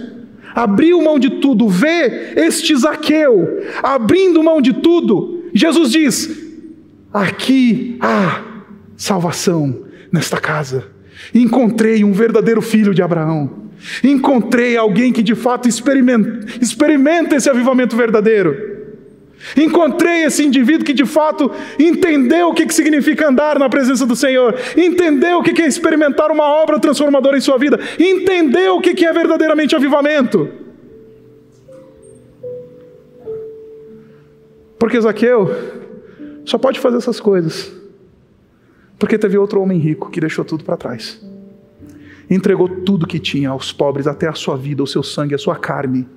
abriu 0.55 1.01
mão 1.01 1.19
de 1.19 1.29
tudo, 1.29 1.67
vê 1.69 2.33
este 2.35 2.75
Zaqueu 2.75 3.61
abrindo 3.83 4.43
mão 4.43 4.61
de 4.61 4.73
tudo, 4.73 5.43
Jesus 5.53 5.91
diz: 5.91 6.29
aqui 7.13 7.97
há 7.99 8.43
salvação 8.95 9.85
nesta 10.11 10.37
casa. 10.37 10.85
Encontrei 11.33 12.03
um 12.03 12.11
verdadeiro 12.11 12.61
filho 12.61 12.93
de 12.93 13.01
Abraão. 13.01 13.61
Encontrei 14.03 14.77
alguém 14.77 15.11
que 15.11 15.23
de 15.23 15.35
fato 15.35 15.67
experimenta, 15.67 16.45
experimenta 16.61 17.35
esse 17.35 17.49
avivamento 17.49 17.95
verdadeiro. 17.95 18.70
Encontrei 19.57 20.23
esse 20.23 20.43
indivíduo 20.45 20.85
que 20.85 20.93
de 20.93 21.05
fato 21.05 21.51
entendeu 21.79 22.49
o 22.49 22.53
que 22.53 22.71
significa 22.71 23.29
andar 23.29 23.57
na 23.57 23.69
presença 23.69 24.05
do 24.05 24.15
Senhor, 24.15 24.55
entendeu 24.77 25.39
o 25.39 25.43
que 25.43 25.61
é 25.61 25.67
experimentar 25.67 26.31
uma 26.31 26.45
obra 26.45 26.79
transformadora 26.79 27.37
em 27.37 27.41
sua 27.41 27.57
vida, 27.57 27.79
entendeu 27.99 28.75
o 28.75 28.81
que 28.81 29.05
é 29.05 29.13
verdadeiramente 29.13 29.75
avivamento. 29.75 30.49
Porque 34.77 34.99
Zaqueu 34.99 35.49
só 36.45 36.57
pode 36.57 36.79
fazer 36.79 36.97
essas 36.97 37.19
coisas 37.19 37.81
porque 39.01 39.17
teve 39.17 39.35
outro 39.35 39.59
homem 39.59 39.79
rico 39.79 40.11
que 40.11 40.19
deixou 40.19 40.45
tudo 40.45 40.63
para 40.63 40.77
trás. 40.77 41.19
Entregou 42.29 42.69
tudo 42.69 43.07
que 43.07 43.17
tinha 43.17 43.49
aos 43.49 43.73
pobres, 43.73 44.05
até 44.05 44.27
a 44.27 44.33
sua 44.33 44.55
vida, 44.55 44.83
o 44.83 44.85
seu 44.85 45.01
sangue, 45.01 45.33
a 45.33 45.39
sua 45.39 45.55
carne 45.55 46.07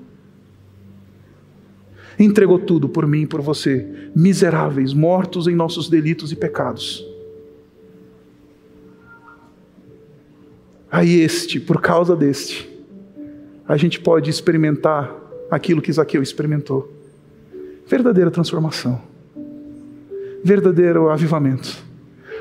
entregou 2.19 2.59
tudo 2.59 2.89
por 2.89 3.07
mim 3.07 3.23
e 3.23 3.27
por 3.27 3.41
você, 3.41 3.87
miseráveis, 4.15 4.93
mortos 4.93 5.47
em 5.47 5.55
nossos 5.55 5.89
delitos 5.89 6.33
e 6.33 6.37
pecados. 6.37 7.05
Aí, 10.91 11.21
este, 11.21 11.59
por 11.59 11.81
causa 11.81 12.15
deste, 12.15 12.71
a 13.67 13.77
gente 13.77 13.99
pode 13.99 14.31
experimentar 14.31 15.13
aquilo 15.51 15.83
que 15.83 15.93
Zaqueu 15.93 16.23
experimentou 16.23 16.93
verdadeira 17.87 18.31
transformação, 18.31 19.01
verdadeiro 20.45 21.11
avivamento. 21.11 21.83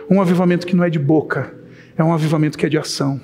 Um 0.10 0.22
avivamento 0.22 0.68
que 0.68 0.76
não 0.76 0.84
é 0.84 0.90
de 0.90 1.00
boca, 1.00 1.54
é 1.98 2.04
um 2.04 2.14
avivamento 2.14 2.58
que 2.58 2.66
é 2.66 2.70
de 2.70 2.78
ação. 2.78 3.20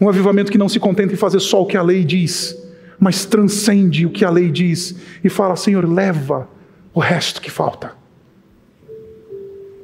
Um 0.00 0.08
avivamento 0.08 0.52
que 0.52 0.58
não 0.58 0.68
se 0.68 0.78
contenta 0.78 1.14
em 1.14 1.16
fazer 1.16 1.40
só 1.40 1.62
o 1.62 1.66
que 1.66 1.76
a 1.76 1.82
lei 1.82 2.04
diz, 2.04 2.56
mas 3.02 3.24
transcende 3.24 4.06
o 4.06 4.10
que 4.10 4.24
a 4.24 4.30
lei 4.30 4.48
diz 4.48 4.94
e 5.24 5.28
fala: 5.28 5.56
Senhor, 5.56 5.84
leva 5.84 6.48
o 6.94 7.00
resto 7.00 7.40
que 7.40 7.50
falta. 7.50 7.96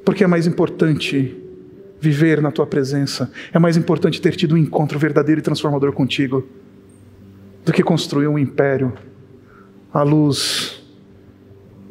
Porque 0.04 0.22
é 0.22 0.26
mais 0.28 0.46
importante 0.46 1.36
viver 2.00 2.40
na 2.40 2.52
tua 2.52 2.64
presença, 2.64 3.28
é 3.52 3.58
mais 3.58 3.76
importante 3.76 4.22
ter 4.22 4.36
tido 4.36 4.54
um 4.54 4.56
encontro 4.56 5.00
verdadeiro 5.00 5.40
e 5.40 5.42
transformador 5.42 5.92
contigo, 5.92 6.46
do 7.64 7.72
que 7.72 7.82
construir 7.82 8.28
um 8.28 8.38
império 8.38 8.92
à 9.92 10.04
luz 10.04 10.80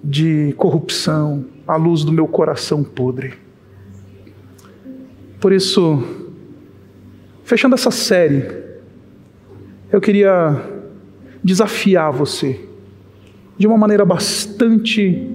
de 0.01 0.53
corrupção, 0.55 1.45
à 1.67 1.75
luz 1.75 2.05
do 2.05 2.11
meu 2.13 2.25
coração 2.25 2.85
podre. 2.85 3.33
Por 5.41 5.51
isso, 5.51 6.01
fechando 7.43 7.75
essa 7.75 7.91
série, 7.91 8.45
eu 9.91 9.99
queria 9.99 10.76
desafiar 11.43 12.11
você 12.11 12.59
de 13.57 13.65
uma 13.65 13.77
maneira 13.77 14.05
bastante 14.05 15.29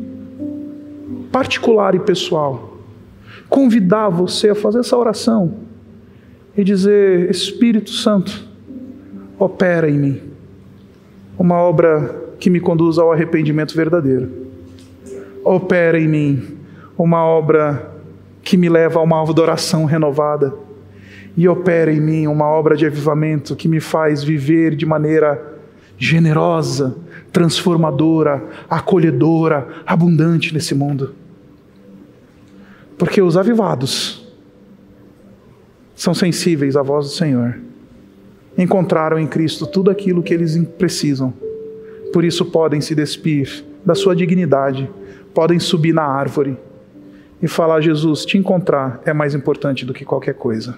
particular 1.30 1.94
e 1.94 2.00
pessoal. 2.00 2.78
Convidar 3.48 4.08
você 4.08 4.50
a 4.50 4.54
fazer 4.54 4.80
essa 4.80 4.96
oração 4.96 5.54
e 6.56 6.62
dizer: 6.62 7.30
Espírito 7.30 7.90
Santo, 7.90 8.46
opera 9.38 9.88
em 9.90 9.98
mim 9.98 10.20
uma 11.38 11.56
obra 11.56 12.22
que 12.38 12.50
me 12.50 12.60
conduza 12.60 13.02
ao 13.02 13.12
arrependimento 13.12 13.74
verdadeiro. 13.74 14.30
Opera 15.44 15.98
em 15.98 16.06
mim 16.06 16.58
uma 16.96 17.24
obra 17.24 17.90
que 18.42 18.56
me 18.56 18.68
leva 18.68 19.00
a 19.00 19.02
uma 19.02 19.22
adoração 19.22 19.84
renovada. 19.84 20.54
E 21.36 21.48
opera 21.48 21.92
em 21.92 22.00
mim 22.00 22.26
uma 22.26 22.46
obra 22.46 22.76
de 22.76 22.84
avivamento 22.84 23.56
que 23.56 23.66
me 23.66 23.80
faz 23.80 24.22
viver 24.22 24.76
de 24.76 24.84
maneira 24.84 25.51
generosa, 26.02 26.96
transformadora, 27.32 28.44
acolhedora, 28.68 29.68
abundante 29.86 30.52
nesse 30.52 30.74
mundo. 30.74 31.14
Porque 32.98 33.22
os 33.22 33.36
avivados 33.36 34.26
são 35.94 36.12
sensíveis 36.12 36.74
à 36.74 36.82
voz 36.82 37.06
do 37.06 37.12
Senhor. 37.12 37.56
Encontraram 38.58 39.16
em 39.16 39.28
Cristo 39.28 39.64
tudo 39.64 39.92
aquilo 39.92 40.24
que 40.24 40.34
eles 40.34 40.60
precisam. 40.76 41.32
Por 42.12 42.24
isso 42.24 42.46
podem 42.46 42.80
se 42.80 42.96
despir 42.96 43.64
da 43.86 43.94
sua 43.94 44.16
dignidade, 44.16 44.90
podem 45.32 45.60
subir 45.60 45.94
na 45.94 46.02
árvore 46.02 46.56
e 47.40 47.46
falar: 47.46 47.80
Jesus, 47.80 48.26
te 48.26 48.36
encontrar 48.36 49.00
é 49.04 49.12
mais 49.12 49.36
importante 49.36 49.86
do 49.86 49.94
que 49.94 50.04
qualquer 50.04 50.34
coisa. 50.34 50.76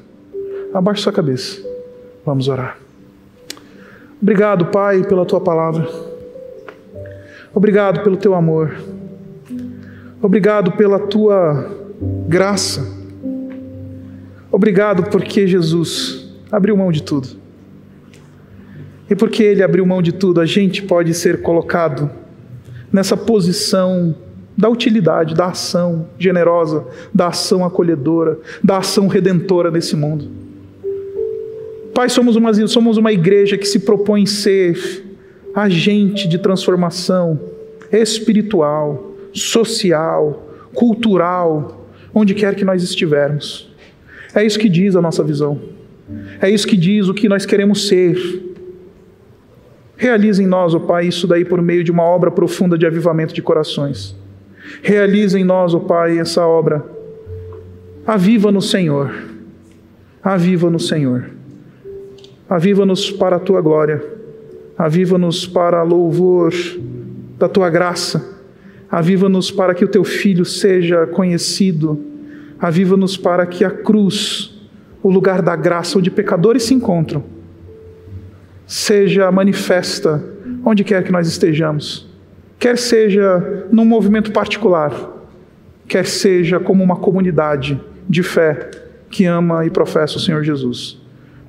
Abaixe 0.74 1.00
sua 1.00 1.12
cabeça. 1.14 1.62
Vamos 2.26 2.46
orar. 2.46 2.83
Obrigado, 4.24 4.64
Pai, 4.68 5.02
pela 5.04 5.26
tua 5.26 5.38
palavra. 5.38 5.86
Obrigado 7.52 8.02
pelo 8.02 8.16
teu 8.16 8.34
amor. 8.34 8.74
Obrigado 10.22 10.72
pela 10.72 10.98
tua 10.98 11.70
graça. 12.26 12.90
Obrigado 14.50 15.10
porque 15.10 15.46
Jesus 15.46 16.34
abriu 16.50 16.74
mão 16.74 16.90
de 16.90 17.02
tudo. 17.02 17.28
E 19.10 19.14
porque 19.14 19.42
ele 19.42 19.62
abriu 19.62 19.84
mão 19.84 20.00
de 20.00 20.12
tudo, 20.12 20.40
a 20.40 20.46
gente 20.46 20.82
pode 20.82 21.12
ser 21.12 21.42
colocado 21.42 22.10
nessa 22.90 23.18
posição 23.18 24.14
da 24.56 24.70
utilidade, 24.70 25.34
da 25.34 25.48
ação 25.48 26.06
generosa, 26.18 26.86
da 27.12 27.26
ação 27.26 27.62
acolhedora, 27.62 28.38
da 28.62 28.78
ação 28.78 29.06
redentora 29.06 29.70
nesse 29.70 29.94
mundo. 29.94 30.43
Pai, 31.94 32.08
somos 32.08 32.34
uma, 32.34 32.52
somos 32.66 32.96
uma 32.96 33.12
igreja 33.12 33.56
que 33.56 33.66
se 33.66 33.78
propõe 33.78 34.26
ser 34.26 35.04
agente 35.54 36.26
de 36.26 36.38
transformação 36.38 37.40
espiritual, 37.92 39.14
social, 39.32 40.48
cultural, 40.74 41.88
onde 42.12 42.34
quer 42.34 42.56
que 42.56 42.64
nós 42.64 42.82
estivermos. 42.82 43.72
É 44.34 44.44
isso 44.44 44.58
que 44.58 44.68
diz 44.68 44.96
a 44.96 45.00
nossa 45.00 45.22
visão. 45.22 45.60
É 46.40 46.50
isso 46.50 46.66
que 46.66 46.76
diz 46.76 47.06
o 47.06 47.14
que 47.14 47.28
nós 47.28 47.46
queremos 47.46 47.86
ser. 47.86 48.18
Realize 49.96 50.42
em 50.42 50.46
nós, 50.46 50.74
ó 50.74 50.78
oh 50.78 50.80
Pai, 50.80 51.06
isso 51.06 51.28
daí 51.28 51.44
por 51.44 51.62
meio 51.62 51.84
de 51.84 51.92
uma 51.92 52.02
obra 52.02 52.30
profunda 52.30 52.76
de 52.76 52.84
avivamento 52.84 53.32
de 53.32 53.40
corações. 53.40 54.16
Realize 54.82 55.38
em 55.38 55.44
nós, 55.44 55.72
ó 55.72 55.76
oh 55.76 55.80
Pai, 55.80 56.18
essa 56.18 56.44
obra. 56.44 56.84
Aviva 58.04 58.50
no 58.50 58.60
Senhor. 58.60 59.14
Aviva 60.20 60.68
no 60.68 60.80
Senhor. 60.80 61.33
Aviva-nos 62.48 63.10
para 63.10 63.36
a 63.36 63.40
tua 63.40 63.60
glória, 63.60 64.04
aviva-nos 64.76 65.46
para 65.46 65.82
louvor 65.82 66.52
da 67.38 67.48
tua 67.48 67.70
graça, 67.70 68.34
Aviva-nos 68.94 69.50
para 69.50 69.74
que 69.74 69.84
o 69.84 69.88
teu 69.88 70.04
filho 70.04 70.44
seja 70.44 71.04
conhecido. 71.04 72.00
Aviva-nos 72.60 73.16
para 73.16 73.44
que 73.44 73.64
a 73.64 73.70
cruz, 73.70 74.56
o 75.02 75.10
lugar 75.10 75.42
da 75.42 75.56
graça 75.56 75.98
onde 75.98 76.12
pecadores 76.12 76.62
se 76.62 76.74
encontram, 76.74 77.24
seja 78.68 79.32
manifesta 79.32 80.22
onde 80.64 80.84
quer 80.84 81.02
que 81.02 81.10
nós 81.10 81.26
estejamos. 81.26 82.08
Quer 82.56 82.78
seja 82.78 83.66
num 83.72 83.84
movimento 83.84 84.30
particular, 84.30 84.94
quer 85.88 86.06
seja 86.06 86.60
como 86.60 86.84
uma 86.84 86.94
comunidade 86.94 87.80
de 88.08 88.22
fé 88.22 88.70
que 89.10 89.24
ama 89.24 89.66
e 89.66 89.70
professa 89.70 90.18
o 90.18 90.20
Senhor 90.20 90.44
Jesus. 90.44 91.03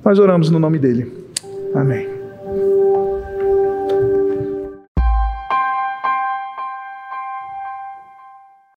Nós 0.06 0.20
oramos 0.20 0.50
no 0.50 0.60
nome 0.60 0.78
dele. 0.78 1.12
Amém. 1.74 2.15